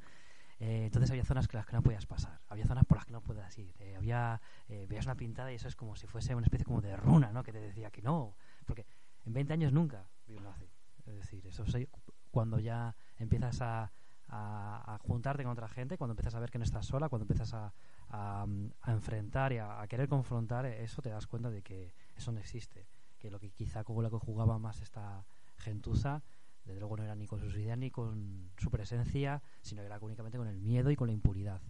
Eh, 0.59 0.85
entonces 0.85 1.11
había 1.11 1.25
zonas 1.25 1.49
que 1.49 1.57
las 1.57 1.65
que 1.65 1.73
no 1.73 1.83
podías 1.83 2.05
pasar, 2.05 2.39
había 2.47 2.65
zonas 2.65 2.85
por 2.85 2.97
las 2.97 3.05
que 3.05 3.11
no 3.11 3.21
podías 3.21 3.55
ir, 3.57 3.75
eh, 3.79 3.95
había 3.97 4.39
eh, 4.69 4.85
veías 4.87 5.05
una 5.05 5.15
pintada 5.15 5.51
y 5.51 5.55
eso 5.55 5.67
es 5.67 5.75
como 5.75 5.97
si 5.97 6.07
fuese 6.07 6.33
una 6.33 6.45
especie 6.45 6.63
como 6.65 6.81
de 6.81 6.95
runa, 6.95 7.33
¿no? 7.33 7.43
Que 7.43 7.51
te 7.51 7.59
decía 7.59 7.91
que 7.91 8.01
no, 8.01 8.37
porque 8.65 8.85
en 9.25 9.33
20 9.33 9.51
años 9.51 9.73
nunca 9.73 10.07
vi 10.25 10.37
un 10.37 10.45
nazi. 10.45 10.69
Es 11.05 11.15
decir, 11.15 11.45
eso 11.45 11.63
es 11.63 11.87
cuando 12.31 12.57
ya 12.57 12.95
empiezas 13.17 13.61
a, 13.61 13.91
a, 14.29 14.95
a 14.95 14.97
juntarte 14.99 15.43
con 15.43 15.51
otra 15.51 15.67
gente, 15.67 15.97
cuando 15.97 16.13
empiezas 16.13 16.33
a 16.33 16.39
ver 16.39 16.49
que 16.49 16.57
no 16.57 16.63
estás 16.63 16.85
sola, 16.85 17.09
cuando 17.09 17.23
empiezas 17.23 17.53
a, 17.53 17.73
a, 18.09 18.47
enfrentar 18.87 19.51
y 19.51 19.57
a 19.57 19.85
querer 19.89 20.07
confrontar, 20.07 20.65
eso 20.65 21.01
te 21.01 21.09
das 21.09 21.27
cuenta 21.27 21.49
de 21.49 21.61
que 21.61 21.93
eso 22.15 22.31
no 22.31 22.39
existe. 22.39 22.87
Que 23.17 23.31
lo 23.31 23.39
que 23.39 23.51
quizá 23.51 23.83
con 23.83 24.03
lo 24.03 24.11
que 24.11 24.17
jugaba 24.17 24.59
más 24.59 24.81
esta 24.81 25.25
gentuza, 25.57 26.23
desde 26.63 26.79
luego 26.79 26.97
no 26.97 27.03
era 27.03 27.15
ni 27.15 27.27
con 27.27 27.39
sus 27.39 27.55
ideas 27.55 27.77
ni 27.77 27.91
con 27.91 28.51
su 28.57 28.69
presencia, 28.69 29.41
sino 29.61 29.81
era 29.81 29.97
únicamente 30.01 30.37
con 30.37 30.47
el 30.47 30.59
miedo 30.59 30.91
y 30.91 30.95
con 30.95 31.07
la 31.07 31.13
impunidad. 31.13 31.61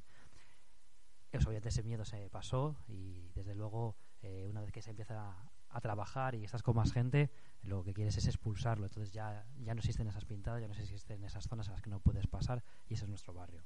Eso, 1.32 1.50
obviamente 1.50 1.70
ese 1.70 1.84
miedo 1.84 2.06
se 2.06 2.30
pasó 2.30 2.78
y 2.88 3.30
desde 3.36 3.56
luego 3.56 3.98
eh, 4.22 4.48
una 4.50 4.62
vez 4.62 4.72
que 4.72 4.82
se 4.82 4.92
empieza 4.92 5.32
a, 5.32 5.52
a 5.76 5.82
trabajar 5.82 6.36
y 6.36 6.46
estás 6.46 6.64
con 6.64 6.78
más 6.78 6.94
gente, 6.94 7.30
lo 7.62 7.84
que 7.84 7.94
quieres 7.94 8.18
es 8.18 8.28
expulsarlo. 8.28 8.86
Entonces 8.86 9.12
ya, 9.12 9.46
ya 9.58 9.74
no 9.74 9.80
existen 9.80 10.08
esas 10.08 10.24
pintadas, 10.24 10.62
ya 10.62 10.68
no 10.68 10.74
existen 10.74 11.24
esas 11.26 11.48
zonas 11.48 11.68
a 11.68 11.74
las 11.74 11.82
que 11.82 11.90
no 11.90 12.00
puedes 12.00 12.28
pasar 12.28 12.64
y 12.88 12.94
ese 12.94 13.04
es 13.04 13.10
nuestro 13.10 13.34
barrio. 13.34 13.66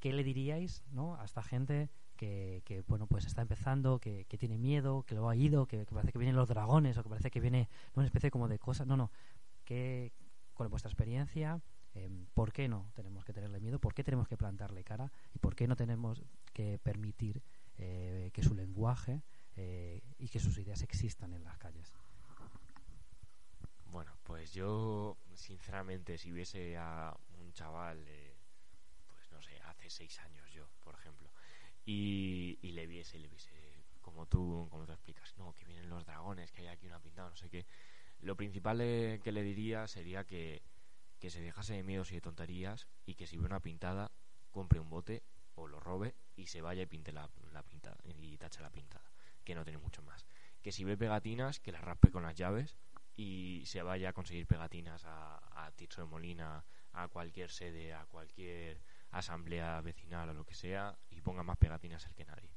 ¿Qué 0.00 0.12
le 0.12 0.22
diríais 0.22 0.84
¿no? 0.90 1.16
a 1.16 1.24
esta 1.24 1.42
gente 1.42 1.90
que, 2.16 2.84
bueno 2.86 3.06
pues 3.06 3.26
está 3.26 3.42
empezando, 3.42 3.98
que, 3.98 4.24
tiene 4.38 4.58
miedo, 4.58 5.04
que 5.04 5.14
lo 5.14 5.28
ha 5.28 5.36
ido, 5.36 5.66
que, 5.66 5.84
parece 5.86 6.12
que 6.12 6.18
vienen 6.18 6.36
los 6.36 6.48
dragones 6.48 6.96
o 6.98 7.02
que 7.02 7.08
parece 7.08 7.30
que 7.30 7.40
viene 7.40 7.68
una 7.94 8.06
especie 8.06 8.30
como 8.30 8.48
de 8.48 8.58
cosas? 8.58 8.86
No, 8.86 8.96
no. 8.96 9.10
que 9.64 10.12
con 10.54 10.68
vuestra 10.70 10.90
experiencia, 10.90 11.60
eh, 11.94 12.10
¿por 12.34 12.52
qué 12.52 12.68
no 12.68 12.90
tenemos 12.94 13.24
que 13.24 13.32
tenerle 13.32 13.60
miedo? 13.60 13.78
¿Por 13.78 13.94
qué 13.94 14.02
tenemos 14.02 14.28
que 14.28 14.36
plantarle 14.36 14.82
cara? 14.84 15.12
¿Y 15.34 15.38
por 15.38 15.54
qué 15.54 15.68
no 15.68 15.76
tenemos 15.76 16.24
que 16.52 16.78
permitir 16.78 17.42
eh, 17.76 18.30
que 18.32 18.42
su 18.42 18.54
lenguaje 18.54 19.22
eh, 19.54 20.02
y 20.18 20.28
que 20.28 20.40
sus 20.40 20.58
ideas 20.58 20.82
existan 20.82 21.32
en 21.32 21.44
las 21.44 21.58
calles? 21.58 21.92
Bueno, 23.86 24.18
pues 24.24 24.52
yo, 24.52 25.16
sinceramente, 25.34 26.18
si 26.18 26.30
viese 26.30 26.76
a 26.76 27.16
un 27.40 27.52
chaval, 27.52 28.04
eh, 28.08 28.17
seis 29.90 30.18
años 30.20 30.50
yo, 30.52 30.68
por 30.80 30.94
ejemplo, 30.94 31.30
y, 31.84 32.58
y 32.62 32.72
le 32.72 32.86
viese, 32.86 33.18
y 33.18 33.20
le 33.20 33.28
viese, 33.28 33.50
como 34.00 34.26
tú, 34.26 34.68
como 34.70 34.86
tú 34.86 34.92
explicas, 34.92 35.36
no, 35.36 35.54
que 35.54 35.64
vienen 35.64 35.88
los 35.88 36.04
dragones, 36.04 36.52
que 36.52 36.62
hay 36.62 36.68
aquí 36.68 36.86
una 36.86 37.00
pintada, 37.00 37.30
no 37.30 37.36
sé 37.36 37.48
qué, 37.48 37.66
lo 38.20 38.36
principal 38.36 38.80
eh, 38.80 39.20
que 39.22 39.32
le 39.32 39.42
diría 39.42 39.86
sería 39.86 40.24
que, 40.24 40.62
que 41.18 41.30
se 41.30 41.40
dejase 41.40 41.74
de 41.74 41.82
miedos 41.82 42.10
y 42.10 42.16
de 42.16 42.20
tonterías 42.20 42.88
y 43.06 43.14
que 43.14 43.26
si 43.26 43.36
ve 43.38 43.46
una 43.46 43.60
pintada, 43.60 44.10
compre 44.50 44.80
un 44.80 44.90
bote 44.90 45.22
o 45.54 45.66
lo 45.66 45.80
robe 45.80 46.14
y 46.36 46.46
se 46.46 46.62
vaya 46.62 46.82
y 46.82 46.86
pinte 46.86 47.12
la, 47.12 47.28
la 47.52 47.62
pintada 47.62 47.96
y 48.04 48.36
tache 48.38 48.62
la 48.62 48.70
pintada, 48.70 49.10
que 49.44 49.54
no 49.54 49.64
tiene 49.64 49.78
mucho 49.78 50.02
más. 50.02 50.26
Que 50.62 50.72
si 50.72 50.84
ve 50.84 50.96
pegatinas, 50.96 51.60
que 51.60 51.72
las 51.72 51.82
raspe 51.82 52.10
con 52.10 52.22
las 52.22 52.34
llaves 52.34 52.76
y 53.16 53.62
se 53.66 53.82
vaya 53.82 54.10
a 54.10 54.12
conseguir 54.12 54.46
pegatinas 54.46 55.04
a, 55.04 55.66
a 55.66 55.70
Tirso 55.72 56.02
de 56.02 56.08
Molina, 56.08 56.64
a 56.92 57.08
cualquier 57.08 57.50
sede, 57.50 57.92
a 57.92 58.06
cualquier 58.06 58.80
asamblea 59.10 59.80
vecinal 59.80 60.28
o 60.30 60.34
lo 60.34 60.44
que 60.44 60.54
sea, 60.54 60.98
y 61.10 61.20
ponga 61.20 61.42
más 61.42 61.58
pegatinas 61.58 62.06
el 62.06 62.14
que 62.14 62.24
nadie. 62.24 62.50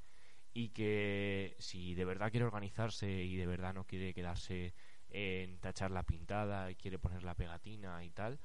Y 0.53 0.69
que 0.69 1.55
si 1.59 1.95
de 1.95 2.05
verdad 2.05 2.31
quiere 2.31 2.45
organizarse 2.45 3.09
y 3.09 3.35
de 3.37 3.47
verdad 3.47 3.73
no 3.73 3.85
quiere 3.85 4.13
quedarse 4.13 4.73
en 5.09 5.59
tachar 5.59 5.91
la 5.91 6.03
pintada 6.03 6.71
y 6.71 6.75
quiere 6.75 6.99
poner 6.99 7.23
la 7.23 7.35
pegatina 7.35 8.03
y 8.03 8.11
tal, 8.11 8.39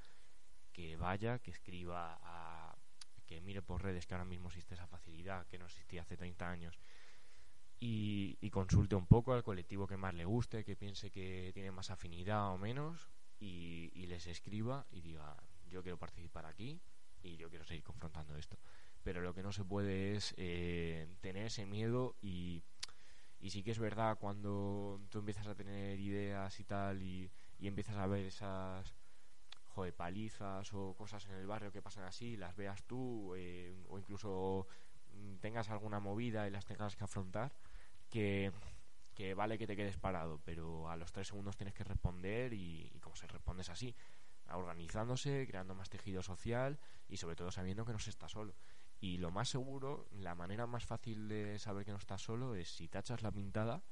que 0.72 0.96
vaya, 0.96 1.38
que 1.38 1.50
escriba, 1.50 2.18
a, 2.22 2.76
que 3.26 3.40
mire 3.40 3.62
por 3.62 3.82
redes 3.82 4.06
que 4.06 4.14
ahora 4.14 4.24
mismo 4.24 4.48
existe 4.48 4.74
esa 4.74 4.86
facilidad 4.86 5.46
que 5.46 5.58
no 5.58 5.66
existía 5.66 6.02
hace 6.02 6.16
30 6.16 6.48
años 6.48 6.78
y, 7.78 8.38
y, 8.40 8.50
consulte 8.50 8.94
un 8.94 9.06
poco 9.06 9.34
al 9.34 9.42
colectivo 9.42 9.86
que 9.86 9.96
más 9.96 10.14
le 10.14 10.24
guste, 10.24 10.64
que 10.64 10.76
piense 10.76 11.10
que 11.10 11.50
tiene 11.52 11.70
más 11.70 11.90
afinidad 11.90 12.52
o 12.52 12.58
menos 12.58 13.10
y, 13.38 13.90
y, 13.94 14.06
les 14.06 14.26
escriba 14.26 14.86
y 14.90 15.02
diga 15.02 15.36
yo 15.68 15.82
quiero 15.82 15.98
participar 15.98 16.46
aquí 16.46 16.80
y 17.22 17.36
yo 17.36 17.48
quiero 17.50 17.64
seguir 17.64 17.82
confrontando 17.82 18.36
esto. 18.36 18.58
Pero 19.02 19.20
lo 19.20 19.34
que 19.34 19.42
no 19.42 19.52
se 19.52 19.64
puede 19.64 20.16
es 20.16 20.34
eh, 20.36 21.08
tener 21.20 21.46
ese 21.46 21.66
miedo 21.66 22.16
y, 22.20 22.62
y 23.40 23.50
sí 23.50 23.62
que 23.62 23.70
es 23.70 23.78
verdad 23.78 24.18
cuando 24.18 25.00
tú 25.10 25.18
empiezas 25.18 25.46
a 25.46 25.54
tener 25.54 26.00
ideas 26.00 26.58
y 26.58 26.64
tal 26.64 27.02
y, 27.02 27.30
y 27.58 27.68
empiezas 27.68 27.96
a 27.96 28.06
ver 28.06 28.24
esas 28.26 28.94
joder, 29.76 29.94
palizas 29.94 30.72
o 30.72 30.94
cosas 30.94 31.26
en 31.26 31.32
el 31.32 31.46
barrio 31.46 31.70
que 31.70 31.82
pasan 31.82 32.04
así, 32.04 32.36
las 32.36 32.56
veas 32.56 32.82
tú 32.84 33.34
eh, 33.36 33.74
o 33.88 33.98
incluso 33.98 34.66
tengas 35.40 35.68
alguna 35.70 36.00
movida 36.00 36.46
y 36.48 36.50
las 36.50 36.64
tengas 36.64 36.96
que 36.96 37.04
afrontar, 37.04 37.52
que, 38.08 38.52
que, 39.14 39.34
vale 39.34 39.58
que 39.58 39.66
te 39.66 39.76
quedes 39.76 39.98
parado, 39.98 40.40
pero 40.44 40.88
a 40.88 40.96
los 40.96 41.12
tres 41.12 41.28
segundos 41.28 41.56
tienes 41.56 41.74
que 41.74 41.84
responder 41.84 42.54
y, 42.54 42.90
y 42.94 43.00
como 43.00 43.16
se 43.16 43.26
responde 43.26 43.62
es 43.62 43.68
así, 43.68 43.94
organizándose, 44.52 45.46
creando 45.46 45.74
más 45.74 45.90
tejido 45.90 46.22
social 46.22 46.78
y 47.08 47.16
sobre 47.16 47.36
todo 47.36 47.50
sabiendo 47.50 47.84
que 47.84 47.92
no 47.92 47.98
se 47.98 48.10
está 48.10 48.28
solo. 48.28 48.54
Y 49.00 49.18
lo 49.18 49.30
más 49.30 49.48
seguro, 49.48 50.06
la 50.10 50.34
manera 50.34 50.66
más 50.66 50.86
fácil 50.86 51.28
de 51.28 51.58
saber 51.58 51.84
que 51.84 51.92
no 51.92 51.98
estás 51.98 52.22
solo 52.22 52.54
es 52.54 52.68
si 52.68 52.88
tachas 52.88 53.22
la 53.22 53.30
pintada, 53.30 53.82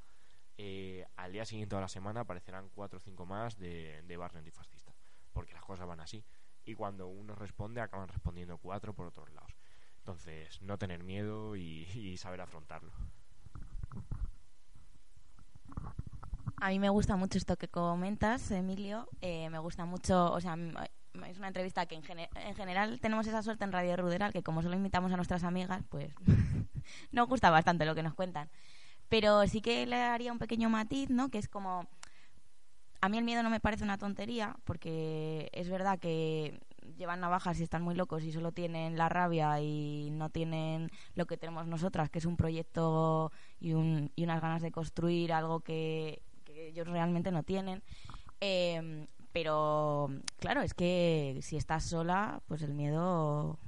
eh, 0.57 1.07
al 1.17 1.33
día 1.33 1.45
siguiente 1.45 1.77
a 1.77 1.81
la 1.81 1.89
semana 1.89 2.21
aparecerán 2.21 2.71
cuatro 2.71 2.99
o 2.99 3.01
cinco 3.01 3.27
más 3.27 3.59
de, 3.59 4.03
de 4.03 4.17
barrio 4.17 4.39
antifascista, 4.39 4.95
porque 5.33 5.53
las 5.53 5.65
cosas 5.65 5.87
van 5.87 6.01
así. 6.01 6.25
Y 6.65 6.75
cuando 6.75 7.09
uno 7.09 7.35
responde, 7.35 7.81
acaban 7.81 8.09
respondiendo 8.09 8.57
cuatro 8.59 8.95
por 8.95 9.07
otros 9.07 9.31
lados. 9.33 9.57
Entonces, 9.99 10.63
no 10.63 10.79
tener 10.79 11.03
miedo 11.03 11.57
y 11.57 12.17
saber 12.17 12.41
afrontarlo. 12.41 12.93
A 16.65 16.71
mí 16.71 16.79
me 16.79 16.89
gusta 16.89 17.17
mucho 17.17 17.37
esto 17.37 17.59
que 17.59 17.69
comentas, 17.69 18.51
Emilio. 18.51 19.07
Eh, 19.21 19.51
me 19.51 19.59
gusta 19.59 19.85
mucho, 19.85 20.33
o 20.33 20.41
sea, 20.41 20.57
es 21.29 21.37
una 21.37 21.49
entrevista 21.49 21.85
que 21.85 21.95
en, 21.95 22.03
gene 22.03 22.31
en, 22.37 22.55
general 22.55 23.01
tenemos 23.01 23.27
esa 23.27 23.43
suerte 23.43 23.65
en 23.65 23.73
Radio 23.73 23.99
Ruderal, 23.99 24.33
que 24.33 24.43
como 24.43 24.63
solo 24.63 24.75
invitamos 24.75 25.13
a 25.13 25.17
nuestras 25.17 25.45
amigas, 25.45 25.83
pues 25.91 26.15
nos 27.13 27.29
gusta 27.29 27.51
bastante 27.51 27.85
lo 27.85 27.95
que 27.95 28.03
nos 28.03 28.15
cuentan. 28.15 28.49
Pero 29.11 29.47
sí 29.47 29.61
que 29.61 29.85
le 29.85 29.97
haría 29.97 30.33
un 30.33 30.39
pequeño 30.39 30.71
matiz, 30.71 31.11
¿no? 31.11 31.29
Que 31.29 31.37
es 31.37 31.49
como... 31.49 31.87
A 33.03 33.11
mí 33.11 33.19
el 33.19 33.25
miedo 33.25 33.43
no 33.43 33.51
me 33.51 33.61
parece 33.61 33.85
una 33.85 33.99
tontería, 33.99 34.57
porque 34.65 35.51
es 35.53 35.69
verdad 35.69 35.99
que 35.99 36.63
llevan 36.97 37.21
navajas 37.21 37.61
y 37.61 37.63
están 37.63 37.83
muy 37.83 37.95
locos 37.95 38.23
y 38.23 38.33
solo 38.33 38.53
tienen 38.53 38.97
la 38.97 39.11
rabia 39.11 39.61
y 39.61 40.09
no 40.13 40.31
tienen 40.31 40.91
lo 41.15 41.27
que 41.27 41.37
tenemos 41.37 41.67
nosotras, 41.67 42.09
que 42.09 42.21
es 42.21 42.25
un 42.25 42.39
proyecto 42.39 43.33
y, 43.61 43.75
un, 43.75 44.11
y 44.17 44.25
unas 44.25 44.41
ganas 44.41 44.63
de 44.63 44.73
construir 44.73 45.35
algo 45.35 45.61
que, 45.61 46.23
que 46.55 46.69
ellos 46.69 46.87
realmente 46.87 47.31
no 47.31 47.43
tienen. 47.43 47.83
Eh, 48.41 49.07
pero 49.33 50.11
claro, 50.39 50.63
es 50.63 50.75
que 50.75 51.41
si 51.43 51.57
estás 51.57 51.85
sola, 51.85 52.41
pues 52.47 52.63
el 52.63 52.73
miedo 52.73 53.59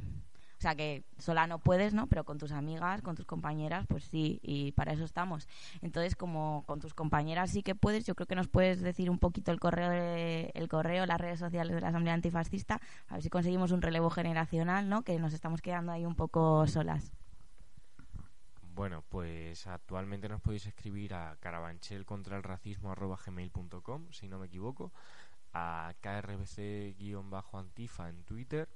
o 0.58 0.60
sea 0.62 0.74
que 0.74 1.04
sola 1.18 1.46
no 1.46 1.58
puedes, 1.58 1.92
¿no? 1.92 2.06
Pero 2.06 2.24
con 2.24 2.38
tus 2.38 2.52
amigas, 2.52 3.02
con 3.02 3.14
tus 3.14 3.26
compañeras, 3.26 3.84
pues 3.86 4.04
sí, 4.04 4.40
y 4.42 4.72
para 4.72 4.92
eso 4.92 5.04
estamos. 5.04 5.48
Entonces, 5.82 6.16
como 6.16 6.64
con 6.66 6.80
tus 6.80 6.94
compañeras 6.94 7.50
sí 7.50 7.62
que 7.62 7.74
puedes, 7.74 8.06
yo 8.06 8.14
creo 8.14 8.26
que 8.26 8.36
nos 8.36 8.48
puedes 8.48 8.80
decir 8.80 9.10
un 9.10 9.18
poquito 9.18 9.52
el 9.52 9.60
correo, 9.60 9.90
de, 9.90 10.52
el 10.54 10.68
correo, 10.68 11.04
las 11.04 11.20
redes 11.20 11.40
sociales 11.40 11.74
de 11.74 11.80
la 11.82 11.88
Asamblea 11.88 12.14
Antifascista, 12.14 12.80
a 13.08 13.14
ver 13.14 13.22
si 13.22 13.28
conseguimos 13.28 13.70
un 13.70 13.82
relevo 13.82 14.08
generacional, 14.08 14.88
¿no? 14.88 15.02
Que 15.02 15.18
nos 15.18 15.34
estamos 15.34 15.60
quedando 15.60 15.92
ahí 15.92 16.06
un 16.06 16.14
poco 16.14 16.66
solas. 16.66 17.12
Bueno, 18.76 19.02
pues 19.08 19.66
actualmente 19.66 20.28
nos 20.28 20.40
podéis 20.42 20.66
escribir 20.66 21.14
a 21.14 21.38
carabanchel.contra-el-racismo@gmail.com, 21.40 24.12
si 24.12 24.28
no 24.28 24.38
me 24.38 24.48
equivoco, 24.48 24.92
a 25.54 25.94
krbc-antifa 26.02 28.10
en 28.10 28.22
Twitter 28.24 28.68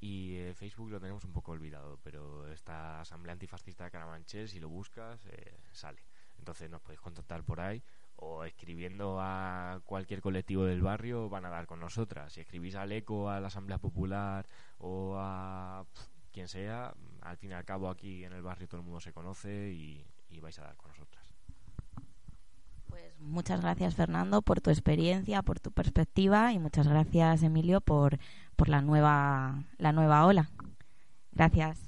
y 0.00 0.36
eh, 0.36 0.52
Facebook 0.52 0.90
lo 0.90 1.00
tenemos 1.00 1.24
un 1.24 1.32
poco 1.32 1.52
olvidado, 1.52 1.98
pero 2.02 2.46
esta 2.52 3.00
Asamblea 3.00 3.32
Antifascista 3.32 3.84
de 3.84 3.90
Carabanchel, 3.90 4.50
si 4.50 4.60
lo 4.60 4.68
buscas, 4.68 5.24
eh, 5.24 5.56
sale. 5.72 6.02
Entonces 6.36 6.68
nos 6.68 6.82
podéis 6.82 7.00
contactar 7.00 7.42
por 7.42 7.62
ahí 7.62 7.82
o 8.16 8.44
escribiendo 8.44 9.18
a 9.18 9.80
cualquier 9.86 10.20
colectivo 10.20 10.66
del 10.66 10.82
barrio 10.82 11.30
van 11.30 11.46
a 11.46 11.48
dar 11.48 11.66
con 11.66 11.80
nosotras. 11.80 12.34
Si 12.34 12.42
escribís 12.42 12.74
al 12.74 12.92
ECO, 12.92 13.30
a 13.30 13.40
la 13.40 13.46
Asamblea 13.46 13.78
Popular 13.78 14.46
o 14.76 15.14
a 15.16 15.86
quien 16.32 16.48
sea, 16.48 16.94
al 17.22 17.36
fin 17.36 17.50
y 17.50 17.54
al 17.54 17.64
cabo 17.64 17.88
aquí 17.88 18.24
en 18.24 18.32
el 18.32 18.42
barrio 18.42 18.68
todo 18.68 18.80
el 18.80 18.84
mundo 18.84 19.00
se 19.00 19.12
conoce 19.12 19.70
y, 19.70 20.04
vais 20.40 20.58
a 20.58 20.62
dar 20.62 20.76
con 20.76 20.90
nosotras. 20.90 21.34
Pues 22.88 23.18
muchas 23.20 23.60
gracias 23.60 23.94
Fernando 23.94 24.40
por 24.42 24.60
tu 24.60 24.70
experiencia, 24.70 25.42
por 25.42 25.60
tu 25.60 25.72
perspectiva 25.72 26.52
y 26.52 26.58
muchas 26.58 26.86
gracias 26.86 27.42
Emilio 27.42 27.80
por, 27.80 28.18
por 28.56 28.68
la 28.68 28.80
nueva 28.80 29.64
la 29.78 29.92
nueva 29.92 30.24
ola. 30.26 30.50
Gracias. 31.32 31.87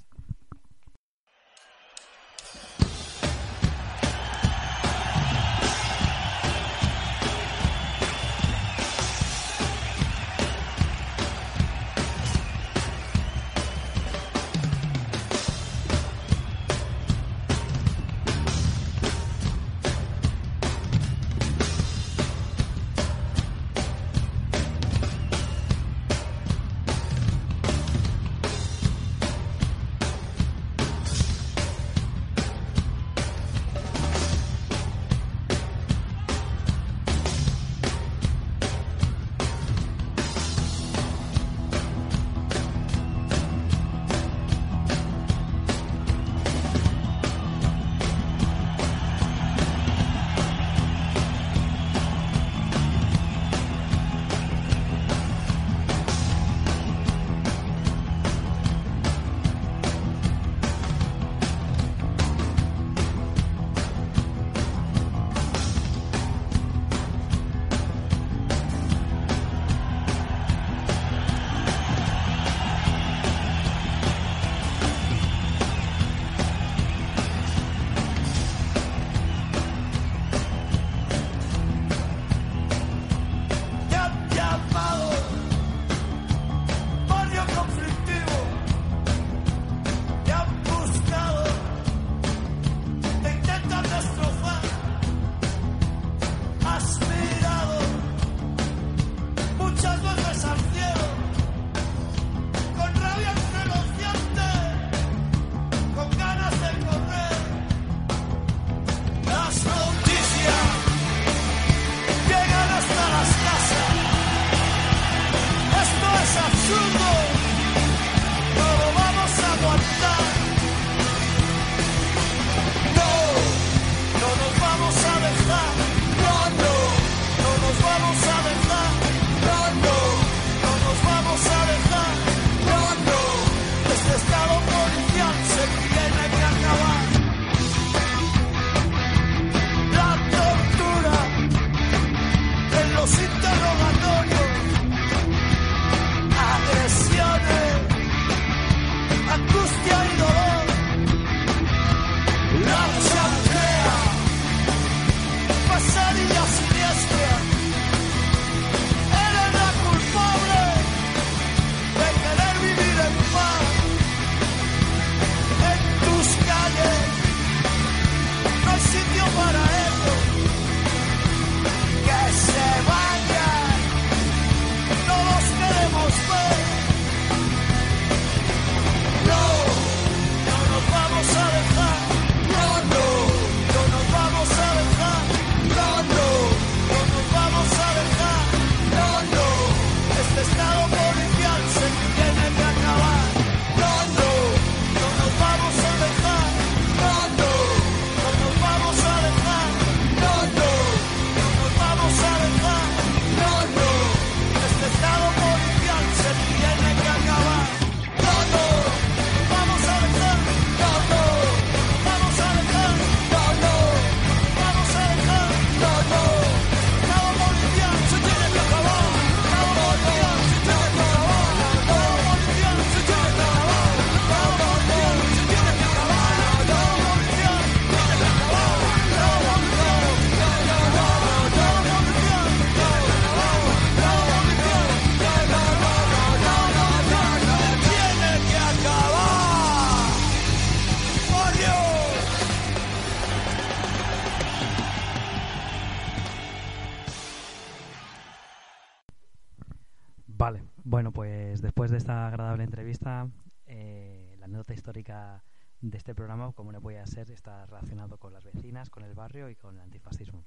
Histórica 254.91 255.45
de 255.81 255.97
este 255.97 256.17
programa, 256.17 256.51
como 256.53 256.73
no 256.73 256.81
podía 256.81 257.07
ser, 257.07 257.31
está 257.31 257.65
relacionado 257.67 258.19
con 258.19 258.33
las 258.33 258.43
vecinas, 258.43 258.91
con 258.91 259.05
el 259.05 259.15
barrio 259.15 259.49
y 259.49 259.55
con 259.55 259.77
el 259.77 259.83
antifascismo. 259.83 260.45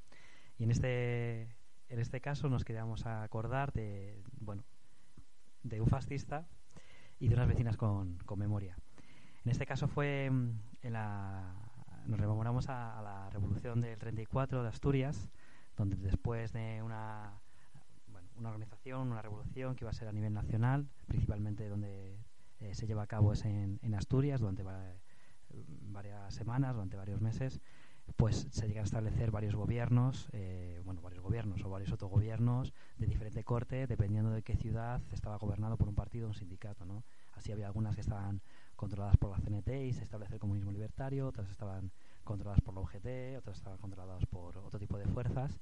Y 0.57 0.65
en 0.65 0.71
este, 0.71 1.43
en 1.87 1.99
este 1.99 2.19
caso 2.19 2.49
nos 2.49 2.65
queríamos 2.65 3.05
acordar 3.05 3.71
de, 3.71 4.21
bueno, 4.41 4.65
de 5.63 5.79
un 5.79 5.87
fascista 5.87 6.45
y 7.19 7.29
de 7.29 7.35
unas 7.35 7.47
vecinas 7.47 7.77
con, 7.77 8.17
con 8.25 8.37
memoria. 8.37 8.75
En 9.45 9.51
este 9.51 9.65
caso 9.65 9.87
fue 9.87 10.29
mm, 10.29 10.59
en 10.81 10.93
la, 10.93 11.55
nos 12.05 12.19
rememoramos 12.19 12.67
a, 12.67 13.01
la 13.01 13.29
revolución 13.29 13.79
del 13.79 13.97
34 13.97 14.61
de 14.61 14.67
Asturias, 14.67 15.29
donde 15.77 15.95
después 15.95 16.51
de 16.51 16.83
una, 16.83 17.39
una 18.35 18.49
organización, 18.49 19.09
una 19.09 19.21
revolución 19.21 19.75
que 19.75 19.85
iba 19.85 19.91
a 19.91 19.93
ser 19.93 20.09
a 20.09 20.11
nivel 20.11 20.33
nacional, 20.33 20.89
principalmente 21.07 21.69
donde 21.69 22.22
eh, 22.63 22.73
se 22.73 22.87
lleva 22.87 23.03
a 23.03 23.07
cabo 23.07 23.33
es 23.33 23.45
en, 23.45 23.79
Asturias 23.95 24.39
durante 24.39 24.63
va- 24.63 24.95
varias 25.81 26.33
semanas, 26.33 26.73
durante 26.73 26.97
varios 26.97 27.21
meses, 27.21 27.61
pues 28.15 28.47
se 28.51 28.67
llegan 28.67 28.81
a 28.83 28.85
establecer 28.85 29.31
varios 29.31 29.55
gobiernos, 29.55 30.27
eh, 30.33 30.81
bueno, 30.83 31.01
varios 31.01 31.21
gobiernos 31.21 31.63
o 31.63 31.69
varios 31.69 31.91
autogobiernos 31.91 32.73
de 32.97 33.07
diferente 33.07 33.43
corte, 33.43 33.87
dependiendo 33.87 34.31
de 34.31 34.41
qué 34.43 34.55
ciudad 34.55 35.01
estaba 35.11 35.37
gobernado 35.37 35.77
por 35.77 35.87
un 35.87 35.95
partido 35.95 36.25
o 36.25 36.29
un 36.29 36.33
sindicato, 36.35 36.85
¿no? 36.85 37.03
Así 37.33 37.51
había 37.51 37.67
algunas 37.67 37.95
que 37.95 38.01
estaban 38.01 38.41
controladas 38.75 39.17
por 39.17 39.31
la 39.31 39.37
CNT 39.37 39.69
y 39.85 39.93
se 39.93 40.03
establece 40.03 40.33
el 40.33 40.39
comunismo 40.39 40.71
libertario, 40.71 41.27
otras 41.27 41.49
estaban 41.49 41.91
controladas 42.23 42.61
por 42.61 42.73
la 42.73 42.81
UGT, 42.81 43.37
otras 43.37 43.57
estaban 43.57 43.77
controladas 43.79 44.25
por 44.25 44.57
otro 44.57 44.79
tipo 44.79 44.97
de 44.97 45.05
fuerzas 45.05 45.59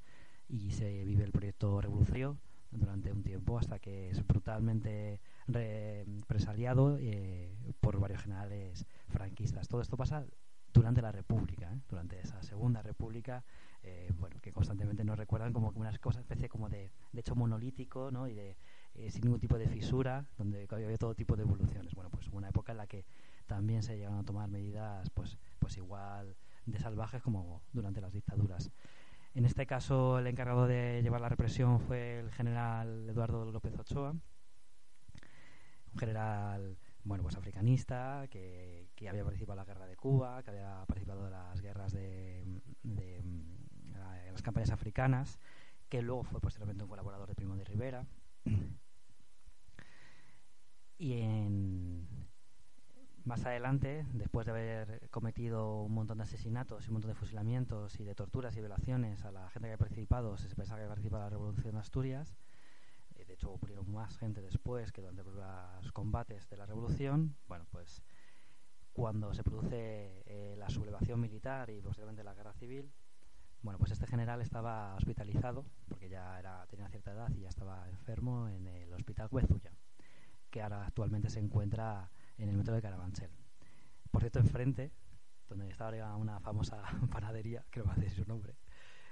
y 0.48 0.72
se 0.72 1.04
vive 1.06 1.24
el 1.24 1.32
proyecto 1.32 1.80
revolucionario 1.82 2.38
durante 2.72 3.12
un 3.12 3.22
tiempo 3.24 3.58
hasta 3.58 3.80
que 3.80 4.10
es 4.10 4.26
brutalmente 4.26 5.20
represaliado 5.54 6.98
eh, 7.00 7.56
por 7.80 8.00
varios 8.00 8.22
generales 8.22 8.86
franquistas. 9.10 9.68
Todo 9.68 9.82
esto 9.82 9.98
pasa 9.98 10.26
durante 10.74 11.02
la 11.02 11.12
República, 11.12 11.72
¿eh? 11.74 11.82
durante 11.90 12.20
esa 12.20 12.42
Segunda 12.44 12.82
República, 12.82 13.44
eh, 13.84 14.12
bueno, 14.18 14.40
que 14.42 14.54
constantemente 14.54 15.04
nos 15.04 15.18
recuerdan 15.18 15.52
como 15.52 15.72
una 15.76 15.90
especie 15.90 16.48
como 16.48 16.70
de, 16.70 16.92
de 17.12 17.20
hecho 17.20 17.36
monolítico, 17.36 18.12
¿no? 18.12 18.28
Y 18.28 18.34
de 18.34 18.58
sin 19.10 19.22
ningún 19.22 19.40
tipo 19.40 19.58
de 19.58 19.70
fisura, 19.70 20.28
donde 20.38 20.68
había 20.70 20.98
todo 20.98 21.16
tipo 21.16 21.38
de 21.38 21.44
evoluciones. 21.44 21.94
Bueno, 21.96 22.10
pues 22.10 22.28
una 22.30 22.50
época 22.50 22.74
en 22.74 22.78
la 22.78 22.88
que 22.88 23.06
también 23.48 23.84
se 23.84 23.96
llegaron 23.96 24.20
a 24.20 24.24
tomar 24.24 24.50
medidas, 24.50 25.10
pues, 25.12 25.38
pues 25.60 25.78
igual 25.78 26.36
de 26.66 26.80
salvajes 26.80 27.22
como 27.22 27.62
durante 27.72 28.02
las 28.02 28.12
dictaduras. 28.12 28.72
En 29.34 29.46
este 29.46 29.66
caso, 29.66 30.20
el 30.20 30.28
encargado 30.28 30.68
de 30.68 31.02
llevar 31.02 31.22
la 31.22 31.30
represión 31.30 31.80
fue 31.80 32.20
el 32.20 32.32
general 32.32 33.10
Eduardo 33.10 33.50
López 33.52 33.78
Ochoa, 33.80 34.14
un 35.94 36.00
general 36.00 36.78
bueno, 37.04 37.24
pues 37.24 37.36
africanista, 37.36 38.28
que, 38.30 38.90
que 38.96 39.10
había 39.10 39.24
participado 39.24 39.54
en 39.54 39.66
la 39.66 39.74
guerra 39.74 39.88
de 39.88 39.96
Cuba, 39.96 40.44
que 40.44 40.52
había 40.52 40.86
participado 40.86 41.26
en 41.26 41.32
las 41.32 41.62
guerras 41.62 41.92
de, 41.94 42.42
en 42.84 44.32
las 44.32 44.42
campañas 44.42 44.72
africanas, 44.72 45.40
que 45.90 46.02
luego 46.02 46.24
fue 46.24 46.40
posteriormente 46.40 46.84
un 46.84 46.90
colaborador 46.90 47.28
de 47.28 47.36
Primo 47.36 47.56
de 47.56 47.66
Rivera. 47.66 48.06
Y 50.98 51.14
en, 51.14 52.08
más 53.24 53.46
adelante, 53.46 54.06
después 54.14 54.46
de 54.46 54.52
haber 54.52 55.10
cometido 55.10 55.82
un 55.82 55.94
montón 55.94 56.20
de 56.20 56.24
asesinatos 56.24 56.86
y 56.86 56.90
un 56.90 56.94
montón 56.94 57.10
de 57.10 57.16
fusilamientos 57.16 58.00
y 58.00 58.04
de 58.04 58.14
torturas 58.14 58.56
y 58.56 58.60
violaciones 58.60 59.26
a 59.26 59.32
la 59.32 59.50
gente 59.50 59.68
que 59.68 59.74
había 59.74 59.78
participado, 59.78 60.38
se 60.38 60.56
pensaba 60.56 60.78
que 60.78 60.84
había 60.84 60.94
participado 60.94 61.24
en 61.24 61.26
la 61.26 61.30
Revolución 61.32 61.74
de 61.74 61.80
Asturias. 61.80 62.36
De 63.32 63.36
hecho, 63.36 63.58
murieron 63.62 63.90
más 63.90 64.18
gente 64.18 64.42
después 64.42 64.92
que 64.92 65.00
durante 65.00 65.24
los 65.24 65.92
combates 65.94 66.50
de 66.50 66.58
la 66.58 66.66
Revolución. 66.66 67.38
Bueno, 67.48 67.66
pues 67.72 68.04
cuando 68.92 69.34
se 69.34 69.42
produce 69.42 70.22
eh, 70.26 70.56
la 70.58 70.70
sublevación 70.70 71.18
militar 71.22 71.70
y 71.70 71.80
posteriormente 71.80 72.26
la 72.26 72.34
guerra 72.34 72.52
civil, 72.52 72.92
bueno, 73.62 73.80
pues 73.80 73.92
este 73.92 74.06
general 74.06 74.42
estaba 74.42 74.96
hospitalizado 74.96 75.66
porque 75.88 76.10
ya 76.10 76.38
era, 76.38 76.68
tenía 76.68 76.90
cierta 76.90 77.14
edad 77.14 77.32
y 77.34 77.40
ya 77.40 77.48
estaba 77.48 77.88
enfermo 77.88 78.50
en 78.50 78.68
el 78.68 78.92
hospital 78.92 79.30
Huezuya, 79.32 79.72
que 80.50 80.62
ahora 80.62 80.86
actualmente 80.86 81.30
se 81.30 81.40
encuentra 81.40 82.12
en 82.38 82.50
el 82.50 82.58
metro 82.58 82.76
de 82.76 82.82
Carabanchel. 82.82 83.32
Por 84.12 84.24
cierto, 84.24 84.40
enfrente, 84.40 84.92
donde 85.48 85.70
estaba 85.70 86.18
una 86.18 86.42
famosa 86.42 86.84
panadería, 87.10 87.66
que 87.72 87.80
no 87.80 87.86
me 87.86 87.94
hace 87.94 88.10
su 88.10 88.26
nombre, 88.26 88.58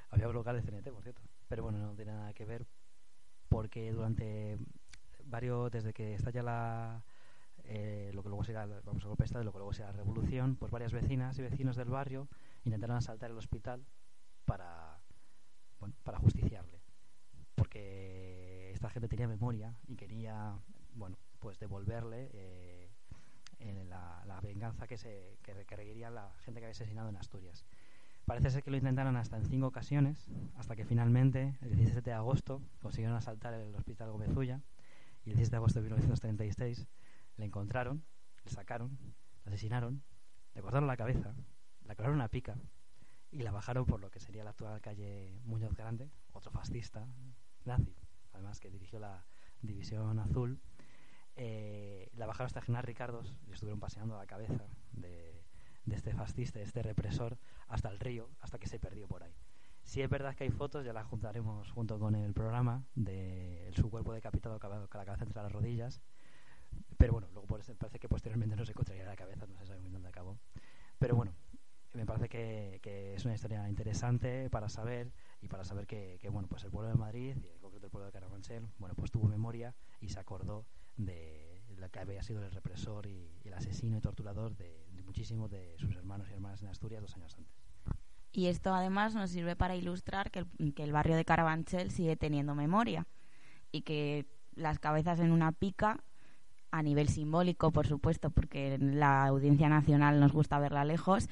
había 0.09 0.27
un 0.27 0.33
local 0.33 0.61
de 0.61 0.61
CNT, 0.61 0.91
por 0.91 1.03
cierto. 1.03 1.21
Pero 1.47 1.63
bueno, 1.63 1.77
no 1.79 1.95
tiene 1.95 2.11
nada 2.11 2.33
que 2.33 2.43
ver 2.43 2.67
porque 3.49 3.91
durante 3.91 4.57
varios, 5.25 5.71
desde 5.71 5.93
que 5.93 6.15
estalla 6.15 6.43
la, 6.43 7.03
eh, 7.63 8.11
lo 8.13 8.23
que 8.23 8.29
luego 8.29 8.43
será, 8.43 8.65
vamos 8.65 9.03
a 9.03 9.07
golpe 9.07 9.25
de 9.25 9.43
lo 9.43 9.51
que 9.51 9.57
luego 9.57 9.73
será 9.73 9.91
la 9.91 9.97
revolución, 9.97 10.55
pues 10.55 10.71
varias 10.71 10.93
vecinas 10.93 11.37
y 11.37 11.41
vecinos 11.41 11.75
del 11.75 11.89
barrio 11.89 12.27
intentaron 12.63 12.97
asaltar 12.97 13.29
el 13.29 13.37
hospital 13.37 13.85
para, 14.45 14.99
bueno, 15.79 15.95
para 16.03 16.17
justiciarle. 16.19 16.81
Porque 17.55 18.71
esta 18.73 18.89
gente 18.89 19.07
tenía 19.07 19.27
memoria 19.27 19.75
y 19.87 19.95
quería, 19.95 20.57
bueno, 20.93 21.17
pues 21.39 21.59
devolverle 21.59 22.29
eh, 22.33 22.89
en 23.59 23.89
la, 23.89 24.23
la, 24.25 24.39
venganza 24.41 24.87
que 24.87 24.97
se 24.97 25.37
que 25.43 25.53
requeriría 25.53 26.09
la 26.09 26.33
gente 26.39 26.59
que 26.59 26.65
había 26.65 26.71
asesinado 26.71 27.09
en 27.09 27.17
Asturias. 27.17 27.65
Parece 28.29 28.51
ser 28.51 28.61
que 28.61 28.69
lo 28.69 28.77
intentaron 28.77 29.17
hasta 29.17 29.37
en 29.37 29.45
cinco 29.47 29.65
ocasiones, 29.65 30.29
hasta 30.55 30.75
que 30.75 30.85
finalmente, 30.85 31.57
el 31.61 31.75
17 31.75 32.11
de 32.11 32.15
agosto, 32.15 32.61
consiguieron 32.79 33.17
asaltar 33.17 33.55
el 33.55 33.73
hospital 33.73 34.11
Gomezuya 34.11 34.61
y 35.25 35.31
el 35.31 35.35
17 35.35 35.49
de 35.49 35.57
agosto 35.57 35.79
de 35.79 35.85
1936 35.85 36.87
le 37.37 37.45
encontraron, 37.45 38.03
le 38.45 38.51
sacaron, 38.51 38.99
le 39.45 39.49
asesinaron, 39.49 40.03
le 40.53 40.61
cortaron 40.61 40.85
la 40.85 40.95
cabeza, 40.95 41.33
le 41.87 41.95
clavaron 41.95 42.17
una 42.17 42.27
pica 42.27 42.55
y 43.31 43.39
la 43.39 43.49
bajaron 43.49 43.87
por 43.87 43.99
lo 43.99 44.11
que 44.11 44.19
sería 44.19 44.43
la 44.43 44.51
actual 44.51 44.79
calle 44.79 45.41
Muñoz 45.45 45.73
Grande, 45.73 46.11
otro 46.31 46.51
fascista 46.51 47.07
nazi, 47.65 47.95
además 48.33 48.59
que 48.59 48.69
dirigió 48.69 48.99
la 48.99 49.25
División 49.63 50.19
Azul. 50.19 50.61
Eh, 51.35 52.11
la 52.13 52.27
bajaron 52.27 52.45
hasta 52.45 52.61
General 52.61 52.83
Ricardos 52.83 53.33
y 53.47 53.53
estuvieron 53.53 53.79
paseando 53.79 54.15
la 54.15 54.27
cabeza 54.27 54.67
de, 54.91 55.38
de 55.89 55.95
este 55.95 56.13
fascista, 56.13 56.59
de 56.59 56.65
este 56.65 56.81
represor, 56.81 57.37
hasta 57.67 57.89
el 57.89 57.99
río, 57.99 58.29
hasta 58.41 58.57
que 58.59 58.67
se 58.67 58.79
perdió 58.79 59.07
por 59.07 59.23
ahí. 59.23 59.35
Si 59.83 60.01
es 60.01 60.09
verdad 60.09 60.35
que 60.35 60.43
hay 60.43 60.51
fotos, 60.51 60.85
ya 60.85 60.93
las 60.93 61.07
juntaremos 61.07 61.71
junto 61.71 61.97
con 61.97 62.15
el 62.15 62.33
programa 62.33 62.85
de 62.95 63.71
su 63.75 63.89
cuerpo 63.89 64.13
decapitado 64.13 64.59
con 64.59 64.69
la 64.69 65.05
cabeza 65.05 65.23
entre 65.23 65.41
las 65.41 65.51
rodillas. 65.51 66.01
Pero 66.97 67.13
bueno, 67.13 67.27
luego 67.33 67.47
parece 67.47 67.99
que 67.99 68.07
posteriormente 68.07 68.55
no 68.55 68.65
se 68.65 68.71
encontraría 68.71 69.05
la 69.05 69.15
cabeza, 69.15 69.47
no 69.47 69.57
se 69.57 69.65
sabe 69.65 69.79
muy 69.79 69.89
dónde 69.89 70.09
acabó. 70.09 70.37
Pero 70.99 71.15
bueno, 71.15 71.33
me 71.93 72.05
parece 72.05 72.29
que, 72.29 72.79
que, 72.83 73.15
es 73.15 73.25
una 73.25 73.33
historia 73.33 73.67
interesante 73.67 74.49
para 74.49 74.69
saber 74.69 75.11
y 75.41 75.47
para 75.47 75.63
saber 75.63 75.87
que, 75.87 76.19
que, 76.21 76.29
bueno, 76.29 76.47
pues 76.47 76.63
el 76.63 76.71
pueblo 76.71 76.89
de 76.89 76.95
Madrid 76.95 77.35
y 77.41 77.47
en 77.47 77.59
concreto 77.59 77.87
el 77.87 77.91
pueblo 77.91 78.05
de 78.05 78.11
Carabanchel, 78.11 78.67
bueno, 78.77 78.93
pues 78.95 79.09
tuvo 79.09 79.27
memoria 79.27 79.73
y 80.01 80.09
se 80.09 80.19
acordó 80.19 80.65
de 80.97 81.63
lo 81.77 81.89
que 81.89 81.99
había 81.99 82.21
sido 82.21 82.43
el 82.43 82.51
represor 82.51 83.07
y, 83.07 83.39
y 83.43 83.47
el 83.47 83.53
asesino 83.53 83.97
y 83.97 84.01
torturador 84.01 84.55
de, 84.55 84.88
de 85.09 85.19
muchísimos 85.19 85.49
de 85.49 85.75
sus 85.77 85.95
hermanos 85.95 86.27
y 86.29 86.33
hermanas 86.33 86.61
en 86.61 86.69
Asturias 86.69 87.01
dos 87.01 87.15
años 87.15 87.35
antes. 87.35 87.53
Y 88.31 88.45
esto 88.47 88.73
además 88.73 89.15
nos 89.15 89.31
sirve 89.31 89.55
para 89.55 89.75
ilustrar 89.75 90.29
que 90.29 90.39
el, 90.39 90.73
que 90.73 90.83
el 90.83 90.91
barrio 90.91 91.15
de 91.15 91.25
Carabanchel 91.25 91.89
sigue 91.89 92.15
teniendo 92.15 92.53
memoria 92.53 93.07
y 93.71 93.81
que 93.81 94.27
las 94.53 94.77
cabezas 94.77 95.19
en 95.19 95.31
una 95.31 95.51
pica 95.51 96.03
a 96.71 96.83
nivel 96.83 97.09
simbólico, 97.09 97.71
por 97.71 97.87
supuesto, 97.87 98.29
porque 98.29 98.77
la 98.77 99.25
audiencia 99.25 99.67
nacional 99.67 100.19
nos 100.19 100.31
gusta 100.31 100.59
verla 100.59 100.85
lejos, 100.85 101.27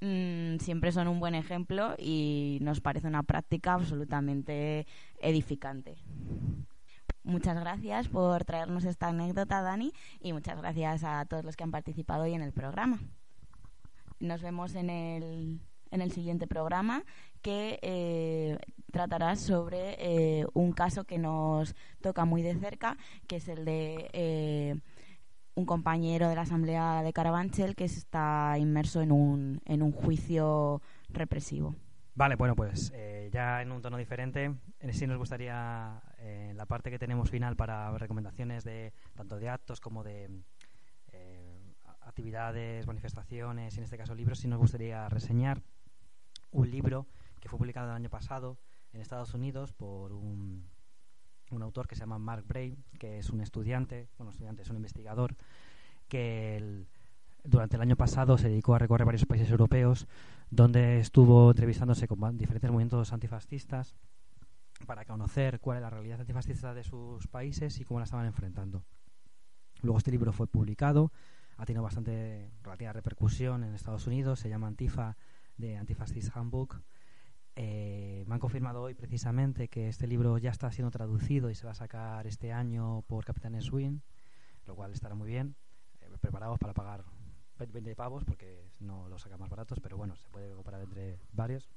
mmm, 0.00 0.58
siempre 0.58 0.92
son 0.92 1.08
un 1.08 1.18
buen 1.18 1.34
ejemplo 1.34 1.94
y 1.98 2.58
nos 2.60 2.82
parece 2.82 3.06
una 3.06 3.22
práctica 3.22 3.72
absolutamente 3.72 4.86
edificante. 5.20 5.96
Muchas 7.24 7.58
gracias 7.58 8.08
por 8.08 8.44
traernos 8.44 8.84
esta 8.84 9.08
anécdota, 9.08 9.62
Dani, 9.62 9.92
y 10.20 10.34
muchas 10.34 10.58
gracias 10.58 11.04
a 11.04 11.24
todos 11.24 11.44
los 11.44 11.56
que 11.56 11.64
han 11.64 11.70
participado 11.70 12.24
hoy 12.24 12.34
en 12.34 12.42
el 12.42 12.52
programa. 12.52 12.98
Nos 14.22 14.40
vemos 14.40 14.76
en 14.76 14.88
el, 14.88 15.60
en 15.90 16.00
el 16.00 16.12
siguiente 16.12 16.46
programa 16.46 17.02
que 17.42 17.80
eh, 17.82 18.56
tratará 18.92 19.34
sobre 19.34 19.96
eh, 19.98 20.46
un 20.54 20.70
caso 20.70 21.02
que 21.02 21.18
nos 21.18 21.74
toca 22.00 22.24
muy 22.24 22.40
de 22.40 22.54
cerca, 22.54 22.96
que 23.26 23.36
es 23.36 23.48
el 23.48 23.64
de 23.64 24.08
eh, 24.12 24.76
un 25.56 25.66
compañero 25.66 26.28
de 26.28 26.36
la 26.36 26.42
Asamblea 26.42 27.02
de 27.02 27.12
Carabanchel 27.12 27.74
que 27.74 27.82
está 27.82 28.54
inmerso 28.60 29.02
en 29.02 29.10
un, 29.10 29.60
en 29.64 29.82
un 29.82 29.90
juicio 29.90 30.80
represivo. 31.08 31.74
Vale, 32.14 32.36
bueno, 32.36 32.54
pues 32.54 32.92
eh, 32.94 33.28
ya 33.32 33.60
en 33.60 33.72
un 33.72 33.82
tono 33.82 33.96
diferente, 33.96 34.54
en 34.78 34.94
sí 34.94 35.08
nos 35.08 35.18
gustaría, 35.18 36.00
la 36.54 36.66
parte 36.66 36.92
que 36.92 36.98
tenemos 37.00 37.28
final 37.28 37.56
para 37.56 37.90
recomendaciones 37.98 38.62
de 38.62 38.92
tanto 39.16 39.40
de 39.40 39.48
actos 39.48 39.80
como 39.80 40.04
de 40.04 40.30
actividades, 42.12 42.86
manifestaciones, 42.86 43.74
y 43.74 43.78
en 43.78 43.84
este 43.84 43.96
caso 43.96 44.14
libros, 44.14 44.38
sí 44.38 44.46
nos 44.46 44.58
gustaría 44.58 45.08
reseñar 45.08 45.62
un 46.50 46.70
libro 46.70 47.06
que 47.40 47.48
fue 47.48 47.58
publicado 47.58 47.88
el 47.88 47.96
año 47.96 48.10
pasado 48.10 48.58
en 48.92 49.00
Estados 49.00 49.32
Unidos 49.32 49.72
por 49.72 50.12
un, 50.12 50.68
un 51.50 51.62
autor 51.62 51.88
que 51.88 51.94
se 51.94 52.00
llama 52.00 52.18
Mark 52.18 52.44
Bray, 52.46 52.76
que 52.98 53.18
es 53.18 53.30
un 53.30 53.40
estudiante, 53.40 54.10
bueno, 54.18 54.30
estudiante, 54.30 54.60
es 54.60 54.68
un 54.68 54.76
investigador, 54.76 55.36
que 56.08 56.58
el- 56.58 56.86
durante 57.44 57.76
el 57.76 57.82
año 57.82 57.96
pasado 57.96 58.36
se 58.36 58.50
dedicó 58.50 58.74
a 58.74 58.78
recorrer 58.78 59.06
varios 59.06 59.24
países 59.24 59.50
europeos, 59.50 60.06
donde 60.50 61.00
estuvo 61.00 61.50
entrevistándose 61.50 62.06
con 62.06 62.36
diferentes 62.36 62.70
movimientos 62.70 63.10
antifascistas 63.14 63.96
para 64.86 65.06
conocer 65.06 65.60
cuál 65.60 65.78
es 65.78 65.82
la 65.82 65.88
realidad 65.90 66.20
antifascista 66.20 66.74
de 66.74 66.84
sus 66.84 67.26
países 67.26 67.80
y 67.80 67.84
cómo 67.84 68.00
la 68.00 68.04
estaban 68.04 68.26
enfrentando. 68.26 68.84
Luego 69.80 69.96
este 69.96 70.10
libro 70.10 70.32
fue 70.32 70.46
publicado, 70.46 71.10
ha 71.56 71.64
tenido 71.66 71.82
bastante 71.82 72.50
relativa 72.62 72.92
repercusión 72.92 73.64
en 73.64 73.74
Estados 73.74 74.06
Unidos, 74.06 74.40
se 74.40 74.48
llama 74.48 74.66
Antifa 74.66 75.16
de 75.56 75.76
Antifascist 75.76 76.36
Handbook. 76.36 76.82
Eh, 77.54 78.24
me 78.26 78.34
han 78.34 78.40
confirmado 78.40 78.82
hoy 78.82 78.94
precisamente 78.94 79.68
que 79.68 79.88
este 79.88 80.06
libro 80.06 80.38
ya 80.38 80.50
está 80.50 80.70
siendo 80.72 80.90
traducido 80.90 81.50
y 81.50 81.54
se 81.54 81.66
va 81.66 81.72
a 81.72 81.74
sacar 81.74 82.26
este 82.26 82.52
año 82.52 83.02
por 83.02 83.24
Capitán 83.24 83.60
Swing, 83.60 83.98
lo 84.66 84.74
cual 84.74 84.92
estará 84.92 85.14
muy 85.14 85.28
bien. 85.28 85.54
Eh, 86.00 86.08
preparados 86.20 86.58
para 86.58 86.72
pagar 86.72 87.04
20 87.58 87.94
pavos 87.94 88.24
porque 88.24 88.70
no 88.80 89.08
lo 89.08 89.18
sacan 89.18 89.38
más 89.38 89.50
baratos, 89.50 89.78
pero 89.80 89.96
bueno, 89.96 90.16
se 90.16 90.28
puede 90.30 90.54
comparar 90.54 90.82
entre 90.82 91.20
varios. 91.32 91.70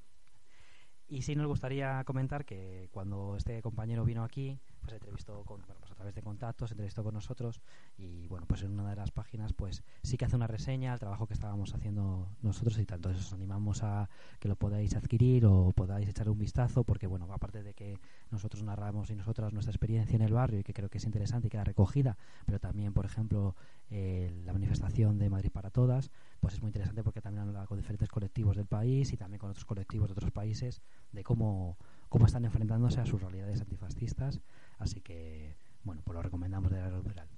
Y 1.07 1.21
sí 1.21 1.35
nos 1.35 1.47
gustaría 1.47 2.03
comentar 2.03 2.45
que 2.45 2.89
cuando 2.91 3.35
este 3.37 3.61
compañero 3.61 4.05
vino 4.05 4.23
aquí, 4.23 4.59
pues 4.85 4.93
entrevistó 4.93 5.43
pues 5.45 5.91
a 5.91 5.95
través 5.95 6.13
de 6.13 6.21
contactos, 6.21 6.71
entrevistó 6.71 7.03
con 7.03 7.13
nosotros 7.13 7.61
y 7.97 8.27
bueno, 8.27 8.45
pues 8.47 8.61
en 8.61 8.71
una 8.71 8.89
de 8.89 8.95
las 8.95 9.11
páginas 9.11 9.51
pues 9.53 9.83
sí 10.03 10.15
que 10.17 10.25
hace 10.25 10.35
una 10.35 10.47
reseña 10.47 10.93
al 10.93 10.99
trabajo 10.99 11.25
que 11.25 11.33
estábamos 11.33 11.73
haciendo 11.73 12.29
nosotros 12.41 12.77
y 12.77 12.85
tal. 12.85 12.97
Entonces 12.97 13.25
os 13.25 13.33
animamos 13.33 13.83
a 13.83 14.09
que 14.39 14.47
lo 14.47 14.55
podáis 14.55 14.95
adquirir 14.95 15.45
o 15.47 15.71
podáis 15.71 16.07
echar 16.07 16.29
un 16.29 16.37
vistazo 16.37 16.83
porque 16.83 17.07
bueno, 17.07 17.27
aparte 17.33 17.63
de 17.63 17.73
que 17.73 17.99
nosotros 18.29 18.63
narramos 18.63 19.09
y 19.09 19.15
nosotras 19.15 19.53
nuestra 19.53 19.71
experiencia 19.71 20.15
en 20.15 20.21
el 20.21 20.33
barrio 20.33 20.59
y 20.59 20.63
que 20.63 20.73
creo 20.73 20.89
que 20.89 20.99
es 20.99 21.05
interesante 21.05 21.47
y 21.47 21.49
queda 21.49 21.63
recogida, 21.63 22.17
pero 22.45 22.59
también, 22.59 22.93
por 22.93 23.05
ejemplo, 23.05 23.55
eh, 23.89 24.31
la 24.45 24.53
manifestación 24.53 25.17
de 25.17 25.29
Madrid 25.29 25.51
para 25.51 25.71
Todas, 25.71 26.11
pues 26.39 26.53
es 26.53 26.61
muy 26.61 26.69
interesante 26.69 27.03
porque 27.03 27.21
también 27.21 27.47
habla 27.47 27.65
con 27.65 27.77
diferentes 27.77 28.09
colectivos 28.09 28.55
del 28.55 28.67
país 28.67 29.11
y 29.13 29.17
también 29.17 29.39
con 29.39 29.49
otros 29.49 29.65
colectivos 29.65 30.09
de 30.09 30.13
otros 30.13 30.31
países 30.31 30.81
de 31.11 31.23
cómo, 31.23 31.77
cómo 32.09 32.25
están 32.25 32.45
enfrentándose 32.45 33.01
a 33.01 33.05
sus 33.05 33.21
realidades 33.21 33.61
antifascistas. 33.61 34.41
Así 34.77 35.01
que, 35.01 35.55
bueno, 35.83 36.01
pues 36.03 36.15
lo 36.15 36.21
recomendamos 36.21 36.71
de 36.71 36.79
la 36.79 36.89
Liberal. 36.89 37.34